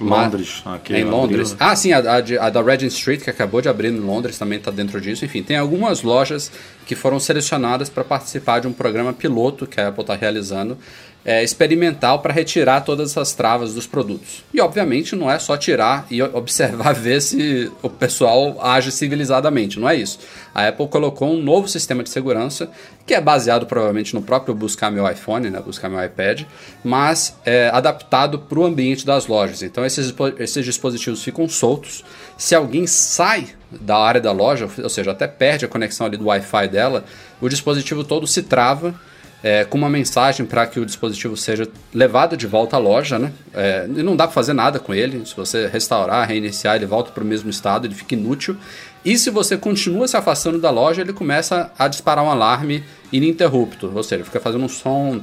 Londres, 0.00 0.62
Mas- 0.64 0.74
aqui 0.76 0.94
é 0.94 1.00
em 1.00 1.04
Londres. 1.04 1.52
né? 1.52 1.56
Ah, 1.60 1.76
sim, 1.76 1.92
a, 1.92 1.98
a 1.98 2.46
a 2.46 2.50
da 2.50 2.62
Regent 2.62 2.90
Street, 2.92 3.22
que 3.22 3.30
acabou 3.30 3.60
de 3.60 3.68
abrir 3.68 3.88
em 3.92 3.98
Londres, 4.00 4.36
também 4.36 4.58
está 4.58 4.70
dentro 4.70 5.00
disso. 5.00 5.24
Enfim, 5.24 5.42
tem 5.42 5.56
algumas 5.56 6.02
lojas 6.02 6.50
que 6.86 6.96
foram 6.96 7.20
selecionadas 7.20 7.88
para 7.88 8.02
participar 8.02 8.60
de 8.60 8.66
um 8.66 8.72
programa 8.72 9.12
piloto 9.12 9.66
que 9.66 9.80
a 9.80 9.88
Apple 9.88 10.02
está 10.02 10.16
realizando, 10.16 10.76
é, 11.24 11.42
experimental, 11.42 12.18
para 12.18 12.32
retirar 12.32 12.80
todas 12.80 13.10
essas 13.10 13.32
travas 13.32 13.74
dos 13.74 13.86
produtos. 13.86 14.42
E, 14.52 14.60
obviamente, 14.60 15.14
não 15.14 15.30
é 15.30 15.38
só 15.38 15.56
tirar 15.56 16.06
e 16.10 16.20
observar, 16.22 16.92
ver 16.94 17.20
se 17.20 17.70
o 17.80 17.88
pessoal 17.88 18.58
age 18.60 18.90
civilizadamente, 18.90 19.78
não 19.78 19.88
é 19.88 19.94
isso. 19.94 20.18
A 20.54 20.68
Apple 20.68 20.88
colocou 20.88 21.32
um 21.32 21.40
novo 21.40 21.68
sistema 21.68 22.02
de 22.02 22.10
segurança, 22.10 22.70
que 23.06 23.14
é 23.14 23.20
baseado 23.20 23.66
provavelmente 23.66 24.14
no 24.14 24.22
próprio 24.22 24.54
Buscar 24.54 24.90
Meu 24.90 25.10
iPhone, 25.10 25.48
né, 25.48 25.60
Buscar 25.60 25.88
Meu 25.88 26.04
iPad, 26.04 26.42
mas 26.84 27.36
é 27.44 27.68
adaptado 27.72 28.38
para 28.38 28.58
o 28.58 28.64
ambiente 28.64 29.06
das 29.06 29.26
lojas. 29.26 29.62
Então 29.62 29.84
esses, 29.84 30.14
esses 30.38 30.64
dispositivos 30.64 31.22
ficam 31.22 31.48
soltos. 31.48 32.04
Se 32.36 32.54
alguém 32.54 32.86
sai 32.86 33.48
da 33.70 33.96
área 33.96 34.20
da 34.20 34.32
loja, 34.32 34.68
ou 34.82 34.90
seja, 34.90 35.12
até 35.12 35.26
perde 35.26 35.64
a 35.64 35.68
conexão 35.68 36.06
ali 36.06 36.16
do 36.16 36.26
Wi-Fi 36.26 36.68
dela, 36.68 37.04
o 37.40 37.48
dispositivo 37.48 38.04
todo 38.04 38.26
se 38.26 38.42
trava 38.42 38.94
é, 39.42 39.64
com 39.64 39.76
uma 39.76 39.90
mensagem 39.90 40.46
para 40.46 40.66
que 40.66 40.78
o 40.78 40.86
dispositivo 40.86 41.36
seja 41.36 41.68
levado 41.92 42.36
de 42.36 42.46
volta 42.46 42.76
à 42.76 42.78
loja, 42.78 43.18
né? 43.18 43.32
É, 43.52 43.86
não 43.86 44.14
dá 44.14 44.26
para 44.26 44.34
fazer 44.34 44.52
nada 44.52 44.78
com 44.78 44.94
ele. 44.94 45.24
Se 45.26 45.34
você 45.34 45.66
restaurar, 45.66 46.28
reiniciar, 46.28 46.76
ele 46.76 46.86
volta 46.86 47.10
para 47.10 47.24
o 47.24 47.26
mesmo 47.26 47.50
estado, 47.50 47.86
ele 47.86 47.94
fica 47.94 48.14
inútil. 48.14 48.56
E 49.04 49.18
se 49.18 49.30
você 49.30 49.56
continua 49.56 50.06
se 50.06 50.16
afastando 50.16 50.60
da 50.60 50.70
loja, 50.70 51.02
ele 51.02 51.12
começa 51.12 51.72
a 51.76 51.88
disparar 51.88 52.24
um 52.24 52.30
alarme 52.30 52.84
ininterrupto, 53.12 53.90
ou 53.92 54.02
seja, 54.02 54.24
fica 54.24 54.38
fazendo 54.38 54.64
um 54.64 54.68
som 54.68 55.20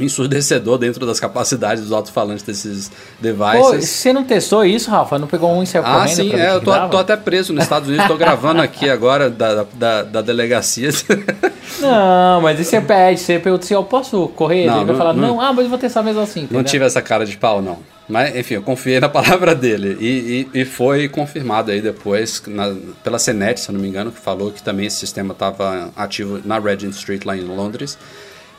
ensurdecedor 0.00 0.78
dentro 0.78 1.04
das 1.06 1.20
capacidades 1.20 1.82
dos 1.84 1.92
alto-falantes 1.92 2.42
desses 2.42 2.88
Pô, 2.88 2.94
devices. 3.20 3.88
você 3.90 4.12
não 4.12 4.24
testou 4.24 4.64
isso, 4.64 4.90
Rafa? 4.90 5.18
Não 5.18 5.26
pegou 5.28 5.52
um 5.52 5.62
e 5.62 5.66
saiu 5.66 5.84
Ah, 5.86 6.06
sim, 6.08 6.32
é, 6.34 6.54
eu 6.54 6.60
tô, 6.60 6.72
tô 6.88 6.96
até 6.98 7.16
preso 7.16 7.52
nos 7.52 7.64
Estados 7.64 7.88
Unidos, 7.88 8.06
tô 8.06 8.16
gravando 8.16 8.60
aqui 8.62 8.88
agora 8.88 9.28
da, 9.30 9.64
da, 9.74 10.02
da 10.02 10.22
delegacia. 10.22 10.90
Não, 11.80 12.40
mas 12.42 12.58
e 12.60 12.64
você 12.64 12.80
pede, 12.80 13.20
você 13.20 13.38
pergunta 13.38 13.64
assim, 13.64 13.74
eu 13.74 13.84
posso 13.84 14.28
correr? 14.28 14.66
Não, 14.66 14.76
Ele 14.78 14.84
vai 14.86 14.92
não- 14.92 14.98
falar, 14.98 15.12
não- 15.14 15.28
não, 15.28 15.40
ah, 15.40 15.52
mas 15.52 15.64
eu 15.64 15.70
vou 15.70 15.78
testar 15.78 16.02
mesmo 16.02 16.20
assim, 16.20 16.40
Não 16.40 16.46
entendeu? 16.46 16.64
tive 16.64 16.84
essa 16.84 17.00
cara 17.00 17.24
de 17.24 17.36
pau, 17.36 17.62
não. 17.62 17.78
Mas, 18.08 18.34
enfim, 18.36 18.54
eu 18.54 18.62
confiei 18.62 18.98
na 19.00 19.08
palavra 19.10 19.54
dele. 19.54 19.96
E, 20.00 20.48
e- 20.54 20.60
e 20.60 20.64
foi 20.64 21.08
confirmado 21.08 21.70
aí 21.70 21.80
depois 21.80 22.42
na- 22.46 22.74
pela 23.04 23.18
CNET, 23.18 23.60
se 23.60 23.70
eu 23.70 23.74
não 23.74 23.80
me 23.80 23.88
engano, 23.88 24.10
que 24.10 24.18
falou 24.20 24.50
que 24.50 24.62
também 24.62 24.86
esse 24.86 24.96
sistema 24.96 25.32
estava 25.32 25.90
ativo 25.96 26.40
na 26.44 26.58
Regent 26.58 26.92
Street, 26.94 27.24
lá 27.24 27.36
em 27.36 27.42
Londres. 27.42 27.96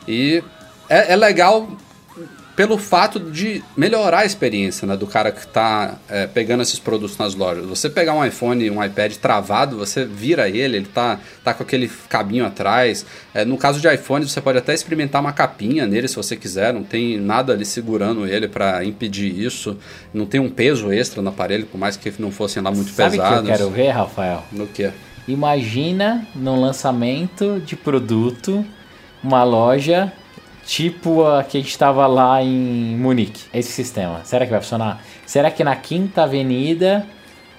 E 0.08 0.42
é, 0.92 1.12
é 1.12 1.16
legal 1.16 1.68
pelo 2.54 2.76
fato 2.76 3.18
de 3.18 3.64
melhorar 3.76 4.20
a 4.20 4.24
experiência 4.26 4.86
né, 4.86 4.96
do 4.96 5.06
cara 5.06 5.32
que 5.32 5.40
está 5.40 5.96
pegando 6.34 6.62
esses 6.62 6.78
produtos 6.78 7.16
nas 7.16 7.34
lojas. 7.34 7.64
Você 7.64 7.88
pegar 7.88 8.12
um 8.14 8.24
iPhone 8.24 8.70
um 8.70 8.84
iPad 8.84 9.14
travado, 9.14 9.78
você 9.78 10.04
vira 10.04 10.48
ele, 10.48 10.76
ele 10.76 10.86
tá, 10.86 11.18
tá 11.42 11.54
com 11.54 11.62
aquele 11.62 11.90
cabinho 12.08 12.44
atrás. 12.44 13.06
É, 13.32 13.44
no 13.44 13.56
caso 13.56 13.80
de 13.80 13.92
iPhone, 13.92 14.28
você 14.28 14.40
pode 14.40 14.58
até 14.58 14.74
experimentar 14.74 15.20
uma 15.20 15.32
capinha 15.32 15.86
nele 15.86 16.06
se 16.06 16.16
você 16.16 16.36
quiser, 16.36 16.74
não 16.74 16.84
tem 16.84 17.18
nada 17.18 17.54
ali 17.54 17.64
segurando 17.64 18.26
ele 18.26 18.46
para 18.46 18.84
impedir 18.84 19.34
isso. 19.34 19.78
Não 20.12 20.26
tem 20.26 20.40
um 20.40 20.50
peso 20.50 20.92
extra 20.92 21.22
no 21.22 21.30
aparelho, 21.30 21.66
por 21.66 21.78
mais 21.78 21.96
que 21.96 22.12
não 22.18 22.30
fossem 22.30 22.62
lá 22.62 22.70
muito 22.70 22.90
Sabe 22.90 23.16
o 23.16 23.20
que 23.20 23.26
eu 23.26 23.30
pesados. 23.30 23.50
quero 23.50 23.70
ver, 23.70 23.88
Rafael? 23.88 24.44
No 24.52 24.66
que? 24.66 24.90
Imagina 25.26 26.26
num 26.34 26.60
lançamento 26.60 27.62
de 27.64 27.76
produto, 27.76 28.64
uma 29.24 29.42
loja 29.42 30.12
tipo 30.64 31.24
a 31.26 31.42
que 31.44 31.58
a 31.58 31.60
gente 31.60 31.76
tava 31.78 32.06
lá 32.06 32.42
em 32.42 32.96
Munique. 32.96 33.44
Esse 33.52 33.72
sistema. 33.72 34.20
Será 34.24 34.44
que 34.44 34.50
vai 34.50 34.60
funcionar? 34.60 35.02
Será 35.26 35.50
que 35.50 35.62
na 35.64 35.74
Quinta 35.76 36.22
Avenida, 36.24 37.06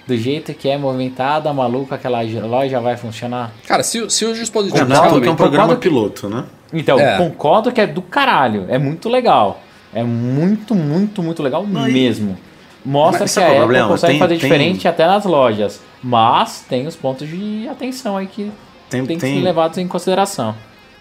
do 0.06 0.16
jeito 0.16 0.52
que 0.54 0.68
é 0.68 0.76
movimentada, 0.78 1.52
maluco, 1.52 1.94
aquela 1.94 2.20
loja 2.22 2.80
vai 2.80 2.96
funcionar? 2.96 3.52
Cara, 3.66 3.82
se, 3.82 4.08
se 4.10 4.24
os 4.24 4.38
dispositivos 4.38 4.80
É, 4.80 4.84
não 4.94 5.04
é 5.04 5.20
que 5.20 5.28
é 5.28 5.30
um 5.30 5.36
programa 5.36 5.74
concordo 5.74 5.80
piloto, 5.80 6.28
né? 6.28 6.44
Então, 6.72 6.98
É. 6.98 7.16
concordo 7.18 7.70
que 7.72 7.80
é 7.80 7.86
do 7.86 8.02
caralho. 8.02 8.66
É 8.68 8.78
muito 8.78 9.08
legal. 9.08 9.60
É 9.94 10.02
muito, 10.02 10.74
muito, 10.74 11.22
muito 11.22 11.42
legal 11.42 11.64
mesmo. 11.66 12.36
Mostra 12.84 13.20
Mas 13.24 13.32
que 13.34 13.40
a 13.40 13.42
é 13.44 13.58
Apple 13.62 13.78
consegue 13.88 14.12
Tem- 14.14 14.18
fazer 14.18 14.34
tem- 14.34 14.38
diferente 14.38 14.88
até 14.88 15.06
nas 15.06 15.24
lojas. 15.24 15.80
Mas 16.02 16.64
tem 16.68 16.86
os 16.86 16.96
pontos 16.96 17.26
de 17.28 17.66
atenção 17.68 18.16
aí 18.16 18.26
que 18.26 18.50
Tem, 18.90 19.06
tem 19.06 19.16
que 19.16 19.20
tem, 19.22 19.36
ser 19.36 19.40
levados 19.42 19.78
em 19.78 19.86
consideração. 19.88 20.54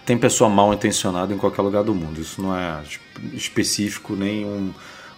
Tem 0.05 0.17
pessoa 0.17 0.49
mal 0.49 0.73
intencionada 0.73 1.33
em 1.33 1.37
qualquer 1.37 1.61
lugar 1.61 1.83
do 1.83 1.93
mundo. 1.95 2.19
Isso 2.19 2.41
não 2.41 2.55
é 2.55 2.81
espe- 2.83 3.35
específico 3.35 4.15
nem 4.15 4.45
um, 4.45 4.71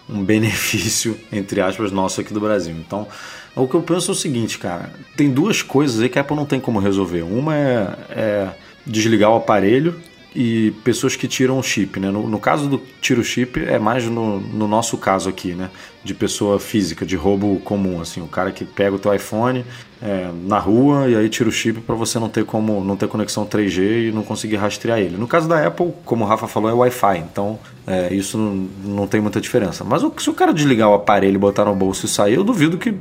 um 0.08 0.22
benefício, 0.24 1.18
entre 1.32 1.60
aspas, 1.60 1.90
nosso 1.92 2.20
aqui 2.20 2.32
do 2.32 2.40
Brasil. 2.40 2.74
Então, 2.74 3.06
o 3.54 3.66
que 3.66 3.74
eu 3.74 3.82
penso 3.82 4.10
é 4.10 4.12
o 4.12 4.16
seguinte, 4.16 4.58
cara. 4.58 4.90
Tem 5.16 5.30
duas 5.30 5.62
coisas 5.62 6.00
aí 6.00 6.08
que 6.08 6.18
a 6.18 6.22
Apple 6.22 6.36
não 6.36 6.46
tem 6.46 6.60
como 6.60 6.78
resolver. 6.78 7.22
Uma 7.22 7.54
é, 7.56 7.96
é 8.10 8.48
desligar 8.86 9.30
o 9.30 9.36
aparelho 9.36 10.00
e 10.36 10.70
pessoas 10.84 11.16
que 11.16 11.26
tiram 11.26 11.58
o 11.58 11.62
chip, 11.62 11.98
né? 11.98 12.10
No, 12.10 12.28
no 12.28 12.38
caso 12.38 12.68
do 12.68 12.78
tiro 13.00 13.24
chip 13.24 13.58
é 13.58 13.78
mais 13.78 14.04
no, 14.04 14.38
no, 14.38 14.68
nosso 14.68 14.98
caso 14.98 15.30
aqui, 15.30 15.54
né? 15.54 15.70
De 16.04 16.12
pessoa 16.12 16.60
física, 16.60 17.06
de 17.06 17.16
roubo 17.16 17.58
comum, 17.60 18.02
assim, 18.02 18.20
o 18.20 18.26
cara 18.26 18.52
que 18.52 18.62
pega 18.62 18.94
o 18.94 18.98
teu 18.98 19.14
iPhone 19.14 19.64
é, 20.02 20.28
na 20.44 20.58
rua 20.58 21.08
e 21.08 21.16
aí 21.16 21.30
tira 21.30 21.48
o 21.48 21.52
chip 21.52 21.80
para 21.80 21.94
você 21.94 22.18
não 22.18 22.28
ter 22.28 22.44
como 22.44 22.84
não 22.84 22.98
ter 22.98 23.08
conexão 23.08 23.46
3G 23.46 24.08
e 24.08 24.12
não 24.12 24.22
conseguir 24.22 24.56
rastrear 24.56 24.98
ele. 24.98 25.16
No 25.16 25.26
caso 25.26 25.48
da 25.48 25.66
Apple, 25.66 25.90
como 26.04 26.22
o 26.22 26.28
Rafa 26.28 26.46
falou, 26.46 26.68
é 26.70 26.74
Wi-Fi, 26.74 27.18
então 27.18 27.58
é, 27.86 28.12
isso 28.12 28.36
não, 28.36 28.68
não 28.84 29.06
tem 29.06 29.22
muita 29.22 29.40
diferença. 29.40 29.84
Mas 29.84 30.02
se 30.18 30.28
o 30.28 30.34
cara 30.34 30.52
desligar 30.52 30.90
o 30.90 30.94
aparelho, 30.94 31.38
botar 31.38 31.64
no 31.64 31.74
bolso 31.74 32.04
e 32.04 32.08
sair, 32.10 32.34
eu 32.34 32.44
duvido 32.44 32.76
que 32.76 32.94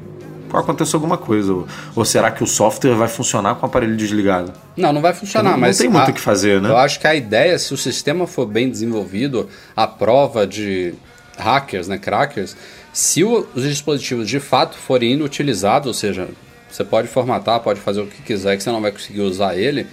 aconteça 0.59 0.95
alguma 0.97 1.17
coisa. 1.17 1.53
Ou, 1.53 1.67
ou, 1.95 2.05
será 2.05 2.31
que 2.31 2.43
o 2.43 2.47
software 2.47 2.95
vai 2.95 3.07
funcionar 3.07 3.55
com 3.55 3.65
o 3.65 3.69
aparelho 3.69 3.95
desligado? 3.95 4.53
Não, 4.75 4.91
não 4.93 5.01
vai 5.01 5.13
funcionar, 5.13 5.51
não, 5.51 5.57
mas. 5.57 5.79
Não 5.79 5.85
tem 5.85 5.91
muito 5.91 6.11
o 6.11 6.13
que 6.13 6.21
fazer, 6.21 6.61
né? 6.61 6.69
Eu 6.69 6.77
acho 6.77 6.99
que 6.99 7.07
a 7.07 7.15
ideia, 7.15 7.57
se 7.59 7.73
o 7.73 7.77
sistema 7.77 8.27
for 8.27 8.45
bem 8.45 8.69
desenvolvido, 8.69 9.49
a 9.75 9.87
prova 9.87 10.45
de 10.45 10.93
hackers, 11.37 11.87
né, 11.87 11.97
crackers, 11.97 12.55
se 12.93 13.23
o, 13.23 13.45
os 13.53 13.63
dispositivos 13.63 14.27
de 14.27 14.39
fato 14.39 14.77
forem 14.77 15.13
inutilizados, 15.13 15.87
ou 15.87 15.93
seja, 15.93 16.29
você 16.71 16.83
pode 16.83 17.07
formatar, 17.07 17.59
pode 17.59 17.79
fazer 17.79 18.01
o 18.01 18.07
que 18.07 18.21
quiser, 18.21 18.55
que 18.57 18.63
você 18.63 18.71
não 18.71 18.81
vai 18.81 18.91
conseguir 18.91 19.21
usar 19.21 19.57
ele 19.57 19.87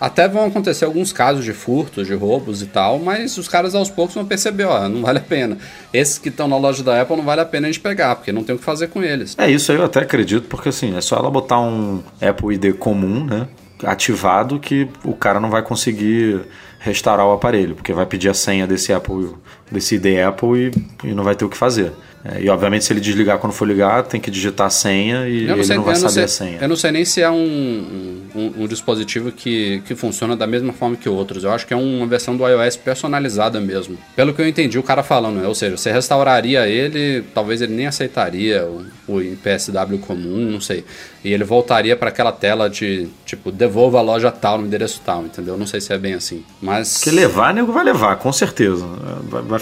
até 0.00 0.28
vão 0.28 0.46
acontecer 0.46 0.84
alguns 0.84 1.12
casos 1.12 1.44
de 1.44 1.52
furtos, 1.52 2.06
de 2.06 2.14
roubos 2.14 2.62
e 2.62 2.66
tal, 2.66 2.98
mas 2.98 3.36
os 3.36 3.48
caras 3.48 3.74
aos 3.74 3.90
poucos 3.90 4.14
vão 4.14 4.24
perceber, 4.24 4.64
ó, 4.64 4.88
não 4.88 5.02
vale 5.02 5.18
a 5.18 5.22
pena. 5.22 5.58
Esses 5.92 6.18
que 6.18 6.28
estão 6.28 6.46
na 6.46 6.56
loja 6.56 6.82
da 6.82 7.00
Apple 7.00 7.16
não 7.16 7.24
vale 7.24 7.40
a 7.40 7.44
pena 7.44 7.66
a 7.66 7.70
gente 7.70 7.80
pegar, 7.80 8.16
porque 8.16 8.32
não 8.32 8.44
tem 8.44 8.54
o 8.54 8.58
que 8.58 8.64
fazer 8.64 8.88
com 8.88 9.02
eles. 9.02 9.34
É, 9.38 9.50
isso 9.50 9.72
aí 9.72 9.78
eu 9.78 9.84
até 9.84 10.00
acredito, 10.00 10.48
porque 10.48 10.68
assim, 10.68 10.96
é 10.96 11.00
só 11.00 11.16
ela 11.16 11.30
botar 11.30 11.60
um 11.60 12.02
Apple 12.20 12.54
ID 12.54 12.76
comum, 12.76 13.24
né? 13.24 13.48
Ativado 13.84 14.58
que 14.58 14.88
o 15.04 15.14
cara 15.14 15.38
não 15.38 15.50
vai 15.50 15.62
conseguir 15.62 16.40
restaurar 16.78 17.26
o 17.26 17.32
aparelho, 17.32 17.74
porque 17.74 17.92
vai 17.92 18.06
pedir 18.06 18.28
a 18.28 18.34
senha 18.34 18.66
desse 18.66 18.92
Apple, 18.92 19.30
desse 19.70 19.96
ID 19.96 20.18
Apple 20.26 20.70
e, 21.04 21.08
e 21.08 21.14
não 21.14 21.24
vai 21.24 21.34
ter 21.34 21.44
o 21.44 21.48
que 21.48 21.56
fazer. 21.56 21.92
É, 22.24 22.42
e 22.42 22.48
obviamente 22.48 22.84
se 22.84 22.92
ele 22.92 23.00
desligar 23.00 23.38
quando 23.38 23.52
for 23.52 23.66
ligar, 23.66 24.02
tem 24.02 24.20
que 24.20 24.30
digitar 24.30 24.66
a 24.66 24.70
senha 24.70 25.28
e 25.28 25.48
ele 25.48 25.64
sei, 25.64 25.76
não 25.76 25.84
vai 25.84 25.94
não 25.94 26.00
saber 26.00 26.12
sei, 26.12 26.24
a 26.24 26.28
senha. 26.28 26.58
Eu 26.60 26.68
não 26.68 26.76
sei 26.76 26.90
nem 26.90 27.04
se 27.04 27.22
é 27.22 27.30
um, 27.30 28.26
um, 28.34 28.54
um, 28.58 28.66
dispositivo 28.66 29.30
que, 29.30 29.82
que 29.86 29.94
funciona 29.94 30.36
da 30.36 30.46
mesma 30.46 30.72
forma 30.72 30.96
que 30.96 31.08
outros. 31.08 31.44
Eu 31.44 31.52
acho 31.52 31.66
que 31.66 31.72
é 31.72 31.76
uma 31.76 32.06
versão 32.06 32.36
do 32.36 32.46
iOS 32.46 32.76
personalizada 32.76 33.60
mesmo. 33.60 33.96
Pelo 34.16 34.34
que 34.34 34.42
eu 34.42 34.48
entendi 34.48 34.78
o 34.78 34.82
cara 34.82 35.02
falando, 35.02 35.36
né? 35.36 35.46
ou 35.46 35.54
seja, 35.54 35.76
você 35.76 35.92
restauraria 35.92 36.66
ele, 36.66 37.24
talvez 37.34 37.62
ele 37.62 37.74
nem 37.74 37.86
aceitaria 37.86 38.66
o 39.08 39.36
PSW 39.36 39.98
comum, 39.98 40.50
não 40.50 40.60
sei. 40.60 40.84
E 41.24 41.32
ele 41.32 41.44
voltaria 41.44 41.96
para 41.96 42.10
aquela 42.10 42.30
tela 42.30 42.68
de 42.68 43.08
tipo, 43.24 43.50
devolva 43.50 43.98
a 43.98 44.02
loja 44.02 44.30
tal 44.30 44.58
no 44.58 44.66
endereço 44.66 45.00
tal, 45.04 45.24
entendeu? 45.24 45.56
Não 45.56 45.66
sei 45.66 45.80
se 45.80 45.92
é 45.92 45.98
bem 45.98 46.14
assim. 46.14 46.44
Mas. 46.60 46.98
Que 46.98 47.10
levar, 47.10 47.54
nego 47.54 47.72
vai 47.72 47.84
levar, 47.84 48.16
com 48.16 48.32
certeza. 48.32 48.86
Vai, 49.24 49.42
vai, 49.42 49.60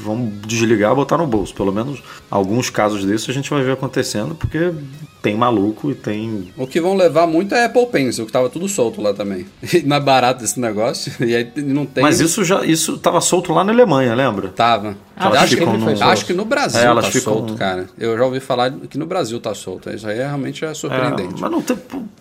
vamos 0.00 0.46
desligar 0.46 0.94
botar 0.94 1.18
no 1.18 1.26
bolso. 1.26 1.54
Pelo 1.54 1.72
menos 1.72 2.02
alguns 2.30 2.70
casos 2.70 3.04
desses 3.04 3.28
a 3.28 3.32
gente 3.32 3.50
vai 3.50 3.62
ver 3.62 3.72
acontecendo, 3.72 4.34
porque 4.34 4.72
tem 5.22 5.36
maluco 5.36 5.90
e 5.90 5.94
tem. 5.94 6.52
O 6.56 6.66
que 6.66 6.80
vão 6.80 6.94
levar 6.94 7.26
muito 7.26 7.54
é 7.54 7.64
Apple 7.64 7.86
Pencil, 7.86 8.26
que 8.26 8.32
tava 8.32 8.48
tudo 8.48 8.68
solto 8.68 9.00
lá 9.00 9.12
também. 9.12 9.46
E 9.76 9.82
não 9.82 9.96
é 9.96 10.00
barato 10.00 10.44
esse 10.44 10.58
negócio. 10.60 11.12
E 11.26 11.34
aí 11.34 11.52
não 11.56 11.84
tem. 11.84 12.02
Mas 12.02 12.20
isso 12.20 12.44
já 12.44 12.64
isso 12.64 12.98
tava 12.98 13.20
solto 13.20 13.52
lá 13.52 13.64
na 13.64 13.72
Alemanha, 13.72 14.14
lembra? 14.14 14.48
Tava. 14.48 14.96
Ah, 15.16 15.28
acho, 15.28 15.56
que, 15.56 15.64
no... 15.64 16.04
acho 16.04 16.26
que 16.26 16.32
no 16.34 16.44
Brasil 16.44 16.80
é, 16.80 16.94
tá 16.94 17.10
solto, 17.10 17.54
cara. 17.54 17.88
Eu 17.98 18.16
já 18.16 18.24
ouvi 18.24 18.38
falar 18.38 18.70
que 18.70 18.98
no 18.98 19.06
Brasil 19.06 19.40
tá 19.40 19.54
solto. 19.54 19.90
Isso 19.90 20.06
aí 20.06 20.18
é, 20.18 20.26
realmente 20.26 20.64
é 20.64 20.72
surpreendente. 20.74 21.34
É, 21.34 21.40
mas 21.40 21.50
não 21.50 21.62
tem. 21.62 21.76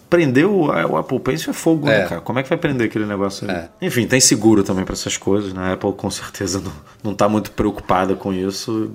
Prender 0.09 0.47
o, 0.47 0.67
o 0.67 0.97
Apple 0.97 1.19
Pencil 1.19 1.51
é 1.51 1.53
fogo, 1.53 1.87
né, 1.87 1.95
é. 1.95 1.99
né, 1.99 2.05
cara? 2.07 2.21
Como 2.21 2.39
é 2.39 2.43
que 2.43 2.47
vai 2.47 2.57
prender 2.57 2.87
aquele 2.87 3.05
negócio 3.05 3.49
aí? 3.49 3.55
É. 3.55 3.69
Enfim, 3.81 4.07
tem 4.07 4.19
seguro 4.19 4.63
também 4.63 4.85
para 4.85 4.93
essas 4.93 5.17
coisas, 5.17 5.53
né? 5.53 5.61
A 5.61 5.73
Apple 5.73 5.93
com 5.93 6.09
certeza 6.09 6.61
não, 6.63 6.71
não 7.03 7.13
tá 7.13 7.27
muito 7.27 7.51
preocupada 7.51 8.15
com 8.15 8.33
isso 8.33 8.91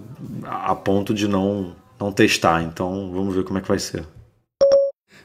a 0.46 0.74
ponto 0.74 1.12
de 1.12 1.28
não, 1.28 1.72
não 2.00 2.10
testar. 2.10 2.62
Então 2.62 3.10
vamos 3.12 3.34
ver 3.34 3.44
como 3.44 3.58
é 3.58 3.62
que 3.62 3.68
vai 3.68 3.78
ser. 3.78 4.04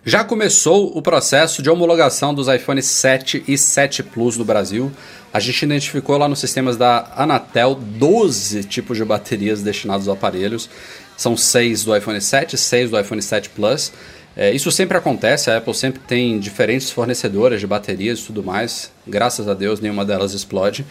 Já 0.07 0.23
começou 0.23 0.95
o 0.95 1.01
processo 1.01 1.63
de 1.63 1.69
homologação 1.69 2.31
dos 2.31 2.47
iPhone 2.47 2.79
7 2.79 3.43
e 3.47 3.57
7 3.57 4.03
Plus 4.03 4.37
no 4.37 4.45
Brasil. 4.45 4.91
A 5.33 5.39
gente 5.39 5.63
identificou 5.63 6.15
lá 6.15 6.27
nos 6.27 6.37
sistemas 6.37 6.77
da 6.77 7.11
Anatel 7.15 7.73
12 7.73 8.65
tipos 8.65 8.97
de 8.97 9.03
baterias 9.03 9.63
destinados 9.63 10.07
aos 10.07 10.15
aparelhos. 10.15 10.69
São 11.17 11.35
6 11.35 11.85
do 11.85 11.97
iPhone 11.97 12.21
7, 12.21 12.55
6 12.55 12.91
do 12.91 12.99
iPhone 12.99 13.19
7 13.19 13.49
Plus. 13.49 13.91
É, 14.37 14.51
isso 14.51 14.69
sempre 14.69 14.97
acontece, 14.97 15.49
a 15.49 15.57
Apple 15.57 15.73
sempre 15.73 16.01
tem 16.01 16.37
diferentes 16.39 16.91
fornecedoras 16.91 17.59
de 17.59 17.65
baterias 17.65 18.19
e 18.19 18.23
tudo 18.25 18.43
mais. 18.43 18.91
Graças 19.07 19.47
a 19.47 19.53
Deus, 19.53 19.79
nenhuma 19.79 20.05
delas 20.05 20.33
explode. 20.33 20.85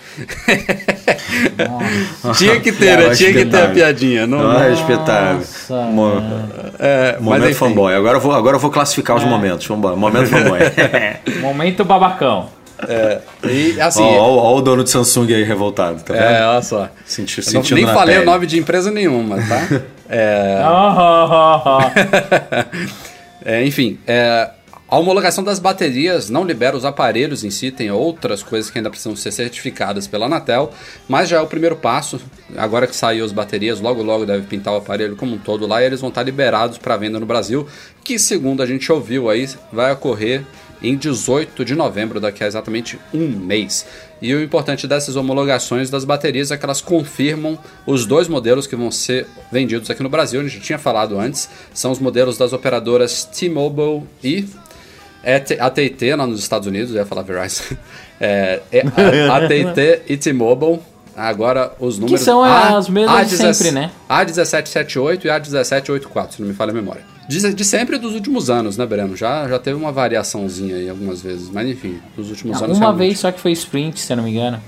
tinha 2.36 2.61
que 2.61 2.72
ter, 2.72 2.98
né? 2.98 3.14
Tinha 3.14 3.32
que 3.32 3.44
ter 3.44 3.62
a 3.62 3.68
piadinha. 3.68 4.26
Não, 4.26 4.38
não 4.38 4.62
é 4.62 4.72
espetáculo. 4.72 5.44
Mo 5.92 6.12
é, 6.78 7.16
momento 7.20 7.42
mas, 7.42 7.57
fanboy. 7.57 7.94
Agora 7.94 8.16
eu 8.16 8.20
vou, 8.20 8.32
agora 8.32 8.57
eu 8.57 8.61
vou 8.61 8.70
classificar 8.70 9.16
os 9.16 9.22
é. 9.22 9.26
momentos. 9.26 9.66
Vamos 9.66 9.98
Momento 9.98 10.28
fanboy. 10.28 10.61
Momento 11.40 11.84
babacão. 11.84 12.48
É, 12.88 13.20
e 13.44 13.80
assim. 13.80 14.02
Ó, 14.02 14.57
o 14.57 14.61
dono 14.61 14.84
de 14.84 14.90
Samsung 14.90 15.32
aí 15.32 15.44
revoltado, 15.44 16.02
tá 16.02 16.12
vendo? 16.12 16.22
É, 16.22 16.46
olha 16.46 16.62
só. 16.62 16.88
Senti, 17.05 17.40
eu 17.46 17.62
não, 17.62 17.62
nem 17.70 17.86
falei 17.86 18.16
pele. 18.16 18.26
o 18.26 18.30
nome 18.30 18.46
de 18.46 18.59
empresa 18.59 18.90
nenhuma, 18.90 19.36
tá? 19.36 19.82
é. 20.09 20.61
É, 23.46 23.62
enfim, 23.62 23.98
é, 24.07 24.48
a 24.87 24.99
homologação 24.99 25.43
das 25.43 25.59
baterias 25.59 26.28
não 26.28 26.45
libera 26.45 26.76
os 26.76 26.85
aparelhos 26.85 27.43
em 27.43 27.51
si, 27.51 27.70
tem 27.70 27.91
outras 27.91 28.43
coisas 28.43 28.70
que 28.70 28.78
ainda 28.78 28.91
precisam 28.91 29.16
ser 29.16 29.32
certificadas 29.32 30.07
pela 30.07 30.26
Anatel, 30.26 30.72
mas 31.09 31.28
já 31.28 31.39
é 31.39 31.41
o 31.41 31.47
primeiro 31.47 31.74
passo. 31.74 32.20
Agora 32.57 32.87
que 32.87 32.95
saiu 32.95 33.24
as 33.24 33.32
baterias, 33.32 33.80
logo 33.80 34.03
logo 34.03 34.26
deve 34.26 34.47
pintar 34.47 34.74
o 34.74 34.76
aparelho 34.76 35.16
como 35.16 35.35
um 35.35 35.39
todo 35.39 35.66
lá 35.66 35.82
e 35.82 35.87
eles 35.87 36.01
vão 36.01 36.11
estar 36.11 36.22
liberados 36.22 36.76
para 36.76 36.99
venda 36.99 37.18
no 37.18 37.26
Brasil, 37.26 37.66
que 38.05 38.18
segundo 38.18 38.62
a 38.62 38.66
gente 38.66 38.93
ouviu 38.93 39.30
aí, 39.30 39.49
vai 39.72 39.91
ocorrer 39.91 40.45
em 40.82 40.97
18 40.97 41.64
de 41.64 41.74
novembro, 41.74 42.20
daqui 42.20 42.45
a 42.45 42.47
exatamente 42.47 42.99
um 43.12 43.26
mês. 43.26 43.87
E 44.20 44.35
o 44.35 44.43
importante 44.43 44.87
dessas 44.87 45.16
homologações 45.16 45.89
das 45.89 46.05
baterias 46.05 46.51
é 46.51 46.57
que 46.57 46.64
elas 46.64 46.82
confirmam 46.82 47.59
os 47.87 48.05
dois 48.05 48.28
modelos 48.28 48.66
que 48.66 48.76
vão 48.76 48.91
ser 48.91 49.26
vendidos 49.51 49.91
aqui 49.91 50.03
no 50.03 50.09
Brasil. 50.11 50.41
A 50.41 50.45
gente 50.45 50.61
tinha 50.61 50.78
falado 50.78 51.18
antes, 51.18 51.49
são 51.72 51.91
os 51.91 51.99
modelos 51.99 52.37
das 52.37 52.53
operadoras 52.53 53.24
T-Mobile 53.24 54.03
e 54.22 54.47
AT&T 55.24 56.14
lá 56.14 56.26
nos 56.26 56.40
Estados 56.40 56.66
Unidos, 56.66 56.90
eu 56.90 56.96
ia 56.96 57.06
falar 57.06 57.22
Verizon. 57.22 57.76
É, 58.20 58.60
é 58.70 58.80
AT&T 59.28 60.02
e 60.08 60.16
T-Mobile. 60.16 60.78
Agora 61.16 61.72
os 61.80 61.98
números... 61.98 62.20
Que 62.20 62.24
são 62.24 62.44
as 62.44 62.88
mesmas 62.88 63.28
de 63.28 63.36
sempre, 63.36 63.72
né? 63.72 63.90
A1778 64.08 65.24
e 65.24 65.28
A1784, 65.28 66.30
se 66.30 66.40
não 66.40 66.48
me 66.48 66.54
falha 66.54 66.70
a 66.70 66.74
memória. 66.74 67.02
De, 67.28 67.52
de, 67.52 67.64
sempre 67.64 67.98
dos 67.98 68.14
últimos 68.14 68.50
anos, 68.50 68.76
né, 68.76 68.84
Breno? 68.86 69.16
Já, 69.16 69.48
já 69.48 69.58
teve 69.58 69.76
uma 69.76 69.90
variaçãozinha 69.90 70.76
aí 70.76 70.88
algumas 70.88 71.22
vezes, 71.22 71.50
mas 71.50 71.68
enfim, 71.68 72.00
dos 72.16 72.30
últimos 72.30 72.58
Não, 72.58 72.66
anos. 72.66 72.78
Uma 72.78 72.92
vez 72.92 73.18
só 73.18 73.32
que 73.32 73.40
foi 73.40 73.52
Sprint, 73.52 73.98
se 73.98 74.12
eu 74.12 74.16
não 74.16 74.24
me 74.24 74.30
engano. 74.30 74.60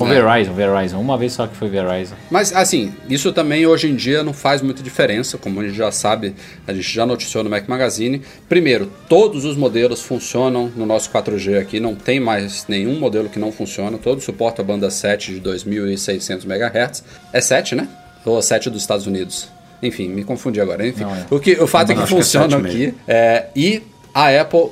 Ou 0.00 0.08
é. 0.08 0.20
Verizon, 0.20 0.54
Verizon. 0.54 0.98
Uma 0.98 1.18
vez 1.18 1.34
só 1.34 1.46
que 1.46 1.54
foi 1.54 1.68
Verizon. 1.68 2.14
Mas, 2.30 2.54
assim, 2.54 2.92
isso 3.08 3.32
também 3.32 3.66
hoje 3.66 3.88
em 3.88 3.94
dia 3.94 4.22
não 4.22 4.32
faz 4.32 4.62
muita 4.62 4.82
diferença, 4.82 5.36
como 5.36 5.60
a 5.60 5.64
gente 5.64 5.76
já 5.76 5.92
sabe, 5.92 6.34
a 6.66 6.72
gente 6.72 6.92
já 6.92 7.04
noticiou 7.04 7.44
no 7.44 7.50
Mac 7.50 7.68
Magazine. 7.68 8.22
Primeiro, 8.48 8.90
todos 9.08 9.44
os 9.44 9.56
modelos 9.56 10.02
funcionam 10.02 10.72
no 10.74 10.86
nosso 10.86 11.10
4G 11.10 11.60
aqui, 11.60 11.78
não 11.78 11.94
tem 11.94 12.18
mais 12.18 12.64
nenhum 12.66 12.98
modelo 12.98 13.28
que 13.28 13.38
não 13.38 13.52
funciona, 13.52 13.98
todo 13.98 14.20
suporta 14.20 14.62
a 14.62 14.64
banda 14.64 14.90
7 14.90 15.34
de 15.34 15.40
2600 15.40 16.46
MHz. 16.46 17.04
É 17.32 17.40
7, 17.40 17.74
né? 17.74 17.88
Ou 18.24 18.40
7 18.40 18.70
dos 18.70 18.80
Estados 18.80 19.06
Unidos? 19.06 19.48
Enfim, 19.82 20.08
me 20.08 20.24
confundi 20.24 20.60
agora. 20.60 20.86
Enfim, 20.86 21.04
é. 21.04 21.26
o, 21.30 21.38
que, 21.38 21.52
o 21.52 21.66
fato 21.66 21.92
é 21.92 21.94
que 21.94 22.06
funciona 22.06 22.60
que 22.60 22.66
é 22.66 22.68
aqui. 22.68 22.94
É, 23.06 23.46
e 23.56 23.82
a 24.12 24.40
Apple, 24.40 24.70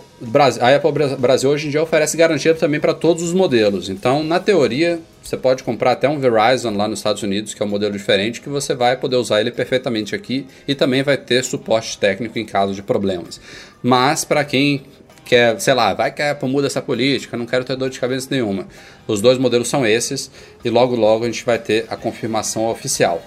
a 0.61 0.75
Apple 0.75 1.17
Brasil 1.19 1.51
hoje 1.51 1.69
em 1.69 1.71
dia 1.71 1.83
oferece 1.83 2.17
garantia 2.17 2.55
também 2.55 2.81
para 2.81 2.95
todos 2.95 3.23
os 3.23 3.33
modelos. 3.33 3.89
Então, 3.89 4.23
na 4.23 4.41
teoria, 4.41 5.01
você 5.23 5.37
pode 5.37 5.63
comprar 5.63 5.93
até 5.93 6.09
um 6.09 6.19
Verizon 6.19 6.77
lá 6.77 6.89
nos 6.89 6.99
Estados 6.99 7.23
Unidos, 7.23 7.55
que 7.55 7.63
é 7.63 7.67
um 7.67 7.69
modelo 7.69 7.93
diferente, 7.93 8.41
que 8.41 8.49
você 8.49 8.75
vai 8.75 8.97
poder 8.97 9.17
usar 9.17 9.41
ele 9.41 9.51
perfeitamente 9.51 10.15
aqui 10.15 10.47
e 10.67 10.75
também 10.75 11.03
vai 11.03 11.17
ter 11.17 11.45
suporte 11.45 11.99
técnico 11.99 12.39
em 12.39 12.45
caso 12.45 12.75
de 12.75 12.83
problemas. 12.83 13.41
Mas 13.83 14.25
para 14.25 14.45
quem 14.45 14.83
quer, 15.25 15.61
sei 15.61 15.75
lá, 15.75 15.93
vai 15.93 16.11
que 16.11 16.23
a 16.23 16.33
Apple 16.33 16.49
muda 16.49 16.67
essa 16.67 16.81
política, 16.81 17.37
não 17.37 17.47
quero 17.47 17.65
ter 17.65 17.77
dor 17.77 17.91
de 17.91 18.01
cabeça 18.01 18.29
nenhuma. 18.31 18.67
Os 19.07 19.21
dois 19.21 19.39
modelos 19.39 19.69
são 19.69 19.87
esses 19.87 20.31
e 20.65 20.71
logo 20.71 20.97
logo 20.97 21.25
a 21.25 21.27
gente 21.27 21.45
vai 21.45 21.59
ter 21.59 21.87
a 21.91 21.97
confirmação 21.97 22.67
oficial. 22.69 23.23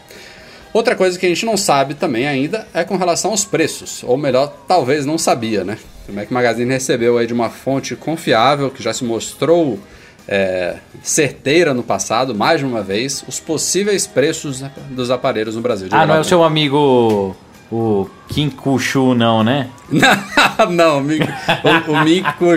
Outra 0.74 0.96
coisa 0.96 1.20
que 1.20 1.26
a 1.26 1.30
gente 1.30 1.46
não 1.46 1.58
sabe 1.58 1.94
também 1.94 2.28
ainda 2.28 2.68
é 2.74 2.84
com 2.84 2.96
relação 2.96 3.32
aos 3.32 3.46
preços, 3.46 4.04
ou 4.04 4.18
melhor, 4.18 4.56
talvez 4.68 5.06
não 5.06 5.18
sabia, 5.18 5.64
né? 5.64 5.78
O 6.12 6.14
Mac 6.14 6.30
Magazine 6.30 6.70
recebeu 6.70 7.18
aí 7.18 7.26
de 7.26 7.34
uma 7.34 7.50
fonte 7.50 7.96
confiável 7.96 8.70
que 8.70 8.84
já 8.84 8.94
se 8.94 9.04
mostrou 9.06 9.80
é, 10.28 10.76
certeira 11.02 11.74
no 11.74 11.82
passado, 11.82 12.36
mais 12.36 12.60
de 12.60 12.66
uma 12.66 12.82
vez, 12.82 13.24
os 13.28 13.40
possíveis 13.40 14.06
preços 14.06 14.62
dos 14.90 15.10
aparelhos 15.10 15.56
no 15.56 15.62
Brasil. 15.62 15.88
ah, 15.92 16.06
não 16.06 16.16
é 16.16 16.20
o 16.20 16.24
seu 16.24 16.44
amigo 16.44 17.36
o 17.72 18.10
Kim 18.28 18.50
Kushu, 18.50 19.16
não, 19.16 19.44
né? 19.44 19.70
não, 20.72 21.00
o, 21.00 21.92
o, 21.92 22.04
Minko. 22.04 22.54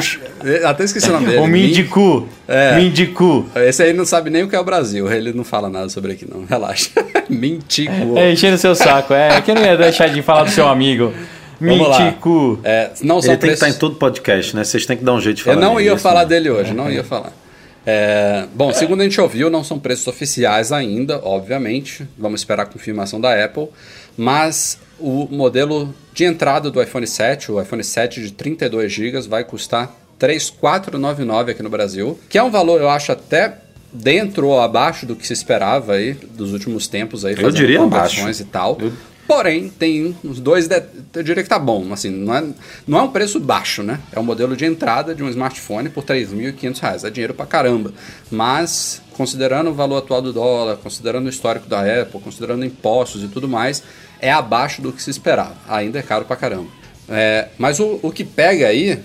Até 0.65 0.85
esqueci 0.85 1.09
o 1.09 1.13
nome 1.13 1.27
dele. 1.27 1.39
O 1.39 1.47
Mindicu. 1.47 2.29
É. 2.49 2.77
Mindicu. 2.77 3.47
Esse 3.55 3.85
aí 3.85 3.93
não 3.93 4.05
sabe 4.05 4.29
nem 4.29 4.43
o 4.43 4.49
que 4.49 4.57
é 4.57 4.61
o 4.61 4.65
Brasil. 4.65 5.11
Ele 5.11 5.33
não 5.33 5.45
fala 5.45 5.69
nada 5.71 5.89
sobre 5.89 6.13
aqui, 6.13 6.27
não. 6.29 6.45
Relaxa. 6.45 6.91
Mintico. 7.31 8.19
É, 8.19 8.33
enchendo 8.33 8.57
o 8.57 8.59
seu 8.59 8.75
saco. 8.75 9.15
É, 9.15 9.41
que 9.41 9.53
eu 9.53 9.55
não 9.55 9.63
ia 9.63 9.77
deixar 9.77 10.09
de 10.09 10.21
falar 10.21 10.45
do 10.45 10.51
seu 10.51 10.67
amigo. 10.67 11.15
Minticu. 11.65 12.61
É, 12.65 12.91
não 13.03 13.21
são 13.21 13.33
Ele 13.33 13.41
tem 13.41 13.49
que 13.51 13.55
estar 13.55 13.67
preços... 13.67 13.77
em 13.77 13.81
todo 13.81 13.97
podcast, 13.97 14.55
né? 14.57 14.65
Vocês 14.65 14.87
têm 14.87 14.97
que 14.97 15.05
dar 15.05 15.13
um 15.15 15.21
jeito 15.21 15.39
de 15.39 15.43
falar 15.45 15.57
Eu 15.57 15.61
não 15.61 15.81
ia 15.81 15.93
isso, 15.95 16.03
falar 16.03 16.21
né? 16.23 16.27
dele 16.27 16.51
hoje, 16.51 16.73
não 16.75 16.91
ia 16.91 17.03
falar. 17.05 17.33
É, 17.87 18.47
bom, 18.55 18.73
segundo 18.73 19.01
a 19.03 19.05
gente 19.05 19.21
ouviu, 19.21 19.51
não 19.51 19.63
são 19.63 19.79
preços 19.79 20.07
oficiais 20.07 20.73
ainda, 20.73 21.21
obviamente. 21.23 22.07
Vamos 22.17 22.41
esperar 22.41 22.63
a 22.63 22.67
confirmação 22.67 23.21
da 23.21 23.45
Apple. 23.45 23.69
Mas 24.17 24.79
o 24.99 25.27
modelo 25.31 25.95
de 26.13 26.25
entrada 26.25 26.71
do 26.71 26.81
iPhone 26.83 27.07
7, 27.07 27.53
o 27.53 27.61
iPhone 27.61 27.83
7 27.85 28.23
de 28.23 28.33
32 28.33 28.91
GB, 28.93 29.21
vai 29.23 29.45
custar 29.45 29.93
3.499 30.19 31.51
aqui 31.51 31.63
no 31.63 31.69
Brasil, 31.69 32.19
que 32.29 32.39
é 32.39 32.43
um 32.43 32.51
valor, 32.51 32.81
eu 32.81 32.89
acho, 32.89 33.13
até 33.13 33.55
dentro 33.93 34.49
ou 34.49 34.61
abaixo 34.61 35.05
do 35.07 35.15
que 35.15 35.27
se 35.27 35.33
esperava 35.33 35.95
aí 35.95 36.15
dos 36.15 36.53
últimos 36.53 36.87
tempos 36.89 37.25
aí, 37.25 37.35
Eu 37.39 37.51
diria 37.51 37.83
abaixo. 37.83 38.29
e 38.29 38.45
tal. 38.45 38.79
Eu- 38.81 38.93
Porém, 39.27 39.69
tem 39.71 40.15
uns 40.23 40.39
dois. 40.39 40.69
de- 40.69 40.83
Eu 41.15 41.23
diria 41.23 41.43
que 41.43 41.49
tá 41.49 41.59
bom. 41.59 41.93
Assim, 41.93 42.11
não 42.11 42.35
é, 42.35 42.45
não 42.87 42.99
é 42.99 43.03
um 43.03 43.09
preço 43.11 43.41
baixo, 43.41 43.83
né? 43.83 43.99
É 44.13 44.21
um 44.21 44.23
modelo 44.25 44.55
de 44.57 44.65
entrada 44.67 45.15
de 45.15 45.23
um 45.23 45.29
smartphone 45.31 45.89
por 45.89 46.05
3.500 46.05 46.79
reais. 46.81 47.05
É 47.05 47.11
dinheiro 47.11 47.33
pra 47.35 47.47
caramba. 47.47 47.93
Mas, 48.31 49.01
considerando 49.17 49.71
o 49.71 49.75
valor 49.75 49.99
atual 49.99 50.21
do 50.21 50.33
dólar, 50.33 50.77
considerando 50.77 51.27
o 51.27 51.31
histórico 51.31 51.67
da 51.69 51.81
Apple, 52.03 52.21
considerando 52.21 52.65
impostos 52.65 53.23
e 53.23 53.29
tudo 53.29 53.49
mais, 53.49 53.83
é 54.21 54.31
abaixo 54.31 54.83
do 54.83 54.93
que 54.93 55.03
se 55.03 55.11
esperava. 55.11 55.57
Ainda 55.69 55.99
é 55.99 56.03
caro 56.03 56.25
pra 56.25 56.37
caramba. 56.37 56.69
É, 57.09 57.49
mas 57.59 57.81
o, 57.81 57.99
o 58.03 58.11
que 58.13 58.25
pega 58.25 58.67
aí, 58.67 58.99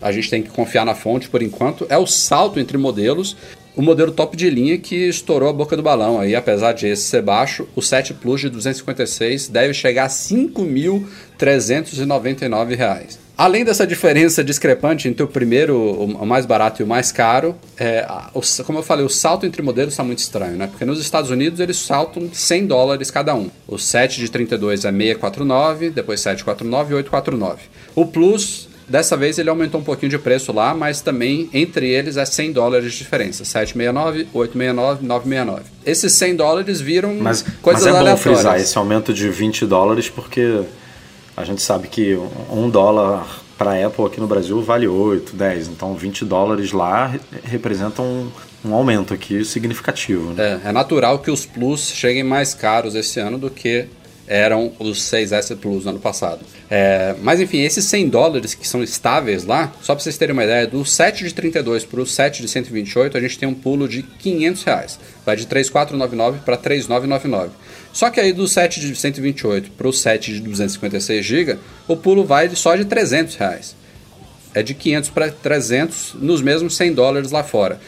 a 0.00 0.12
gente 0.12 0.28
tem 0.30 0.42
que 0.42 0.50
confiar 0.50 0.84
na 0.84 0.94
fonte 0.94 1.28
por 1.28 1.42
enquanto, 1.42 1.86
é 1.88 1.96
o 1.96 2.06
salto 2.06 2.60
entre 2.60 2.76
modelos 2.78 3.36
o 3.74 3.82
modelo 3.82 4.12
top 4.12 4.36
de 4.36 4.50
linha 4.50 4.76
que 4.78 5.08
estourou 5.08 5.48
a 5.48 5.52
boca 5.52 5.76
do 5.76 5.82
balão 5.82 6.20
aí, 6.20 6.36
apesar 6.36 6.72
de 6.72 6.88
esse 6.88 7.04
ser 7.04 7.22
baixo, 7.22 7.66
o 7.74 7.80
7 7.80 8.12
Plus 8.14 8.42
de 8.42 8.50
256 8.50 9.48
deve 9.48 9.72
chegar 9.72 10.04
a 10.04 10.08
5.399 10.08 12.76
reais. 12.76 13.22
Além 13.36 13.64
dessa 13.64 13.86
diferença 13.86 14.42
discrepante 14.44 15.08
entre 15.08 15.22
o 15.22 15.26
primeiro, 15.26 15.74
o 15.76 16.26
mais 16.26 16.44
barato 16.44 16.82
e 16.82 16.84
o 16.84 16.86
mais 16.86 17.10
caro, 17.10 17.56
é, 17.78 18.06
como 18.66 18.78
eu 18.78 18.82
falei, 18.82 19.06
o 19.06 19.08
salto 19.08 19.46
entre 19.46 19.62
modelos 19.62 19.94
está 19.94 20.04
muito 20.04 20.18
estranho, 20.18 20.56
né? 20.56 20.66
Porque 20.66 20.84
nos 20.84 21.00
Estados 21.00 21.30
Unidos 21.30 21.58
eles 21.58 21.78
saltam 21.78 22.28
100 22.30 22.66
dólares 22.66 23.10
cada 23.10 23.34
um. 23.34 23.48
O 23.66 23.78
7 23.78 24.20
de 24.20 24.30
32 24.30 24.84
é 24.84 24.92
649, 24.92 25.88
depois 25.90 26.20
749 26.20 26.92
e 26.92 26.96
849. 26.96 27.62
O 27.94 28.04
Plus 28.06 28.68
Dessa 28.88 29.16
vez 29.16 29.38
ele 29.38 29.48
aumentou 29.48 29.80
um 29.80 29.84
pouquinho 29.84 30.10
de 30.10 30.18
preço 30.18 30.52
lá, 30.52 30.74
mas 30.74 31.00
também 31.00 31.48
entre 31.52 31.88
eles 31.88 32.16
é 32.16 32.24
100 32.24 32.52
dólares 32.52 32.92
de 32.92 32.98
diferença. 32.98 33.44
769, 33.44 34.28
869, 34.32 35.06
969. 35.06 35.62
Esses 35.86 36.12
100 36.12 36.36
dólares 36.36 36.80
viram 36.80 37.14
Mas, 37.14 37.42
coisas 37.62 37.84
mas 37.84 37.86
é 37.86 37.92
bom 37.92 37.98
aleatórias. 37.98 38.20
frisar 38.40 38.60
esse 38.60 38.76
aumento 38.76 39.12
de 39.14 39.28
20 39.28 39.66
dólares, 39.66 40.08
porque 40.10 40.60
a 41.36 41.44
gente 41.44 41.62
sabe 41.62 41.88
que 41.88 42.18
um 42.50 42.68
dólar 42.68 43.26
para 43.56 43.86
Apple 43.86 44.04
aqui 44.04 44.20
no 44.20 44.26
Brasil 44.26 44.60
vale 44.62 44.86
8, 44.88 45.34
10. 45.36 45.68
Então 45.68 45.94
20 45.94 46.24
dólares 46.24 46.72
lá 46.72 47.06
re- 47.06 47.20
representam 47.44 48.04
um, 48.04 48.30
um 48.70 48.74
aumento 48.74 49.14
aqui 49.14 49.44
significativo. 49.44 50.32
Né? 50.32 50.60
É, 50.64 50.68
é 50.68 50.72
natural 50.72 51.20
que 51.20 51.30
os 51.30 51.46
Plus 51.46 51.90
cheguem 51.94 52.24
mais 52.24 52.52
caros 52.54 52.94
esse 52.94 53.20
ano 53.20 53.38
do 53.38 53.48
que 53.48 53.86
eram 54.26 54.72
os 54.78 54.98
6S 55.00 55.56
Plus 55.56 55.84
no 55.84 55.90
ano 55.90 55.98
passado. 56.00 56.40
É, 56.74 57.14
mas 57.20 57.38
enfim, 57.38 57.58
esses 57.58 57.84
100 57.84 58.08
dólares 58.08 58.54
que 58.54 58.66
são 58.66 58.82
estáveis 58.82 59.44
lá, 59.44 59.70
só 59.82 59.94
para 59.94 60.02
vocês 60.02 60.16
terem 60.16 60.32
uma 60.32 60.42
ideia, 60.42 60.66
do 60.66 60.86
7 60.86 61.22
de 61.22 61.34
32 61.34 61.84
para 61.84 62.00
o 62.00 62.06
7 62.06 62.40
de 62.40 62.48
128, 62.48 63.14
a 63.14 63.20
gente 63.20 63.38
tem 63.38 63.46
um 63.46 63.52
pulo 63.52 63.86
de 63.86 64.02
500 64.02 64.62
reais. 64.62 64.98
Vai 65.26 65.36
de 65.36 65.44
3.499 65.44 66.38
para 66.38 66.56
3.999. 66.56 67.50
Só 67.92 68.08
que 68.08 68.18
aí 68.18 68.32
do 68.32 68.48
7 68.48 68.80
de 68.80 68.96
128 68.96 69.70
para 69.72 69.86
o 69.86 69.92
7 69.92 70.32
de 70.32 70.40
256 70.40 71.26
GB, 71.26 71.58
o 71.86 71.94
pulo 71.94 72.24
vai 72.24 72.48
só 72.56 72.74
de 72.74 72.86
300 72.86 73.36
reais. 73.36 73.76
É 74.54 74.62
de 74.62 74.72
500 74.72 75.10
para 75.10 75.30
300 75.30 76.14
nos 76.14 76.40
mesmos 76.40 76.74
100 76.74 76.94
dólares 76.94 77.30
lá 77.30 77.44
fora. 77.44 77.78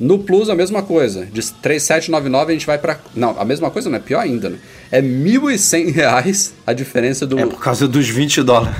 No 0.00 0.18
Plus 0.18 0.48
a 0.48 0.54
mesma 0.54 0.82
coisa, 0.82 1.26
de 1.26 1.40
3.799 1.40 2.48
a 2.48 2.52
gente 2.52 2.66
vai 2.66 2.78
para 2.78 2.98
não, 3.14 3.38
a 3.38 3.44
mesma 3.44 3.70
coisa 3.70 3.88
não 3.88 3.96
é 3.96 4.00
pior 4.00 4.20
ainda, 4.20 4.50
né? 4.50 4.58
É 4.90 5.00
1.100 5.00 5.92
reais 5.92 6.54
a 6.66 6.72
diferença 6.72 7.26
do 7.26 7.38
É 7.38 7.46
por 7.46 7.60
causa 7.60 7.86
dos 7.86 8.08
20 8.08 8.42
dólares. 8.42 8.76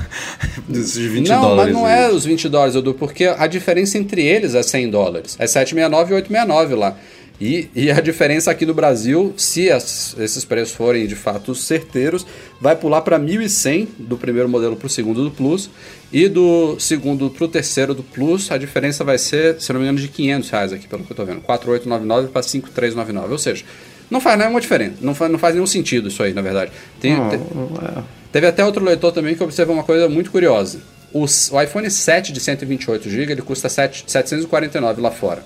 Desses 0.69 0.97
20 0.97 1.29
não, 1.29 1.41
dólares. 1.41 1.73
mas 1.73 1.83
não 1.83 1.89
é 1.89 2.11
os 2.11 2.25
20 2.25 2.49
dólares, 2.49 2.75
Edu, 2.75 2.95
porque 2.95 3.27
a 3.27 3.47
diferença 3.47 3.99
entre 3.99 4.23
eles 4.23 4.55
é 4.55 4.63
100 4.63 4.91
dólares. 4.91 5.37
É 5.39 5.47
769 5.47 6.13
e 6.13 6.15
869 6.17 6.75
lá. 6.75 6.97
E, 7.45 7.69
e 7.75 7.91
a 7.91 8.01
diferença 8.01 8.53
aqui 8.53 8.65
no 8.65 8.73
Brasil, 8.73 9.35
se 9.37 9.69
as- 9.69 10.15
esses 10.19 10.45
preços 10.45 10.73
forem 10.75 11.07
de 11.09 11.17
fato 11.17 11.55
certeiros, 11.57 12.25
vai 12.61 12.77
pular 12.77 13.01
para 13.01 13.19
1.100 13.19 13.89
do 13.99 14.17
primeiro 14.17 14.49
modelo 14.49 14.77
para 14.77 14.87
o 14.87 14.91
segundo 14.91 15.25
do 15.25 15.31
Plus. 15.31 15.69
E 16.13 16.29
do 16.29 16.77
segundo 16.79 17.29
para 17.31 17.45
o 17.45 17.49
terceiro 17.49 17.95
do 17.95 18.03
Plus, 18.05 18.51
a 18.53 18.59
diferença 18.59 19.03
vai 19.03 19.19
ser, 19.19 19.61
se 19.61 19.73
não 19.73 19.81
me 19.81 19.87
engano, 19.87 19.99
de 19.99 20.09
500 20.09 20.51
reais 20.51 20.73
aqui, 20.73 20.87
pelo 20.87 21.03
que 21.03 21.11
eu 21.11 21.15
estou 21.15 21.27
vendo. 21.27 21.41
4.899 21.41 22.29
para 22.29 22.43
5.399. 22.43 23.31
Ou 23.33 23.39
seja, 23.39 23.65
não 24.11 24.21
faz 24.21 24.39
nenhuma 24.39 24.61
diferença. 24.61 24.95
Não 25.01 25.15
faz, 25.15 25.33
não 25.33 25.39
faz 25.39 25.55
nenhum 25.55 25.67
sentido 25.67 26.09
isso 26.09 26.23
aí, 26.23 26.33
na 26.33 26.43
verdade. 26.43 26.71
Tem, 27.01 27.17
Não, 27.17 27.29
tem- 27.29 27.41
é. 27.41 28.03
Teve 28.31 28.47
até 28.47 28.65
outro 28.65 28.85
leitor 28.85 29.11
também 29.11 29.35
que 29.35 29.43
observou 29.43 29.75
uma 29.75 29.85
coisa 29.85 30.09
muito 30.09 30.31
curiosa. 30.31 30.81
O, 31.13 31.25
iPhone 31.61 31.91
7 31.91 32.33
de 32.33 32.41
128 32.41 33.11
GB 33.11 33.33
ele 33.33 33.43
custa 33.43 33.69
7, 33.69 34.05
749 34.07 35.01
lá 35.03 35.11
fora, 35.11 35.43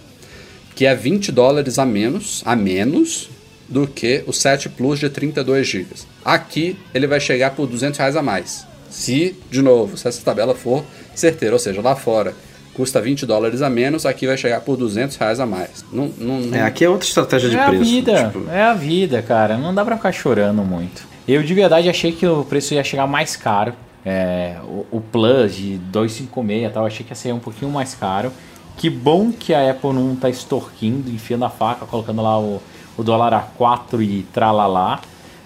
que 0.77 0.87
é 0.87 0.95
20 0.95 1.33
dólares 1.33 1.77
a 1.79 1.85
menos, 1.85 2.43
a 2.45 2.55
menos 2.55 3.29
do 3.69 3.87
que 3.89 4.23
o 4.29 4.33
7 4.33 4.69
Plus 4.69 5.01
de 5.01 5.09
32 5.11 5.67
GB. 5.67 5.87
Aqui 6.25 6.79
ele 6.95 7.09
vai 7.09 7.19
chegar 7.19 7.51
por 7.51 7.67
200 7.67 7.99
reais 7.99 8.15
a 8.15 8.23
mais. 8.23 8.65
Se, 8.89 9.35
de 9.51 9.61
novo, 9.61 9.97
se 9.97 10.07
essa 10.07 10.23
tabela 10.23 10.55
for 10.55 10.85
certeira, 11.15 11.55
ou 11.55 11.59
seja, 11.59 11.81
lá 11.83 11.97
fora 11.97 12.33
custa 12.75 13.01
20 13.01 13.25
dólares 13.27 13.63
a 13.63 13.71
menos, 13.71 14.05
aqui 14.07 14.27
vai 14.27 14.37
chegar 14.37 14.61
por 14.61 14.77
200 14.77 15.17
reais 15.17 15.41
a 15.41 15.47
mais. 15.47 15.83
Não, 15.91 16.11
não, 16.19 16.41
não- 16.41 16.57
É, 16.59 16.63
aqui 16.63 16.85
é 16.85 16.89
outra 16.89 17.09
estratégia 17.09 17.49
de 17.49 17.57
é 17.57 17.65
preço. 17.67 17.83
a 17.83 17.85
vida, 17.85 18.25
tipo, 18.33 18.51
é 18.51 18.63
a 18.63 18.75
vida, 18.75 19.23
cara. 19.23 19.57
Não 19.57 19.75
dá 19.75 19.83
pra 19.85 19.97
ficar 19.97 20.13
chorando 20.13 20.63
muito. 20.63 21.03
Eu 21.27 21.43
de 21.43 21.55
verdade 21.55 21.89
achei 21.89 22.13
que 22.13 22.27
o 22.27 22.45
preço 22.45 22.75
ia 22.75 22.85
chegar 22.85 23.07
mais 23.07 23.35
caro. 23.35 23.73
É, 24.05 24.57
o, 24.63 24.87
o 24.93 25.01
Plus 25.01 25.57
de 25.57 25.79
256 25.79 26.65
e 26.65 26.69
tal, 26.73 26.87
achei 26.87 27.05
que 27.05 27.11
ia 27.11 27.17
ser 27.17 27.33
um 27.33 27.41
pouquinho 27.41 27.71
mais 27.73 27.95
caro. 27.95 28.31
Que 28.77 28.91
bom 28.91 29.33
que 29.33 29.55
a 29.55 29.71
Apple 29.71 29.93
não 29.93 30.15
tá 30.15 30.29
extorquindo, 30.29 31.11
enfiando 31.11 31.45
a 31.47 31.51
faca, 31.51 31.87
colocando 31.87 32.23
lá 32.23 32.39
o, 32.39 32.63
o 32.97 33.03
dólar 33.03 33.33
a 33.33 33.41
4 33.41 34.03
e 34.03 34.23
tralalá. 34.25 35.01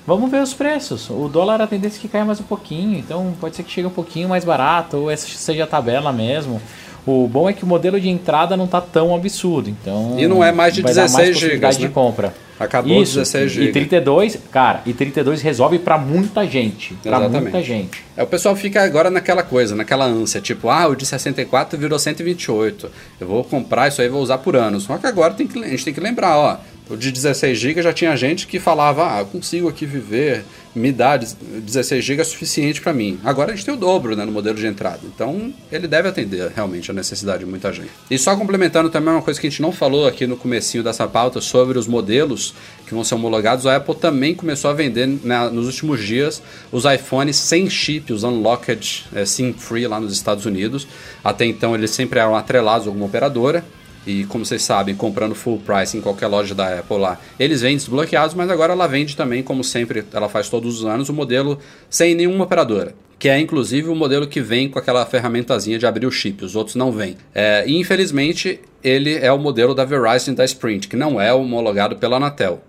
Vamos 0.07 0.31
ver 0.31 0.43
os 0.43 0.53
preços. 0.53 1.09
O 1.09 1.29
dólar 1.29 1.61
a 1.63 1.67
tendência 1.67 1.99
é 1.99 2.01
que 2.01 2.09
caia 2.09 2.25
mais 2.25 2.41
um 2.41 2.45
pouquinho, 2.45 2.99
então 2.99 3.33
pode 3.41 3.55
ser 3.55 3.63
que 3.63 3.71
chegue 3.71 3.87
um 3.87 3.93
pouquinho 3.93 4.29
mais 4.29 4.45
barato, 4.45 4.97
ou 4.97 5.11
essa 5.11 5.29
seja 5.29 5.65
a 5.65 5.67
tabela 5.67 6.13
mesmo. 6.13 6.61
O 7.07 7.27
bom 7.27 7.49
é 7.49 7.53
que 7.53 7.65
o 7.65 7.67
modelo 7.67 8.01
de 8.01 8.09
entrada 8.09 8.57
não 8.57 8.67
tá 8.67 8.81
tão 8.81 9.15
absurdo, 9.15 9.71
então 9.71 10.17
E 10.19 10.27
não 10.27 10.45
é 10.45 10.53
mais 10.53 10.75
de 10.75 10.83
vai 10.83 10.95
dar 10.95 11.03
16 11.03 11.29
possibilidade 11.31 11.55
gigas, 11.55 11.79
né? 11.79 11.87
de 11.87 11.93
compra. 11.93 12.35
Acabou 12.61 13.03
Isso, 13.03 13.15
16 13.15 13.53
E 13.53 13.55
GB. 13.55 13.73
32, 13.73 14.39
cara, 14.53 14.83
e 14.85 14.93
32 14.93 15.41
resolve 15.41 15.79
pra 15.79 15.97
muita 15.97 16.47
gente, 16.47 16.95
Exatamente. 17.03 17.43
muita 17.43 17.63
gente. 17.63 18.05
É, 18.15 18.23
o 18.23 18.27
pessoal 18.27 18.55
fica 18.55 18.83
agora 18.85 19.09
naquela 19.09 19.43
coisa, 19.43 19.75
naquela 19.75 20.05
ânsia, 20.05 20.43
tipo, 20.43 20.69
ah, 20.69 20.87
o 20.87 20.95
de 20.95 21.07
64 21.07 21.79
virou 21.79 21.99
128. 21.99 22.91
Eu 23.19 23.27
vou 23.27 23.43
comprar 23.45 23.89
isso 23.89 24.03
aí 24.03 24.09
e 24.09 24.11
vou 24.11 24.21
usar 24.21 24.37
por 24.39 24.57
anos. 24.57 24.83
Só 24.83 24.99
que 24.99 25.07
agora 25.07 25.33
tem 25.33 25.47
que, 25.47 25.59
a 25.59 25.69
gente 25.69 25.87
tem 25.87 25.95
que 25.95 26.01
lembrar, 26.01 26.37
ó, 26.37 26.59
o 26.91 26.97
de 26.97 27.13
16 27.13 27.57
GB 27.57 27.83
já 27.83 27.93
tinha 27.93 28.17
gente 28.17 28.47
que 28.47 28.59
falava, 28.59 29.15
ah, 29.15 29.21
eu 29.21 29.27
consigo 29.27 29.69
aqui 29.69 29.87
viver, 29.87 30.45
me 30.75 30.91
dá 30.91 31.17
16 31.17 32.05
GB 32.05 32.21
é 32.21 32.25
suficiente 32.25 32.81
para 32.81 32.93
mim. 32.93 33.19
Agora 33.25 33.53
a 33.53 33.55
gente 33.55 33.65
tem 33.65 33.73
o 33.73 33.77
dobro 33.77 34.17
né, 34.17 34.25
no 34.25 34.33
modelo 34.33 34.57
de 34.57 34.67
entrada. 34.67 35.01
Então 35.05 35.55
ele 35.71 35.87
deve 35.87 36.09
atender 36.09 36.51
realmente 36.55 36.91
a 36.91 36.95
necessidade 36.95 37.45
de 37.45 37.47
muita 37.47 37.73
gente. 37.73 37.91
E 38.11 38.19
só 38.19 38.37
complementando 38.37 38.91
também 38.91 39.15
uma 39.15 39.23
coisa 39.23 39.41
que 39.41 39.47
a 39.47 39.51
gente 39.51 39.63
não 39.63 39.71
falou 39.71 40.07
aqui 40.07 40.27
no 40.27 40.37
comecinho 40.37 40.83
dessa 40.83 41.07
pauta 41.07 41.41
sobre 41.41 41.79
os 41.79 41.87
modelos 41.87 42.55
que 42.87 42.93
vão 42.93 43.05
ser 43.05 43.15
homologados, 43.15 43.67
a 43.67 43.77
Apple 43.77 43.95
também 43.95 44.35
começou 44.35 44.71
a 44.71 44.75
vender 44.75 45.07
né, 45.07 45.49
nos 45.51 45.67
últimos 45.67 46.05
dias 46.05 46.43
os 46.73 46.85
iPhones 46.85 47.37
sem 47.37 47.71
chip, 47.71 48.13
os 48.13 48.25
unlocked 48.25 49.07
é, 49.15 49.25
SIM 49.25 49.53
free 49.53 49.87
lá 49.87 50.01
nos 50.01 50.13
Estados 50.13 50.45
Unidos. 50.45 50.89
Até 51.23 51.45
então 51.45 51.75
eles 51.75 51.91
sempre 51.91 52.19
eram 52.19 52.35
atrelados 52.35 52.87
a 52.87 52.91
alguma 52.91 53.07
operadora. 53.07 53.65
E 54.07 54.25
como 54.25 54.45
vocês 54.45 54.63
sabem, 54.63 54.95
comprando 54.95 55.35
full 55.35 55.59
price 55.59 55.97
em 55.97 56.01
qualquer 56.01 56.27
loja 56.27 56.55
da 56.55 56.79
Apple 56.79 56.99
lá, 56.99 57.19
eles 57.39 57.61
vendem 57.61 57.77
desbloqueados, 57.77 58.35
mas 58.35 58.51
agora 58.51 58.73
ela 58.73 58.87
vende 58.87 59.17
também, 59.17 59.43
como 59.43 59.63
sempre 59.63 60.05
ela 60.13 60.29
faz 60.29 60.49
todos 60.49 60.79
os 60.79 60.85
anos, 60.85 61.09
o 61.09 61.13
modelo 61.13 61.59
sem 61.89 62.15
nenhuma 62.15 62.45
operadora. 62.45 62.95
Que 63.19 63.29
é 63.29 63.39
inclusive 63.39 63.89
o 63.91 63.95
modelo 63.95 64.27
que 64.27 64.41
vem 64.41 64.69
com 64.71 64.79
aquela 64.79 65.05
ferramentazinha 65.05 65.79
de 65.79 65.87
abrir 65.87 66.07
o 66.07 66.11
chip, 66.11 66.43
os 66.43 66.57
outros 66.57 66.75
não 66.75 66.91
vêm. 66.91 67.17
É, 67.35 67.65
e 67.67 67.79
infelizmente 67.79 68.61
ele 68.83 69.15
é 69.15 69.31
o 69.31 69.39
modelo 69.39 69.75
da 69.75 69.85
Verizon 69.85 70.33
da 70.33 70.45
Sprint, 70.45 70.89
que 70.89 70.97
não 70.97 71.21
é 71.21 71.33
homologado 71.33 71.97
pela 71.97 72.17
Anatel. 72.17 72.63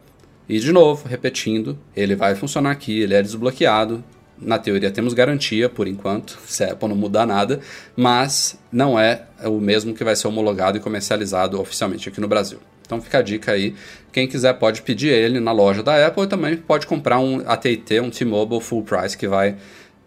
E 0.50 0.60
de 0.60 0.74
novo, 0.74 1.08
repetindo, 1.08 1.78
ele 1.96 2.14
vai 2.14 2.36
funcionar 2.36 2.72
aqui, 2.72 3.00
ele 3.00 3.14
é 3.14 3.22
desbloqueado, 3.22 4.04
na 4.42 4.58
teoria 4.58 4.90
temos 4.90 5.14
garantia 5.14 5.70
por 5.70 5.88
enquanto, 5.88 6.38
se 6.48 6.64
a 6.64 6.74
Apple 6.74 6.90
não 6.90 6.96
mudar 6.96 7.26
nada, 7.26 7.60
mas 7.96 8.58
não 8.72 9.00
é 9.00 9.24
o 9.44 9.60
mesmo 9.60 9.94
que 9.94 10.04
vai 10.04 10.16
ser 10.16 10.28
homologado 10.28 10.78
e 10.78 10.82
comercializado 10.82 11.60
oficialmente 11.60 12.10
aqui 12.10 12.20
no 12.20 12.28
Brasil. 12.28 12.60
Então 12.86 13.02
fica 13.02 13.20
a 13.20 13.22
dica 13.22 13.54
aí, 13.54 13.74
quem 14.12 14.28
quiser 14.28 14.54
pode 14.56 14.82
pedir 14.82 15.10
ele 15.10 15.40
na 15.40 15.52
loja 15.52 15.82
da 15.82 16.06
Apple 16.06 16.24
e 16.24 16.28
também 16.28 16.58
pode 16.58 16.86
comprar 16.86 17.20
um 17.20 17.42
AT&T, 17.48 18.02
um 18.02 18.10
T-Mobile 18.10 18.60
full 18.60 18.84
price 18.84 19.18
que 19.18 19.28
vai 19.28 19.56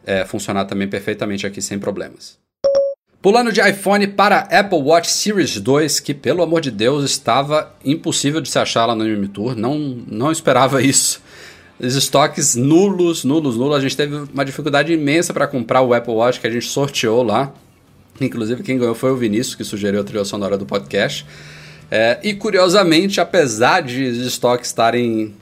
é, 0.04 0.24
funcionar 0.24 0.66
também 0.66 0.86
perfeitamente 0.86 1.46
aqui 1.46 1.62
sem 1.62 1.78
problemas. 1.78 2.38
Pulando 3.24 3.50
de 3.50 3.66
iPhone 3.66 4.06
para 4.08 4.40
Apple 4.50 4.82
Watch 4.82 5.10
Series 5.10 5.58
2, 5.58 5.98
que 5.98 6.12
pelo 6.12 6.42
amor 6.42 6.60
de 6.60 6.70
Deus 6.70 7.04
estava 7.04 7.74
impossível 7.82 8.38
de 8.38 8.50
se 8.50 8.58
achar 8.58 8.84
lá 8.84 8.94
no 8.94 9.02
MM 9.02 9.28
Tour, 9.28 9.56
não, 9.56 9.78
não 9.78 10.30
esperava 10.30 10.82
isso. 10.82 11.22
Os 11.78 11.96
estoques 11.96 12.54
nulos, 12.54 13.24
nulos, 13.24 13.56
nulos. 13.56 13.76
A 13.76 13.80
gente 13.80 13.96
teve 13.96 14.16
uma 14.32 14.44
dificuldade 14.44 14.92
imensa 14.92 15.32
para 15.32 15.46
comprar 15.46 15.82
o 15.82 15.92
Apple 15.92 16.14
Watch 16.14 16.40
que 16.40 16.46
a 16.46 16.50
gente 16.50 16.66
sorteou 16.66 17.22
lá. 17.22 17.52
Inclusive, 18.20 18.62
quem 18.62 18.78
ganhou 18.78 18.94
foi 18.94 19.10
o 19.10 19.16
Vinícius, 19.16 19.54
que 19.54 19.64
sugeriu 19.64 20.00
a 20.00 20.04
trilha 20.04 20.24
sonora 20.24 20.56
do 20.56 20.64
podcast. 20.64 21.26
É, 21.90 22.18
e 22.22 22.34
curiosamente, 22.34 23.20
apesar 23.20 23.82
de 23.82 24.04
os 24.04 24.18
estoques 24.18 24.68
estarem 24.68 25.34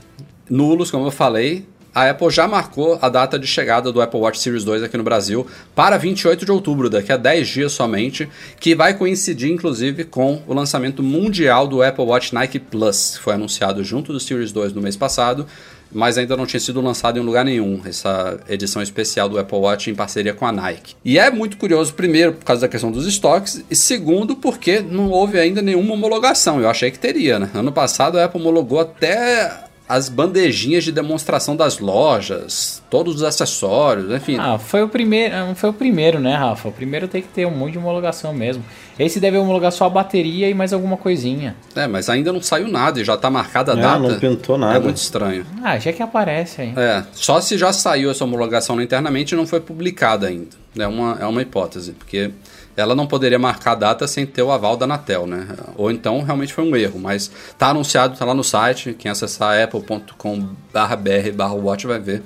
nulos, 0.48 0.90
como 0.90 1.06
eu 1.06 1.10
falei, 1.10 1.66
a 1.94 2.08
Apple 2.08 2.30
já 2.30 2.48
marcou 2.48 2.98
a 3.02 3.08
data 3.10 3.38
de 3.38 3.46
chegada 3.46 3.92
do 3.92 4.00
Apple 4.00 4.18
Watch 4.18 4.38
Series 4.38 4.64
2 4.64 4.82
aqui 4.82 4.96
no 4.96 5.02
Brasil 5.02 5.46
para 5.74 5.98
28 5.98 6.44
de 6.44 6.50
outubro, 6.50 6.88
daqui 6.88 7.12
a 7.12 7.18
10 7.18 7.48
dias 7.48 7.72
somente, 7.72 8.28
que 8.58 8.74
vai 8.74 8.94
coincidir 8.94 9.50
inclusive 9.50 10.04
com 10.04 10.42
o 10.46 10.54
lançamento 10.54 11.02
mundial 11.02 11.68
do 11.68 11.82
Apple 11.82 12.04
Watch 12.04 12.34
Nike 12.34 12.58
Plus, 12.58 13.16
que 13.16 13.22
foi 13.22 13.34
anunciado 13.34 13.84
junto 13.84 14.10
do 14.10 14.18
Series 14.18 14.52
2 14.52 14.72
no 14.72 14.80
mês 14.80 14.96
passado, 14.96 15.46
mas 15.92 16.18
ainda 16.18 16.36
não 16.36 16.46
tinha 16.46 16.60
sido 16.60 16.80
lançado 16.80 17.18
em 17.18 17.22
lugar 17.22 17.44
nenhum, 17.44 17.80
essa 17.84 18.38
edição 18.48 18.82
especial 18.82 19.28
do 19.28 19.38
Apple 19.38 19.58
Watch 19.58 19.90
em 19.90 19.94
parceria 19.94 20.34
com 20.34 20.46
a 20.46 20.52
Nike. 20.52 20.94
E 21.04 21.18
é 21.18 21.30
muito 21.30 21.56
curioso, 21.56 21.94
primeiro, 21.94 22.32
por 22.32 22.44
causa 22.44 22.62
da 22.62 22.68
questão 22.68 22.90
dos 22.90 23.06
estoques, 23.06 23.64
e 23.70 23.76
segundo, 23.76 24.36
porque 24.36 24.80
não 24.80 25.10
houve 25.10 25.38
ainda 25.38 25.62
nenhuma 25.62 25.94
homologação. 25.94 26.60
Eu 26.60 26.68
achei 26.68 26.90
que 26.90 26.98
teria, 26.98 27.38
né? 27.38 27.50
Ano 27.54 27.72
passado 27.72 28.18
a 28.18 28.24
Apple 28.24 28.40
homologou 28.40 28.80
até 28.80 29.64
as 29.88 30.08
bandejinhas 30.08 30.84
de 30.84 30.92
demonstração 30.92 31.54
das 31.54 31.78
lojas, 31.78 32.81
todos 32.92 33.14
os 33.14 33.22
acessórios, 33.22 34.12
enfim. 34.12 34.36
Ah, 34.38 34.58
foi 34.58 34.82
o 34.82 34.88
primeiro, 34.88 35.34
foi 35.54 35.70
o 35.70 35.72
primeiro, 35.72 36.20
né, 36.20 36.36
Rafa? 36.36 36.68
O 36.68 36.72
primeiro 36.72 37.08
tem 37.08 37.22
que 37.22 37.28
ter 37.28 37.46
um 37.46 37.50
monte 37.50 37.72
de 37.72 37.78
homologação 37.78 38.34
mesmo. 38.34 38.62
Esse 38.98 39.18
deve 39.18 39.38
homologar 39.38 39.72
só 39.72 39.86
a 39.86 39.88
bateria 39.88 40.50
e 40.50 40.52
mais 40.52 40.74
alguma 40.74 40.98
coisinha. 40.98 41.56
É, 41.74 41.86
mas 41.86 42.10
ainda 42.10 42.30
não 42.30 42.42
saiu 42.42 42.68
nada 42.68 43.00
e 43.00 43.04
já 43.04 43.16
tá 43.16 43.30
marcada 43.30 43.72
a 43.72 43.78
é, 43.78 43.80
data. 43.80 43.98
Não 43.98 44.20
pintou 44.20 44.58
nada. 44.58 44.76
É 44.76 44.78
muito 44.78 44.98
estranho. 44.98 45.46
Ah, 45.64 45.78
já 45.78 45.90
que 45.90 46.02
aparece 46.02 46.60
aí. 46.60 46.74
É, 46.76 47.02
só 47.14 47.40
se 47.40 47.56
já 47.56 47.72
saiu 47.72 48.10
essa 48.10 48.24
homologação 48.24 48.78
internamente 48.78 49.34
e 49.34 49.38
não 49.38 49.46
foi 49.46 49.60
publicada 49.60 50.26
ainda. 50.26 50.50
É 50.78 50.86
uma, 50.86 51.16
é 51.18 51.24
uma 51.24 51.40
hipótese, 51.40 51.92
porque 51.92 52.30
ela 52.76 52.94
não 52.94 53.06
poderia 53.06 53.38
marcar 53.38 53.72
a 53.72 53.76
data 53.76 54.06
sem 54.06 54.26
ter 54.26 54.42
o 54.42 54.52
aval 54.52 54.76
da 54.76 54.84
Anatel, 54.84 55.26
né? 55.26 55.48
Ou 55.76 55.90
então 55.90 56.20
realmente 56.22 56.52
foi 56.52 56.64
um 56.64 56.76
erro, 56.76 57.00
mas 57.00 57.30
tá 57.56 57.68
anunciado, 57.68 58.18
tá 58.18 58.26
lá 58.26 58.34
no 58.34 58.44
site, 58.44 58.94
quem 58.98 59.10
acessar 59.10 59.58
apple.com/br/watch 59.62 61.86
vai 61.86 61.98
ver 61.98 62.22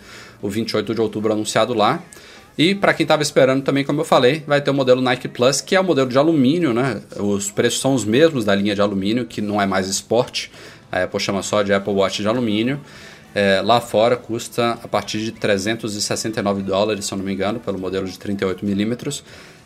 o 0.46 0.50
28 0.50 0.94
de 0.94 1.00
outubro 1.00 1.32
anunciado 1.32 1.74
lá. 1.74 2.02
E 2.56 2.74
para 2.74 2.94
quem 2.94 3.04
estava 3.04 3.22
esperando 3.22 3.62
também, 3.62 3.84
como 3.84 4.00
eu 4.00 4.04
falei, 4.04 4.42
vai 4.46 4.60
ter 4.60 4.70
o 4.70 4.74
modelo 4.74 5.02
Nike 5.02 5.28
Plus, 5.28 5.60
que 5.60 5.76
é 5.76 5.80
o 5.80 5.84
modelo 5.84 6.08
de 6.08 6.16
alumínio, 6.16 6.72
né? 6.72 7.02
Os 7.18 7.50
preços 7.50 7.80
são 7.80 7.94
os 7.94 8.04
mesmos 8.04 8.44
da 8.44 8.54
linha 8.54 8.74
de 8.74 8.80
alumínio, 8.80 9.26
que 9.26 9.42
não 9.42 9.60
é 9.60 9.66
mais 9.66 9.88
esporte. 9.88 10.50
A 10.90 11.02
Apple 11.02 11.20
chama 11.20 11.42
só 11.42 11.62
de 11.62 11.72
Apple 11.74 11.92
Watch 11.92 12.22
de 12.22 12.28
alumínio. 12.28 12.80
É, 13.34 13.60
lá 13.60 13.80
fora 13.80 14.16
custa 14.16 14.78
a 14.82 14.88
partir 14.88 15.18
de 15.18 15.32
369 15.32 16.62
dólares, 16.62 17.04
se 17.04 17.12
eu 17.12 17.18
não 17.18 17.24
me 17.24 17.34
engano, 17.34 17.60
pelo 17.60 17.78
modelo 17.78 18.06
de 18.06 18.18
38 18.18 18.64
milímetros 18.64 19.22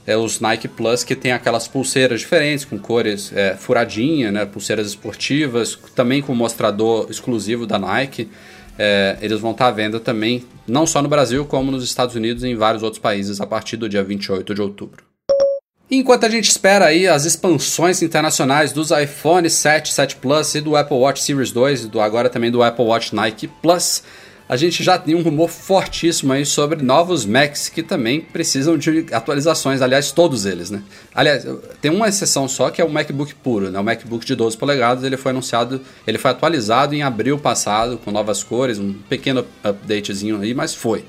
é, 0.06 0.16
os 0.16 0.40
Nike 0.40 0.68
Plus 0.68 1.04
que 1.04 1.14
tem 1.14 1.32
aquelas 1.32 1.68
pulseiras 1.68 2.20
diferentes, 2.20 2.64
com 2.64 2.78
cores 2.78 3.32
é, 3.34 3.54
furadinha, 3.56 4.32
né, 4.32 4.46
pulseiras 4.46 4.88
esportivas, 4.88 5.78
também 5.94 6.22
com 6.22 6.34
mostrador 6.34 7.06
exclusivo 7.10 7.66
da 7.66 7.78
Nike. 7.78 8.28
É, 8.82 9.18
eles 9.20 9.38
vão 9.40 9.50
estar 9.50 9.66
à 9.66 9.70
venda 9.70 10.00
também, 10.00 10.42
não 10.66 10.86
só 10.86 11.02
no 11.02 11.08
Brasil, 11.08 11.44
como 11.44 11.70
nos 11.70 11.84
Estados 11.84 12.14
Unidos 12.14 12.42
e 12.42 12.48
em 12.48 12.54
vários 12.54 12.82
outros 12.82 12.98
países 12.98 13.38
a 13.38 13.46
partir 13.46 13.76
do 13.76 13.86
dia 13.86 14.02
28 14.02 14.54
de 14.54 14.62
outubro. 14.62 15.04
Enquanto 15.90 16.24
a 16.24 16.30
gente 16.30 16.48
espera 16.48 16.86
aí 16.86 17.06
as 17.06 17.26
expansões 17.26 18.00
internacionais 18.00 18.72
dos 18.72 18.90
iPhone 18.90 19.50
7, 19.50 19.92
7 19.92 20.16
Plus 20.16 20.54
e 20.54 20.62
do 20.62 20.76
Apple 20.76 20.96
Watch 20.96 21.22
Series 21.22 21.52
2, 21.52 21.84
e 21.84 21.88
do 21.88 22.00
agora 22.00 22.30
também 22.30 22.50
do 22.50 22.62
Apple 22.62 22.86
Watch 22.86 23.14
Nike 23.14 23.48
Plus, 23.48 24.02
a 24.50 24.56
gente 24.56 24.82
já 24.82 24.98
tem 24.98 25.14
um 25.14 25.22
rumor 25.22 25.48
fortíssimo 25.48 26.32
aí 26.32 26.44
sobre 26.44 26.82
novos 26.82 27.24
Macs 27.24 27.68
que 27.68 27.84
também 27.84 28.20
precisam 28.20 28.76
de 28.76 29.06
atualizações, 29.12 29.80
aliás, 29.80 30.10
todos 30.10 30.44
eles, 30.44 30.72
né? 30.72 30.82
Aliás, 31.14 31.46
tem 31.80 31.88
uma 31.88 32.08
exceção 32.08 32.48
só 32.48 32.68
que 32.68 32.82
é 32.82 32.84
o 32.84 32.90
MacBook 32.90 33.32
puro, 33.36 33.70
né? 33.70 33.78
O 33.78 33.84
MacBook 33.84 34.26
de 34.26 34.34
12 34.34 34.56
polegadas, 34.56 35.04
ele 35.04 35.16
foi 35.16 35.30
anunciado, 35.30 35.80
ele 36.04 36.18
foi 36.18 36.32
atualizado 36.32 36.96
em 36.96 37.02
abril 37.04 37.38
passado 37.38 37.96
com 38.04 38.10
novas 38.10 38.42
cores, 38.42 38.80
um 38.80 38.92
pequeno 38.92 39.46
updatezinho 39.62 40.40
aí, 40.40 40.52
mas 40.52 40.74
foi. 40.74 41.04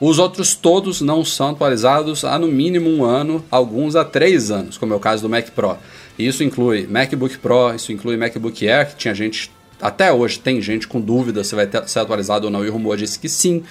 Os 0.00 0.18
outros 0.18 0.54
todos 0.54 1.02
não 1.02 1.22
são 1.22 1.50
atualizados 1.50 2.24
há 2.24 2.38
no 2.38 2.48
mínimo 2.48 2.88
um 2.88 3.04
ano, 3.04 3.44
alguns 3.50 3.94
há 3.94 4.06
três 4.06 4.50
anos, 4.50 4.78
como 4.78 4.94
é 4.94 4.96
o 4.96 5.00
caso 5.00 5.20
do 5.20 5.28
Mac 5.28 5.50
Pro. 5.50 5.76
Isso 6.18 6.42
inclui 6.42 6.86
MacBook 6.86 7.36
Pro, 7.36 7.74
isso 7.74 7.92
inclui 7.92 8.16
MacBook 8.16 8.66
Air, 8.66 8.88
que 8.88 8.96
tinha 8.96 9.14
gente 9.14 9.50
até 9.80 10.12
hoje 10.12 10.38
tem 10.38 10.60
gente 10.60 10.86
com 10.86 11.00
dúvida 11.00 11.44
se 11.44 11.54
vai 11.54 11.66
ter, 11.66 11.86
ser 11.88 12.00
atualizado 12.00 12.46
ou 12.46 12.50
não, 12.50 12.64
e 12.64 12.68
o 12.68 12.72
rumor 12.72 12.96
disse 12.96 13.18
que 13.18 13.28
sim. 13.28 13.62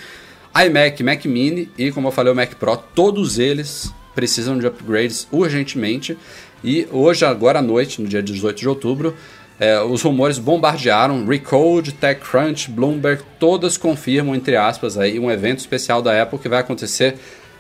iMac, 0.56 1.04
Mac 1.04 1.26
Mini 1.26 1.70
e, 1.78 1.92
como 1.92 2.08
eu 2.08 2.12
falei, 2.12 2.32
o 2.32 2.36
Mac 2.36 2.54
Pro, 2.56 2.78
todos 2.78 3.40
eles 3.40 3.92
precisam 4.14 4.58
de 4.58 4.66
upgrades 4.66 5.28
urgentemente. 5.32 6.18
E 6.64 6.88
hoje, 6.92 7.26
agora 7.26 7.60
à 7.60 7.62
noite, 7.62 8.02
no 8.02 8.08
dia 8.08 8.24
18 8.24 8.58
de 8.58 8.70
outubro, 8.70 9.16
é, 9.60 9.80
os 9.82 10.02
rumores 10.02 10.40
bombardearam. 10.40 11.26
Recode, 11.26 11.92
TechCrunch, 11.92 12.72
Bloomberg, 12.72 13.24
todas 13.40 13.78
confirmam, 13.78 14.36
entre 14.36 14.56
aspas, 14.56 14.98
aí, 14.98 15.20
um 15.20 15.30
evento 15.30 15.60
especial 15.60 16.02
da 16.02 16.22
Apple 16.22 16.40
que 16.40 16.50
vai 16.50 16.60
acontecer 16.60 17.16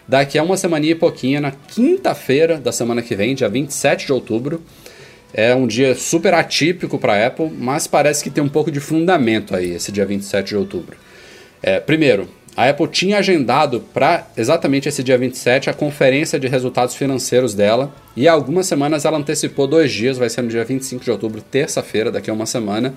daqui 0.07 0.37
a 0.37 0.43
uma 0.43 0.57
semana 0.57 0.85
e 0.85 0.95
pouquinho, 0.95 1.41
na 1.41 1.51
quinta-feira 1.51 2.57
da 2.57 2.71
semana 2.71 3.01
que 3.01 3.15
vem, 3.15 3.35
dia 3.35 3.49
27 3.49 4.05
de 4.05 4.13
outubro. 4.13 4.61
É 5.38 5.53
um 5.53 5.67
dia 5.67 5.93
super 5.95 6.33
atípico 6.33 6.97
para 6.97 7.13
a 7.13 7.27
Apple, 7.27 7.51
mas 7.59 7.88
parece 7.88 8.23
que 8.23 8.29
tem 8.29 8.41
um 8.41 8.47
pouco 8.47 8.71
de 8.71 8.79
fundamento 8.79 9.53
aí, 9.53 9.71
esse 9.71 9.91
dia 9.91 10.05
27 10.05 10.47
de 10.47 10.55
outubro. 10.55 10.95
É, 11.61 11.77
primeiro, 11.77 12.29
a 12.55 12.69
Apple 12.69 12.88
tinha 12.88 13.17
agendado 13.17 13.81
para 13.93 14.29
exatamente 14.38 14.88
esse 14.88 15.03
dia 15.03 15.17
27 15.17 15.69
a 15.69 15.73
conferência 15.73 16.39
de 16.39 16.47
resultados 16.47 16.95
financeiros 16.95 17.53
dela, 17.53 17.93
e 18.15 18.29
há 18.29 18.31
algumas 18.31 18.65
semanas 18.65 19.03
ela 19.03 19.17
antecipou 19.17 19.67
dois 19.67 19.91
dias, 19.91 20.17
vai 20.17 20.29
ser 20.29 20.41
no 20.41 20.47
dia 20.47 20.63
25 20.63 21.03
de 21.03 21.11
outubro, 21.11 21.41
terça-feira, 21.41 22.09
daqui 22.09 22.29
a 22.29 22.33
uma 22.33 22.45
semana, 22.45 22.93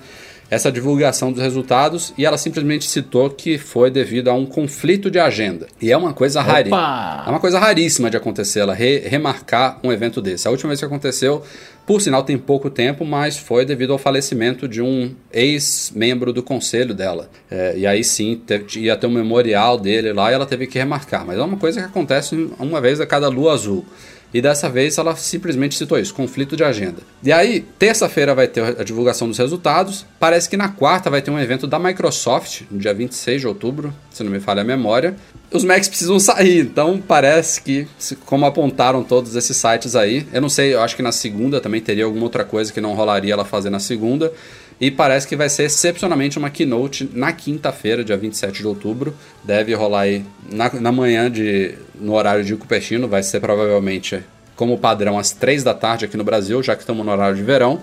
essa 0.49 0.71
divulgação 0.71 1.31
dos 1.31 1.41
resultados 1.41 2.13
e 2.17 2.25
ela 2.25 2.37
simplesmente 2.37 2.89
citou 2.89 3.29
que 3.29 3.57
foi 3.57 3.91
devido 3.91 4.29
a 4.29 4.33
um 4.33 4.45
conflito 4.45 5.09
de 5.11 5.19
agenda. 5.19 5.67
E 5.81 5.91
é 5.91 5.97
uma 5.97 6.13
coisa 6.13 6.41
raríssima. 6.41 7.23
É 7.25 7.29
uma 7.29 7.39
coisa 7.39 7.59
raríssima 7.59 8.09
de 8.09 8.17
acontecer, 8.17 8.59
ela 8.59 8.73
re 8.73 8.99
remarcar 8.99 9.79
um 9.83 9.91
evento 9.91 10.21
desse. 10.21 10.47
A 10.47 10.51
última 10.51 10.69
vez 10.69 10.79
que 10.79 10.85
aconteceu, 10.85 11.43
por 11.85 12.01
sinal 12.01 12.23
tem 12.23 12.37
pouco 12.37 12.69
tempo, 12.69 13.05
mas 13.05 13.37
foi 13.37 13.65
devido 13.65 13.93
ao 13.93 13.99
falecimento 13.99 14.67
de 14.67 14.81
um 14.81 15.11
ex-membro 15.31 16.31
do 16.33 16.43
conselho 16.43 16.93
dela. 16.93 17.29
É, 17.49 17.73
e 17.77 17.87
aí 17.87 18.03
sim, 18.03 18.41
ia 18.75 18.95
ter 18.95 19.07
um 19.07 19.11
memorial 19.11 19.77
dele 19.77 20.13
lá 20.13 20.31
e 20.31 20.33
ela 20.33 20.45
teve 20.45 20.67
que 20.67 20.77
remarcar. 20.77 21.25
Mas 21.25 21.37
é 21.37 21.41
uma 21.41 21.57
coisa 21.57 21.81
que 21.81 21.87
acontece 21.87 22.49
uma 22.59 22.81
vez 22.81 22.99
a 22.99 23.05
cada 23.05 23.27
lua 23.27 23.53
azul. 23.53 23.85
E 24.33 24.41
dessa 24.41 24.69
vez 24.69 24.97
ela 24.97 25.15
simplesmente 25.15 25.75
citou 25.75 25.97
isso, 25.97 26.13
conflito 26.13 26.55
de 26.55 26.63
agenda. 26.63 27.01
E 27.23 27.31
aí, 27.31 27.61
terça-feira 27.79 28.35
vai 28.35 28.47
ter 28.47 28.63
a 28.79 28.83
divulgação 28.83 29.27
dos 29.27 29.37
resultados. 29.37 30.05
Parece 30.19 30.47
que 30.47 30.55
na 30.55 30.69
quarta 30.69 31.09
vai 31.09 31.21
ter 31.21 31.31
um 31.31 31.39
evento 31.39 31.65
da 31.65 31.79
Microsoft, 31.79 32.61
no 32.69 32.77
dia 32.77 32.93
26 32.93 33.41
de 33.41 33.47
outubro, 33.47 33.93
se 34.11 34.23
não 34.23 34.31
me 34.31 34.39
falha 34.39 34.61
a 34.61 34.65
memória. 34.65 35.15
Os 35.51 35.63
Macs 35.63 35.87
precisam 35.87 36.19
sair, 36.19 36.59
então 36.59 37.01
parece 37.05 37.61
que, 37.61 37.87
como 38.25 38.45
apontaram 38.45 39.03
todos 39.03 39.35
esses 39.35 39.57
sites 39.57 39.95
aí, 39.95 40.27
eu 40.31 40.41
não 40.41 40.49
sei, 40.49 40.75
eu 40.75 40.81
acho 40.81 40.95
que 40.95 41.01
na 41.01 41.11
segunda 41.11 41.59
também 41.59 41.81
teria 41.81 42.05
alguma 42.05 42.23
outra 42.23 42.43
coisa 42.43 42.71
que 42.71 42.79
não 42.79 42.93
rolaria 42.93 43.33
ela 43.33 43.45
fazer 43.45 43.71
na 43.71 43.79
segunda. 43.79 44.31
E 44.79 44.89
parece 44.89 45.27
que 45.27 45.35
vai 45.35 45.49
ser 45.49 45.63
excepcionalmente 45.63 46.37
uma 46.37 46.49
keynote 46.49 47.09
na 47.13 47.33
quinta-feira, 47.33 48.03
dia 48.03 48.15
27 48.15 48.59
de 48.59 48.67
outubro. 48.67 49.13
Deve 49.43 49.73
rolar 49.73 50.01
aí 50.01 50.25
na, 50.49 50.71
na 50.73 50.91
manhã, 50.91 51.29
de, 51.29 51.75
no 51.99 52.13
horário 52.13 52.45
de 52.45 52.55
Cupertino. 52.55 53.07
Vai 53.07 53.21
ser 53.21 53.41
provavelmente, 53.41 54.23
como 54.55 54.77
padrão, 54.77 55.19
às 55.19 55.31
3 55.31 55.63
da 55.63 55.73
tarde 55.73 56.05
aqui 56.05 56.15
no 56.15 56.23
Brasil, 56.23 56.63
já 56.63 56.75
que 56.75 56.81
estamos 56.81 57.05
no 57.05 57.11
horário 57.11 57.35
de 57.35 57.43
verão. 57.43 57.81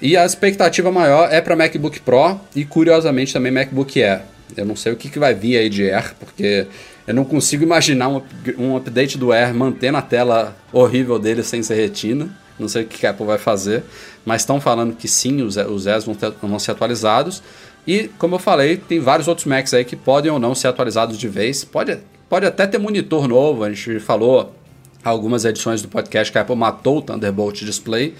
E 0.00 0.16
a 0.16 0.24
expectativa 0.24 0.92
maior 0.92 1.32
é 1.32 1.40
para 1.40 1.56
MacBook 1.56 2.00
Pro 2.00 2.40
e, 2.54 2.64
curiosamente, 2.64 3.32
também 3.32 3.50
MacBook 3.50 4.00
Air. 4.00 4.22
Eu 4.56 4.64
não 4.64 4.76
sei 4.76 4.92
o 4.92 4.96
que, 4.96 5.08
que 5.08 5.18
vai 5.18 5.34
vir 5.34 5.56
aí 5.56 5.68
de 5.68 5.90
Air, 5.90 6.14
porque 6.20 6.66
eu 7.06 7.14
não 7.14 7.24
consigo 7.24 7.64
imaginar 7.64 8.08
um, 8.08 8.22
um 8.58 8.76
update 8.76 9.18
do 9.18 9.32
Air 9.32 9.52
mantendo 9.54 9.98
a 9.98 10.02
tela 10.02 10.56
horrível 10.72 11.18
dele 11.18 11.42
sem 11.42 11.62
ser 11.62 11.74
retina. 11.74 12.28
Não 12.58 12.68
sei 12.68 12.82
o 12.82 12.86
que 12.86 13.06
a 13.06 13.10
Apple 13.10 13.26
vai 13.26 13.38
fazer, 13.38 13.82
mas 14.24 14.42
estão 14.42 14.60
falando 14.60 14.94
que 14.94 15.08
sim, 15.08 15.42
os, 15.42 15.56
os 15.56 15.84
vão, 16.04 16.16
vão 16.42 16.58
ser 16.58 16.72
atualizados. 16.72 17.42
E, 17.86 18.08
como 18.18 18.36
eu 18.36 18.38
falei, 18.38 18.76
tem 18.76 19.00
vários 19.00 19.26
outros 19.26 19.46
Macs 19.46 19.74
aí 19.74 19.84
que 19.84 19.96
podem 19.96 20.30
ou 20.30 20.38
não 20.38 20.54
ser 20.54 20.68
atualizados 20.68 21.18
de 21.18 21.28
vez. 21.28 21.64
Pode, 21.64 21.98
pode 22.28 22.46
até 22.46 22.66
ter 22.66 22.78
monitor 22.78 23.26
novo. 23.26 23.64
A 23.64 23.72
gente 23.72 23.98
falou 23.98 24.54
algumas 25.04 25.44
edições 25.44 25.82
do 25.82 25.88
podcast 25.88 26.30
que 26.30 26.38
a 26.38 26.42
Apple 26.42 26.54
matou 26.54 26.98
o 26.98 27.02
Thunderbolt 27.02 27.64
Display. 27.64 28.14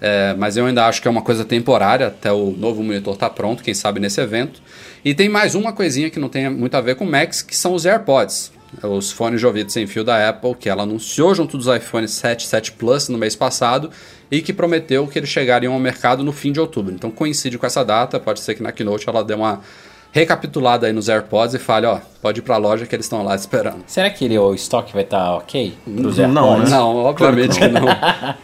É, 0.00 0.34
mas 0.34 0.56
eu 0.56 0.66
ainda 0.66 0.86
acho 0.86 1.00
que 1.00 1.06
é 1.06 1.10
uma 1.10 1.22
coisa 1.22 1.44
temporária 1.44 2.08
até 2.08 2.32
o 2.32 2.50
novo 2.50 2.82
monitor 2.82 3.14
estar 3.14 3.28
tá 3.28 3.34
pronto, 3.34 3.62
quem 3.62 3.72
sabe 3.72 4.00
nesse 4.00 4.20
evento. 4.20 4.60
E 5.04 5.14
tem 5.14 5.28
mais 5.28 5.54
uma 5.54 5.72
coisinha 5.72 6.10
que 6.10 6.18
não 6.18 6.28
tem 6.28 6.50
muito 6.50 6.74
a 6.74 6.80
ver 6.80 6.96
com 6.96 7.04
Macs, 7.04 7.40
que 7.42 7.56
são 7.56 7.72
os 7.72 7.86
AirPods, 7.86 8.50
os 8.82 9.10
fones 9.10 9.40
de 9.40 9.46
ouvido 9.46 9.70
sem 9.70 9.86
fio 9.86 10.02
da 10.02 10.28
Apple, 10.28 10.54
que 10.54 10.68
ela 10.68 10.82
anunciou 10.84 11.34
junto 11.34 11.58
dos 11.58 11.66
iPhone 11.66 12.08
7, 12.08 12.46
7 12.46 12.72
Plus 12.72 13.08
no 13.08 13.18
mês 13.18 13.36
passado 13.36 13.90
e 14.30 14.40
que 14.40 14.52
prometeu 14.52 15.06
que 15.06 15.18
eles 15.18 15.28
chegariam 15.28 15.74
ao 15.74 15.78
mercado 15.78 16.24
no 16.24 16.32
fim 16.32 16.52
de 16.52 16.60
outubro. 16.60 16.94
Então 16.94 17.10
coincide 17.10 17.58
com 17.58 17.66
essa 17.66 17.84
data, 17.84 18.18
pode 18.18 18.40
ser 18.40 18.54
que 18.54 18.62
na 18.62 18.72
Keynote 18.72 19.08
ela 19.08 19.22
dê 19.22 19.34
uma 19.34 19.60
recapitulada 20.10 20.86
aí 20.86 20.92
nos 20.92 21.08
AirPods 21.08 21.54
e 21.54 21.58
fale, 21.58 21.86
ó, 21.86 21.98
pode 22.20 22.40
ir 22.40 22.42
pra 22.42 22.56
loja 22.56 22.86
que 22.86 22.94
eles 22.94 23.06
estão 23.06 23.22
lá 23.24 23.34
esperando. 23.34 23.82
Será 23.86 24.10
que 24.10 24.24
ele, 24.24 24.38
o 24.38 24.54
estoque 24.54 24.92
vai 24.92 25.02
estar 25.02 25.18
tá 25.18 25.36
ok? 25.36 25.74
Pros 25.84 26.18
não, 26.18 26.24
AirPods? 26.24 26.70
Né? 26.70 26.76
Não, 26.76 26.96
obviamente 26.96 27.58
claro 27.58 27.72
que 27.72 27.80
não. 27.80 27.86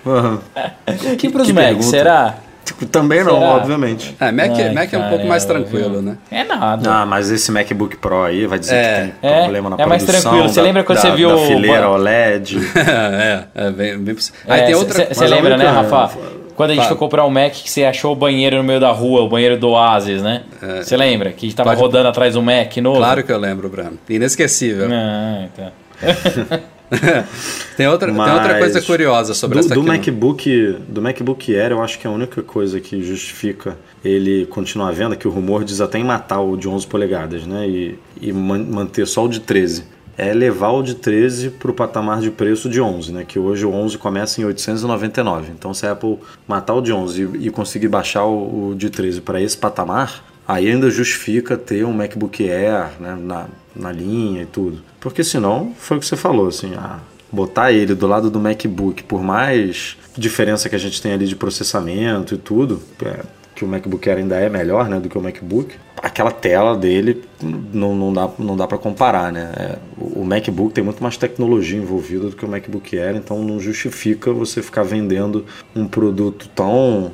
Que, 0.03 1.07
não. 1.07 1.17
que 1.17 1.29
pros 1.31 1.51
Macs, 1.51 1.87
será? 1.87 2.39
Tipo, 2.69 2.85
também 2.85 3.25
não, 3.25 3.39
Será? 3.39 3.47
obviamente. 3.57 4.15
É, 4.21 4.31
Mac, 4.31 4.51
Ai, 4.51 4.75
Mac 4.75 4.93
é 4.93 4.99
um 4.99 5.09
pouco 5.09 5.27
mais 5.27 5.43
tranquilo, 5.47 6.03
né? 6.03 6.19
É 6.31 6.45
nada. 6.45 6.91
Ah, 6.91 7.07
mas 7.07 7.31
esse 7.31 7.51
MacBook 7.51 7.97
Pro 7.97 8.25
aí 8.25 8.47
vai 8.47 8.59
dizer 8.59 8.75
é. 8.75 9.07
que 9.07 9.27
tem 9.27 9.41
problema 9.43 9.71
na 9.71 9.77
é 9.77 9.79
produção. 9.79 9.85
É 9.85 9.89
mais 9.89 10.05
tranquilo. 10.05 10.49
Você 10.51 10.61
lembra 10.61 10.85
quando 10.85 10.97
da, 10.97 11.03
você 11.03 11.17
viu... 11.17 11.31
Da 11.31 11.47
fileira 11.47 11.89
OLED. 11.89 12.59
é, 12.77 13.45
é 13.55 13.71
bem, 13.71 13.99
bem 13.99 14.15
possível. 14.15 14.39
Aí 14.47 14.67
tem 14.67 14.75
outra... 14.75 15.09
Você 15.11 15.27
lembra, 15.27 15.57
né, 15.57 15.67
Rafa? 15.67 16.11
Quando 16.55 16.73
a 16.73 16.75
gente 16.75 16.89
foi 16.89 16.97
comprar 16.97 17.25
um 17.25 17.31
Mac 17.31 17.53
que 17.53 17.71
você 17.71 17.85
achou 17.85 18.13
o 18.13 18.17
banheiro 18.17 18.59
no 18.59 18.65
meio 18.65 18.81
da 18.81 18.91
rua, 18.91 19.23
o 19.23 19.29
banheiro 19.31 19.57
do 19.57 19.71
Oasis, 19.71 20.21
né? 20.21 20.43
Você 20.77 20.95
é. 20.95 20.99
lembra? 20.99 21.33
Que 21.33 21.55
tava 21.55 21.71
Pode... 21.71 21.81
rodando 21.81 22.09
atrás 22.09 22.35
do 22.35 22.43
Mac 22.43 22.77
novo? 22.79 22.99
Claro 22.99 23.25
que 23.25 23.33
eu 23.33 23.39
lembro, 23.39 23.71
Bruno. 23.71 23.99
Inesquecível. 24.11 24.89
Ah, 24.93 25.47
então. 25.47 26.61
tem, 27.77 27.87
outra, 27.87 28.13
tem 28.13 28.21
outra 28.21 28.59
coisa 28.59 28.81
curiosa 28.81 29.35
sobre 29.35 29.59
do, 29.59 29.65
essa 29.65 29.75
do 29.75 29.83
MacBook 29.83 30.77
Do 30.89 31.03
MacBook 31.03 31.55
Air, 31.55 31.73
eu 31.73 31.83
acho 31.83 31.99
que 31.99 32.07
é 32.07 32.11
a 32.11 32.13
única 32.13 32.43
coisa 32.43 32.81
que 32.81 33.03
justifica 33.03 33.77
ele 34.05 34.47
continuar 34.47 34.89
à 34.89 34.93
venda, 34.93 35.17
que 35.17 35.29
o 35.29 35.31
rumor 35.31 35.65
diz 35.65 35.81
até 35.81 35.99
em 35.99 36.05
matar 36.05 36.41
o 36.41 36.57
de 36.57 36.69
11 36.69 36.87
polegadas, 36.87 37.47
né? 37.47 37.69
E, 37.69 37.99
e 38.21 38.33
man, 38.33 38.65
manter 38.65 39.07
só 39.07 39.25
o 39.25 39.29
de 39.29 39.41
13 39.41 39.99
é 40.19 40.35
levar 40.35 40.71
o 40.71 40.83
de 40.83 40.97
13 40.97 41.51
para 41.51 41.71
o 41.71 41.75
patamar 41.75 42.21
de 42.21 42.29
preço 42.29 42.69
de 42.69 42.81
11, 42.81 43.13
né? 43.13 43.25
que 43.27 43.39
hoje 43.39 43.65
o 43.65 43.73
11 43.73 43.97
começa 43.99 44.41
em 44.41 44.45
899. 44.45 45.53
Então, 45.57 45.73
se 45.73 45.87
a 45.87 45.93
Apple 45.93 46.19
matar 46.47 46.75
o 46.75 46.81
de 46.81 46.93
11 46.93 47.31
e, 47.39 47.51
conseguir 47.51 47.87
baixar 47.87 48.25
o, 48.25 48.71
o 48.71 48.75
de 48.75 48.91
13 48.91 49.21
para 49.21 49.41
esse 49.41 49.57
patamar, 49.57 50.25
aí 50.47 50.69
ainda 50.69 50.91
justifica 50.91 51.57
ter 51.57 51.85
um 51.85 51.93
MacBook 51.93 52.43
Air 52.51 52.91
né? 52.99 53.17
na, 53.17 53.47
na 53.79 53.93
linha 53.93 54.43
e 54.43 54.47
tudo. 54.47 54.83
Porque 55.01 55.23
senão, 55.23 55.73
foi 55.79 55.97
o 55.97 56.01
que 56.01 56.07
você 56.07 56.17
falou, 56.17 56.49
assim, 56.49 56.73
ah, 56.77 56.99
botar 57.31 57.73
ele 57.73 57.95
do 57.95 58.07
lado 58.07 58.31
do 58.31 58.41
MacBook, 58.41 59.03
por 59.05 59.23
mais 59.23 59.97
diferença 60.17 60.69
que 60.69 60.75
a 60.75 60.79
gente 60.79 61.01
tem 61.01 61.13
ali 61.13 61.27
de 61.27 61.37
processamento 61.37 62.35
e 62.35 62.39
tudo, 62.39 62.83
é, 63.05 63.21
que 63.55 63.65
o 63.65 63.69
MacBook 63.69 64.09
Air 64.09 64.19
ainda 64.19 64.37
é 64.37 64.49
melhor 64.49 64.89
né, 64.89 65.01
do 65.01 65.09
que 65.09 65.19
o 65.19 65.21
MacBook, 65.21 65.75
aquela 65.97 66.31
tela 66.31 66.77
dele 66.77 67.25
não, 67.43 67.95
não 67.95 68.13
dá, 68.13 68.31
não 68.39 68.57
dá 68.57 68.67
para 68.67 68.79
comparar, 68.79 69.33
né? 69.33 69.53
É, 69.57 69.79
o 69.99 70.25
MacBook 70.25 70.73
tem 70.73 70.85
muito 70.85 71.03
mais 71.03 71.17
tecnologia 71.17 71.79
envolvida 71.79 72.29
do 72.31 72.37
que 72.37 72.45
o 72.45 72.49
MacBook 72.49 72.97
Air, 72.97 73.17
então 73.17 73.43
não 73.43 73.59
justifica 73.59 74.33
você 74.33 74.63
ficar 74.63 74.85
vendendo 74.85 75.45
um 75.75 75.87
produto 75.89 76.49
tão 76.55 77.11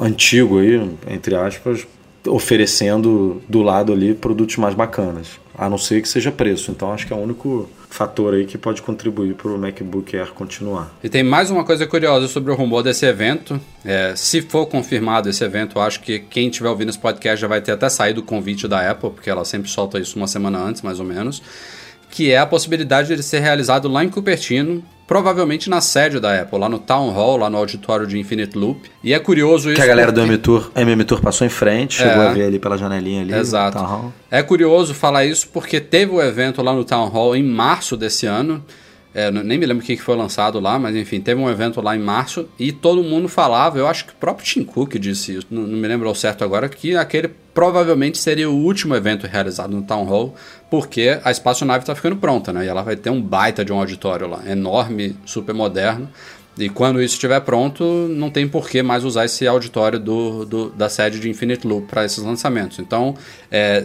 antigo 0.00 0.58
aí, 0.58 0.90
entre 1.06 1.36
aspas, 1.36 1.86
oferecendo 2.26 3.40
do 3.48 3.62
lado 3.62 3.92
ali 3.92 4.14
produtos 4.14 4.56
mais 4.56 4.74
bacanas, 4.74 5.40
a 5.60 5.68
não 5.68 5.76
ser 5.76 6.00
que 6.00 6.08
seja 6.08 6.32
preço. 6.32 6.70
Então 6.70 6.90
acho 6.90 7.06
que 7.06 7.12
é 7.12 7.16
o 7.16 7.18
único 7.18 7.68
fator 7.90 8.32
aí 8.32 8.46
que 8.46 8.56
pode 8.56 8.80
contribuir 8.80 9.34
para 9.34 9.50
o 9.50 9.58
MacBook 9.58 10.16
Air 10.16 10.32
continuar. 10.32 10.90
E 11.04 11.08
tem 11.10 11.22
mais 11.22 11.50
uma 11.50 11.64
coisa 11.64 11.86
curiosa 11.86 12.28
sobre 12.28 12.50
o 12.50 12.54
rumor 12.54 12.82
desse 12.82 13.04
evento. 13.04 13.60
É, 13.84 14.14
se 14.16 14.40
for 14.40 14.64
confirmado 14.64 15.28
esse 15.28 15.44
evento, 15.44 15.78
acho 15.78 16.00
que 16.00 16.18
quem 16.18 16.48
estiver 16.48 16.70
ouvindo 16.70 16.88
esse 16.88 16.98
podcast 16.98 17.38
já 17.38 17.46
vai 17.46 17.60
ter 17.60 17.72
até 17.72 17.90
saído 17.90 18.22
o 18.22 18.24
convite 18.24 18.66
da 18.66 18.90
Apple, 18.90 19.10
porque 19.10 19.28
ela 19.28 19.44
sempre 19.44 19.68
solta 19.68 19.98
isso 19.98 20.16
uma 20.16 20.26
semana 20.26 20.58
antes, 20.58 20.80
mais 20.80 20.98
ou 20.98 21.04
menos. 21.04 21.42
Que 22.08 22.32
é 22.32 22.38
a 22.38 22.46
possibilidade 22.46 23.14
de 23.14 23.22
ser 23.22 23.40
realizado 23.40 23.86
lá 23.86 24.02
em 24.02 24.08
Cupertino, 24.08 24.82
provavelmente 25.10 25.68
na 25.68 25.80
sede 25.80 26.20
da 26.20 26.40
Apple, 26.40 26.56
lá 26.56 26.68
no 26.68 26.78
Town 26.78 27.10
Hall, 27.10 27.36
lá 27.36 27.50
no 27.50 27.58
auditório 27.58 28.06
de 28.06 28.16
Infinite 28.16 28.56
Loop. 28.56 28.88
E 29.02 29.12
é 29.12 29.18
curioso 29.18 29.68
isso. 29.68 29.74
Que 29.74 29.82
a 29.82 29.86
galera 29.86 30.12
porque... 30.12 30.24
do 30.24 30.32
M-Tour, 30.32 30.70
M-Tour 30.76 31.20
passou 31.20 31.44
em 31.44 31.50
frente, 31.50 32.00
é, 32.00 32.06
chegou 32.06 32.22
a 32.22 32.32
ver 32.32 32.44
ali 32.44 32.60
pela 32.60 32.78
janelinha 32.78 33.22
ali. 33.22 33.34
Exato. 33.34 34.14
É 34.30 34.40
curioso 34.40 34.94
falar 34.94 35.24
isso 35.24 35.48
porque 35.52 35.80
teve 35.80 36.12
o 36.12 36.22
evento 36.22 36.62
lá 36.62 36.72
no 36.72 36.84
Town 36.84 37.08
Hall 37.08 37.34
em 37.34 37.42
março 37.42 37.96
desse 37.96 38.24
ano. 38.24 38.64
É, 39.12 39.28
nem 39.30 39.58
me 39.58 39.66
lembro 39.66 39.82
o 39.82 39.86
que 39.86 39.96
foi 39.96 40.14
lançado 40.14 40.60
lá, 40.60 40.78
mas 40.78 40.94
enfim, 40.94 41.20
teve 41.20 41.40
um 41.40 41.50
evento 41.50 41.80
lá 41.80 41.96
em 41.96 41.98
março 41.98 42.48
e 42.56 42.70
todo 42.70 43.02
mundo 43.02 43.28
falava, 43.28 43.76
eu 43.76 43.88
acho 43.88 44.04
que 44.04 44.12
o 44.12 44.16
próprio 44.16 44.46
Tim 44.46 44.62
Cook 44.62 44.94
disse 44.98 45.36
isso, 45.36 45.46
não, 45.50 45.62
não 45.62 45.76
me 45.76 45.88
lembro 45.88 46.08
ao 46.08 46.14
certo 46.14 46.44
agora, 46.44 46.68
que 46.68 46.94
aquele 46.94 47.28
provavelmente 47.52 48.18
seria 48.18 48.48
o 48.48 48.54
último 48.54 48.94
evento 48.94 49.26
realizado 49.26 49.74
no 49.74 49.82
Town 49.82 50.04
Hall, 50.04 50.34
porque 50.70 51.18
a 51.24 51.30
espaçonave 51.32 51.82
está 51.82 51.94
ficando 51.96 52.16
pronta, 52.16 52.52
né? 52.52 52.64
E 52.64 52.68
ela 52.68 52.82
vai 52.82 52.94
ter 52.94 53.10
um 53.10 53.20
baita 53.20 53.64
de 53.64 53.72
um 53.72 53.78
auditório 53.78 54.28
lá, 54.28 54.42
enorme, 54.46 55.16
super 55.26 55.54
moderno. 55.54 56.08
E 56.56 56.68
quando 56.68 57.02
isso 57.02 57.14
estiver 57.14 57.40
pronto, 57.40 57.84
não 58.08 58.30
tem 58.30 58.46
por 58.46 58.68
que 58.68 58.82
mais 58.82 59.04
usar 59.04 59.24
esse 59.24 59.46
auditório 59.46 59.98
do, 59.98 60.44
do 60.44 60.70
da 60.70 60.88
sede 60.88 61.18
de 61.18 61.28
Infinite 61.28 61.66
Loop 61.66 61.88
para 61.88 62.04
esses 62.04 62.22
lançamentos. 62.22 62.78
Então, 62.78 63.16
é, 63.50 63.82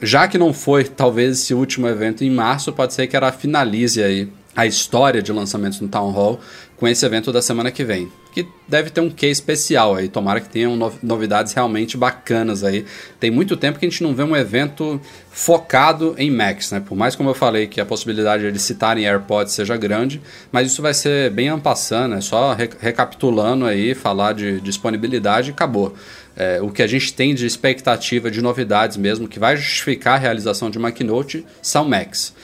já 0.00 0.28
que 0.28 0.38
não 0.38 0.52
foi 0.52 0.84
talvez 0.84 1.40
esse 1.40 1.54
último 1.54 1.88
evento 1.88 2.22
em 2.22 2.30
março, 2.30 2.72
pode 2.72 2.92
ser 2.92 3.06
que 3.06 3.16
ela 3.16 3.32
finalize 3.32 4.02
aí 4.02 4.28
a 4.54 4.66
história 4.66 5.22
de 5.22 5.32
lançamentos 5.32 5.80
no 5.80 5.88
Town 5.88 6.10
Hall 6.10 6.40
com 6.76 6.88
esse 6.88 7.06
evento 7.06 7.32
da 7.32 7.40
semana 7.40 7.70
que 7.70 7.84
vem. 7.84 8.10
Que 8.32 8.44
deve 8.66 8.90
ter 8.90 9.00
um 9.00 9.08
quê 9.08 9.28
especial 9.28 9.94
aí, 9.94 10.08
tomara 10.08 10.40
que 10.40 10.48
tenham 10.48 10.76
novidades 11.02 11.52
realmente 11.52 11.96
bacanas 11.96 12.64
aí. 12.64 12.84
Tem 13.20 13.30
muito 13.30 13.56
tempo 13.56 13.78
que 13.78 13.86
a 13.86 13.88
gente 13.88 14.02
não 14.02 14.14
vê 14.14 14.22
um 14.22 14.34
evento 14.34 15.00
focado 15.30 16.14
em 16.18 16.30
Macs, 16.30 16.72
né? 16.72 16.80
Por 16.80 16.96
mais 16.96 17.14
como 17.14 17.30
eu 17.30 17.34
falei 17.34 17.66
que 17.66 17.80
a 17.80 17.86
possibilidade 17.86 18.42
de 18.42 18.48
eles 18.48 18.62
citarem 18.62 19.06
AirPods 19.06 19.52
seja 19.52 19.76
grande, 19.76 20.20
mas 20.50 20.72
isso 20.72 20.82
vai 20.82 20.92
ser 20.92 21.30
bem 21.30 21.48
ampassando, 21.48 22.16
né? 22.16 22.20
Só 22.20 22.52
re 22.52 22.68
recapitulando 22.80 23.64
aí, 23.64 23.94
falar 23.94 24.32
de 24.32 24.60
disponibilidade 24.60 25.50
e 25.50 25.52
acabou. 25.52 25.94
É, 26.34 26.60
o 26.60 26.70
que 26.70 26.82
a 26.82 26.86
gente 26.86 27.12
tem 27.12 27.34
de 27.34 27.46
expectativa 27.46 28.30
de 28.30 28.42
novidades 28.42 28.96
mesmo, 28.96 29.28
que 29.28 29.38
vai 29.38 29.56
justificar 29.56 30.14
a 30.14 30.18
realização 30.18 30.70
de 30.70 30.78
uma 30.78 30.90
keynote, 30.90 31.46
são 31.60 31.84
Macs. 31.84 32.34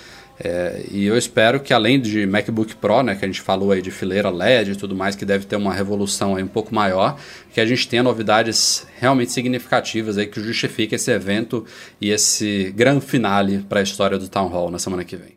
É, 0.40 0.84
e 0.90 1.04
eu 1.04 1.18
espero 1.18 1.58
que 1.58 1.74
além 1.74 2.00
de 2.00 2.24
MacBook 2.26 2.76
Pro, 2.76 3.02
né, 3.02 3.16
que 3.16 3.24
a 3.24 3.28
gente 3.28 3.40
falou 3.40 3.72
aí 3.72 3.82
de 3.82 3.90
fileira 3.90 4.30
LED 4.30 4.70
e 4.72 4.76
tudo 4.76 4.94
mais, 4.94 5.16
que 5.16 5.24
deve 5.24 5.46
ter 5.46 5.56
uma 5.56 5.74
revolução 5.74 6.36
aí 6.36 6.42
um 6.42 6.48
pouco 6.48 6.74
maior, 6.74 7.18
que 7.52 7.60
a 7.60 7.66
gente 7.66 7.86
tenha 7.88 8.02
novidades 8.02 8.86
realmente 8.98 9.32
significativas 9.32 10.16
aí 10.16 10.26
que 10.26 10.40
justifiquem 10.40 10.96
esse 10.96 11.10
evento 11.10 11.66
e 12.00 12.10
esse 12.10 12.72
grande 12.76 13.04
finale 13.04 13.58
para 13.68 13.80
a 13.80 13.82
história 13.82 14.16
do 14.16 14.28
Town 14.28 14.46
Hall 14.46 14.70
na 14.70 14.78
semana 14.78 15.04
que 15.04 15.16
vem. 15.16 15.36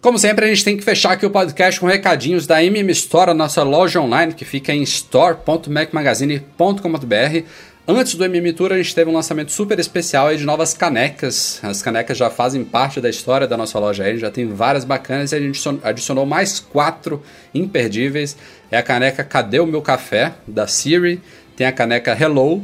Como 0.00 0.18
sempre, 0.18 0.46
a 0.46 0.48
gente 0.48 0.64
tem 0.64 0.76
que 0.76 0.82
fechar 0.82 1.12
aqui 1.12 1.24
o 1.24 1.30
podcast 1.30 1.78
com 1.78 1.86
recadinhos 1.86 2.44
da 2.44 2.60
MM 2.62 2.90
Store, 2.90 3.32
nossa 3.32 3.62
loja 3.62 4.00
online 4.00 4.34
que 4.34 4.44
fica 4.44 4.74
em 4.74 4.82
store.macmagazine.com.br. 4.82 7.46
Antes 7.86 8.14
do 8.14 8.24
MM 8.24 8.52
Tour, 8.52 8.72
a 8.72 8.76
gente 8.76 8.94
teve 8.94 9.10
um 9.10 9.14
lançamento 9.14 9.50
super 9.50 9.76
especial 9.76 10.32
de 10.36 10.44
novas 10.44 10.72
canecas. 10.72 11.58
As 11.64 11.82
canecas 11.82 12.16
já 12.16 12.30
fazem 12.30 12.64
parte 12.64 13.00
da 13.00 13.10
história 13.10 13.44
da 13.44 13.56
nossa 13.56 13.76
loja 13.76 14.04
aí, 14.04 14.16
já 14.18 14.30
tem 14.30 14.46
várias 14.46 14.84
bacanas 14.84 15.32
e 15.32 15.34
a 15.34 15.40
gente 15.40 15.60
adicionou 15.82 16.24
mais 16.24 16.60
quatro 16.60 17.20
imperdíveis. 17.52 18.36
É 18.70 18.78
a 18.78 18.84
caneca 18.84 19.24
Cadê 19.24 19.58
o 19.58 19.66
Meu 19.66 19.82
Café, 19.82 20.32
da 20.46 20.68
Siri, 20.68 21.20
tem 21.56 21.66
a 21.66 21.72
caneca 21.72 22.16
Hello, 22.16 22.62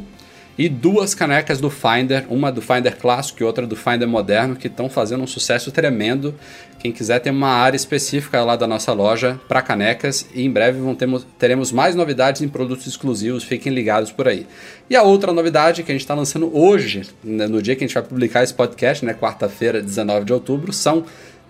e 0.59 0.67
duas 0.67 1.15
canecas 1.15 1.61
do 1.61 1.69
Finder, 1.69 2.25
uma 2.29 2.51
do 2.51 2.61
Finder 2.61 2.97
clássico 2.97 3.41
e 3.41 3.45
outra 3.45 3.65
do 3.65 3.77
Finder 3.77 4.05
moderno, 4.05 4.57
que 4.57 4.67
estão 4.67 4.89
fazendo 4.89 5.23
um 5.23 5.27
sucesso 5.27 5.71
tremendo. 5.71 6.35
Quem 6.79 6.93
quiser 6.93 7.19
tem 7.19 7.31
uma 7.31 7.49
área 7.49 7.75
específica 7.75 8.41
lá 8.41 8.55
da 8.55 8.65
nossa 8.65 8.93
loja 8.93 9.39
para 9.49 9.61
canecas 9.61 10.25
e 10.33 10.45
em 10.45 10.49
breve 10.49 10.79
vão 10.79 10.95
teremos 11.37 11.73
mais 11.73 11.93
novidades 11.93 12.41
em 12.41 12.47
produtos 12.47 12.87
exclusivos, 12.87 13.43
fiquem 13.43 13.73
ligados 13.73 14.13
por 14.13 14.29
aí. 14.29 14.47
E 14.89 14.95
a 14.95 15.03
outra 15.03 15.33
novidade 15.33 15.83
que 15.83 15.91
a 15.91 15.93
gente 15.93 16.01
está 16.01 16.15
lançando 16.15 16.49
hoje, 16.57 17.01
né, 17.21 17.47
no 17.47 17.61
dia 17.61 17.75
que 17.75 17.83
a 17.83 17.87
gente 17.87 17.93
vai 17.93 18.03
publicar 18.03 18.43
esse 18.43 18.53
podcast, 18.53 19.03
né, 19.03 19.13
quarta-feira, 19.13 19.81
19 19.81 20.25
de 20.25 20.31
outubro, 20.31 20.71
são 20.71 21.03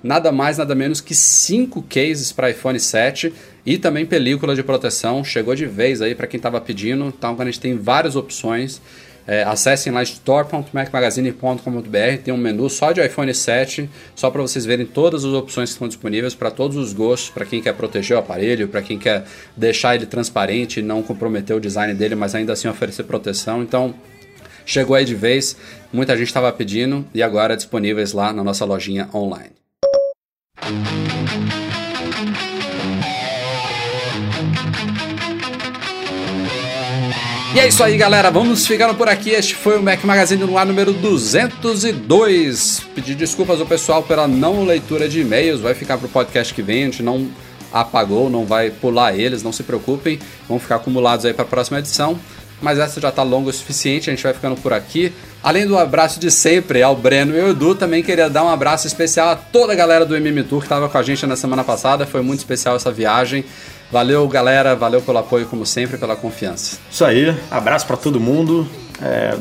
nada 0.04 0.32
mais, 0.32 0.58
nada 0.58 0.74
menos 0.74 1.00
que 1.00 1.14
cinco 1.14 1.84
cases 1.84 2.32
para 2.32 2.50
iPhone 2.50 2.80
7 2.80 3.32
e 3.64 3.78
também 3.78 4.08
película 4.08 4.56
de 4.56 4.64
proteção. 4.64 5.24
Chegou 5.24 5.54
de 5.54 5.68
vez 5.68 6.02
aí 6.02 6.16
para 6.16 6.26
quem 6.26 6.38
estava 6.38 6.60
pedindo. 6.60 7.06
Então 7.06 7.36
a 7.38 7.46
gente 7.46 7.60
tem 7.60 7.78
várias 7.78 8.16
opções. 8.16 8.82
É, 9.32 9.44
acessem 9.44 9.94
lá 9.94 10.02
store.macmagazine.com.br, 10.02 12.24
tem 12.24 12.34
um 12.34 12.38
menu 12.38 12.68
só 12.68 12.92
de 12.92 13.00
iPhone 13.00 13.32
7, 13.32 13.88
só 14.16 14.32
para 14.32 14.42
vocês 14.42 14.66
verem 14.66 14.88
todas 14.88 15.24
as 15.24 15.34
opções 15.34 15.70
que 15.70 15.74
estão 15.74 15.88
disponíveis 15.88 16.34
para 16.34 16.50
todos 16.50 16.76
os 16.76 16.94
gostos, 16.94 17.30
para 17.30 17.46
quem 17.46 17.62
quer 17.62 17.76
proteger 17.76 18.18
o 18.18 18.20
aparelho, 18.20 18.68
para 18.68 18.82
quem 18.82 18.98
quer 18.98 19.26
deixar 19.56 19.94
ele 19.94 20.08
transparente 20.08 20.80
e 20.80 20.84
não 20.84 21.04
comprometer 21.04 21.56
o 21.56 21.60
design 21.60 21.94
dele, 21.94 22.16
mas 22.16 22.34
ainda 22.34 22.54
assim 22.54 22.68
oferecer 22.68 23.04
proteção. 23.04 23.62
Então, 23.62 23.94
chegou 24.66 24.96
aí 24.96 25.06
de 25.06 25.14
vez, 25.14 25.56
muita 25.94 26.18
gente 26.18 26.30
estava 26.30 26.52
pedindo 26.52 27.06
e 27.14 27.22
agora 27.22 27.56
disponíveis 27.56 28.14
lá 28.14 28.34
na 28.34 28.44
nossa 28.44 28.66
lojinha 28.66 29.12
online. 29.14 29.52
E 37.52 37.60
é 37.60 37.68
isso 37.68 37.84
aí, 37.84 37.98
galera. 37.98 38.30
Vamos 38.30 38.68
ficando 38.68 38.94
por 38.94 39.10
aqui. 39.10 39.32
Este 39.32 39.56
foi 39.56 39.80
o 39.80 39.82
Mac 39.82 40.04
Magazine 40.04 40.44
no 40.44 40.56
ar 40.56 40.68
número 40.68 40.94
202. 40.94 42.82
Pedir 42.94 43.16
desculpas 43.16 43.60
ao 43.60 43.66
pessoal 43.66 44.04
pela 44.04 44.28
não 44.28 44.64
leitura 44.64 45.10
de 45.10 45.22
e-mails. 45.22 45.60
Vai 45.60 45.74
ficar 45.74 45.98
pro 45.98 46.08
podcast 46.08 46.54
que 46.54 46.62
vem. 46.62 46.84
A 46.84 46.86
gente 46.86 47.02
não 47.02 47.28
apagou, 47.74 48.30
não 48.30 48.46
vai 48.46 48.70
pular 48.70 49.18
eles, 49.18 49.42
não 49.42 49.52
se 49.52 49.64
preocupem. 49.64 50.20
Vão 50.48 50.60
ficar 50.60 50.76
acumulados 50.76 51.26
aí 51.26 51.34
para 51.34 51.44
a 51.44 51.48
próxima 51.48 51.80
edição. 51.80 52.20
Mas 52.62 52.78
essa 52.78 53.02
já 53.02 53.12
tá 53.12 53.24
longa 53.24 53.50
o 53.50 53.54
suficiente. 53.54 54.12
A 54.12 54.14
gente 54.14 54.24
vai 54.24 54.34
ficando 54.34 54.56
por 54.62 54.72
aqui. 54.72 55.12
Além 55.42 55.66
do 55.66 55.76
abraço 55.76 56.20
de 56.20 56.30
sempre 56.30 56.84
ao 56.84 56.96
Breno 56.96 57.36
e 57.36 57.42
ao 57.42 57.50
Edu, 57.50 57.74
também 57.74 58.04
queria 58.04 58.30
dar 58.30 58.44
um 58.44 58.50
abraço 58.50 58.86
especial 58.86 59.30
a 59.30 59.36
toda 59.36 59.74
a 59.74 59.76
galera 59.76 60.06
do 60.06 60.16
MM 60.16 60.44
Tour 60.44 60.60
que 60.60 60.66
estava 60.66 60.88
com 60.88 60.98
a 61.00 61.02
gente 61.02 61.26
na 61.26 61.36
semana 61.36 61.64
passada. 61.64 62.06
Foi 62.06 62.22
muito 62.22 62.40
especial 62.40 62.76
essa 62.76 62.92
viagem. 62.92 63.44
Valeu, 63.92 64.28
galera. 64.28 64.76
Valeu 64.76 65.02
pelo 65.02 65.18
apoio, 65.18 65.46
como 65.48 65.66
sempre, 65.66 65.98
pela 65.98 66.16
confiança. 66.16 66.78
Isso 66.92 67.04
aí. 67.04 67.36
Abraço 67.50 67.86
para 67.88 67.98
todo 67.98 68.20
mundo. 68.20 68.68
É, 69.02 69.36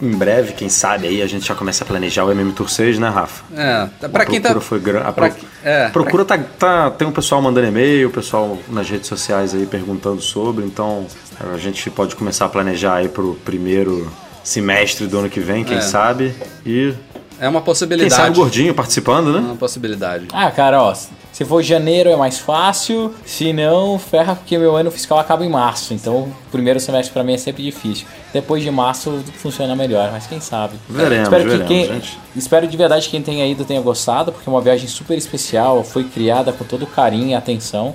em 0.00 0.10
breve, 0.10 0.52
quem 0.54 0.68
sabe 0.68 1.06
aí 1.06 1.22
a 1.22 1.26
gente 1.26 1.46
já 1.46 1.54
começa 1.54 1.84
a 1.84 1.86
planejar 1.86 2.24
o 2.24 2.30
MM 2.30 2.52
Tour 2.52 2.68
6, 2.68 2.98
né, 2.98 3.08
Rafa? 3.08 3.44
É, 3.56 4.08
pra 4.08 4.22
a 4.22 4.26
quem 4.26 4.40
tá. 4.40 4.48
procura 4.50 4.60
foi 4.66 4.78
grande. 4.80 5.06
A 5.06 5.12
pra 5.12 5.30
pro- 5.30 5.46
é, 5.62 5.88
procura 5.90 6.24
tá, 6.24 6.38
tá- 6.58 6.90
Tem 6.90 7.06
um 7.06 7.12
pessoal 7.12 7.40
mandando 7.42 7.66
e-mail, 7.68 8.08
o 8.08 8.10
pessoal 8.10 8.58
nas 8.68 8.88
redes 8.88 9.06
sociais 9.08 9.54
aí 9.54 9.66
perguntando 9.66 10.20
sobre, 10.20 10.64
então 10.64 11.06
a 11.52 11.56
gente 11.58 11.88
pode 11.90 12.16
começar 12.16 12.46
a 12.46 12.48
planejar 12.48 12.94
aí 12.96 13.08
pro 13.08 13.34
primeiro 13.44 14.10
semestre 14.42 15.06
do 15.06 15.18
ano 15.18 15.30
que 15.30 15.40
vem, 15.40 15.64
quem 15.64 15.78
É. 15.78 15.80
sabe. 15.80 16.34
E 16.66 16.92
É 17.40 17.48
uma 17.48 17.60
quem 17.60 17.66
possibilidade. 17.66 18.14
sabe 18.14 18.30
o 18.30 18.34
gordinho 18.34 18.74
participando, 18.74 19.30
É 19.30 19.32
né? 19.32 19.38
uma 19.40 19.56
possibilidade. 19.56 20.26
Ah, 20.32 20.50
cara, 20.50 20.82
ó, 20.82 20.94
se 20.94 21.44
for 21.44 21.62
janeiro 21.62 22.08
é 22.10 22.16
mais 22.16 22.38
fácil, 22.38 23.12
se 23.26 23.52
não, 23.52 23.98
ferra 23.98 24.36
porque 24.36 24.56
meu 24.56 24.76
ano 24.76 24.90
fiscal 24.90 25.18
acaba 25.18 25.44
em 25.44 25.48
março. 25.48 25.92
Então, 25.92 26.14
o 26.16 26.34
primeiro 26.52 26.78
semestre 26.78 27.12
pra 27.12 27.24
mim 27.24 27.34
é 27.34 27.38
sempre 27.38 27.62
difícil. 27.64 28.06
Depois 28.32 28.62
de 28.62 28.70
março 28.70 29.22
funciona 29.38 29.74
melhor, 29.74 30.10
mas 30.12 30.26
quem 30.26 30.40
sabe. 30.40 30.74
Veremos, 30.88 31.24
espero 31.24 31.42
que 31.42 31.48
veremos, 31.50 31.68
quem, 31.68 31.86
gente. 31.86 32.18
Espero 32.36 32.66
de 32.68 32.76
verdade 32.76 33.04
que 33.06 33.10
quem 33.10 33.22
tenha 33.22 33.46
ido 33.46 33.64
tenha 33.64 33.80
gostado, 33.80 34.30
porque 34.32 34.48
é 34.48 34.52
uma 34.52 34.60
viagem 34.60 34.86
super 34.88 35.18
especial, 35.18 35.82
foi 35.82 36.04
criada 36.04 36.52
com 36.52 36.64
todo 36.64 36.86
carinho 36.86 37.28
e 37.28 37.34
atenção 37.34 37.94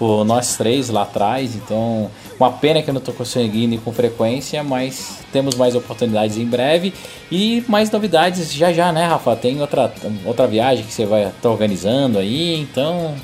por 0.00 0.24
nós 0.24 0.56
três 0.56 0.88
lá 0.88 1.02
atrás. 1.02 1.54
Então, 1.54 2.10
uma 2.38 2.50
pena 2.50 2.80
que 2.80 2.88
eu 2.88 2.94
não 2.94 3.02
tô 3.02 3.12
conseguindo 3.12 3.74
ir 3.74 3.78
com 3.78 3.92
frequência, 3.92 4.64
mas 4.64 5.18
temos 5.30 5.56
mais 5.56 5.74
oportunidades 5.76 6.38
em 6.38 6.46
breve 6.46 6.94
e 7.30 7.62
mais 7.68 7.90
novidades 7.90 8.50
já 8.50 8.72
já, 8.72 8.90
né, 8.90 9.04
Rafa? 9.04 9.36
Tem 9.36 9.60
outra, 9.60 9.92
outra 10.24 10.46
viagem 10.46 10.86
que 10.86 10.92
você 10.92 11.04
vai 11.04 11.28
estar 11.28 11.50
organizando 11.50 12.18
aí, 12.18 12.58
então 12.58 13.14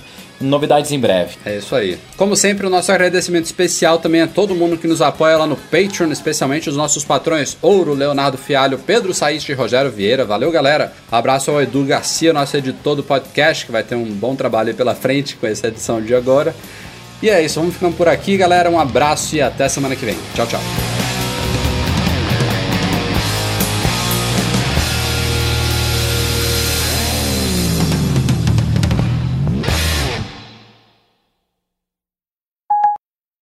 novidades 0.40 0.92
em 0.92 0.98
breve. 0.98 1.36
É 1.44 1.56
isso 1.56 1.74
aí. 1.74 1.98
Como 2.16 2.36
sempre, 2.36 2.66
o 2.66 2.70
nosso 2.70 2.90
agradecimento 2.92 3.44
especial 3.44 3.98
também 3.98 4.22
a 4.22 4.26
todo 4.26 4.54
mundo 4.54 4.76
que 4.76 4.86
nos 4.86 5.02
apoia 5.02 5.36
lá 5.36 5.46
no 5.46 5.56
Patreon, 5.56 6.10
especialmente 6.10 6.68
os 6.68 6.76
nossos 6.76 7.04
patrões 7.04 7.56
Ouro, 7.62 7.94
Leonardo 7.94 8.38
Fialho, 8.38 8.78
Pedro 8.78 9.14
Saíste 9.14 9.52
e 9.52 9.54
Rogério 9.54 9.90
Vieira. 9.90 10.24
Valeu, 10.24 10.50
galera. 10.50 10.92
Abraço 11.10 11.50
ao 11.50 11.60
Edu 11.60 11.84
Garcia, 11.84 12.32
nosso 12.32 12.56
editor 12.56 12.96
do 12.96 13.02
podcast, 13.02 13.66
que 13.66 13.72
vai 13.72 13.82
ter 13.82 13.94
um 13.94 14.04
bom 14.04 14.34
trabalho 14.34 14.74
pela 14.74 14.94
frente 14.94 15.36
com 15.36 15.46
essa 15.46 15.68
edição 15.68 16.00
de 16.00 16.14
agora. 16.14 16.54
E 17.22 17.30
é 17.30 17.42
isso, 17.42 17.58
vamos 17.58 17.74
ficando 17.74 17.96
por 17.96 18.08
aqui, 18.08 18.36
galera. 18.36 18.70
Um 18.70 18.78
abraço 18.78 19.36
e 19.36 19.40
até 19.40 19.68
semana 19.68 19.96
que 19.96 20.04
vem. 20.04 20.16
Tchau, 20.34 20.46
tchau. 20.46 21.05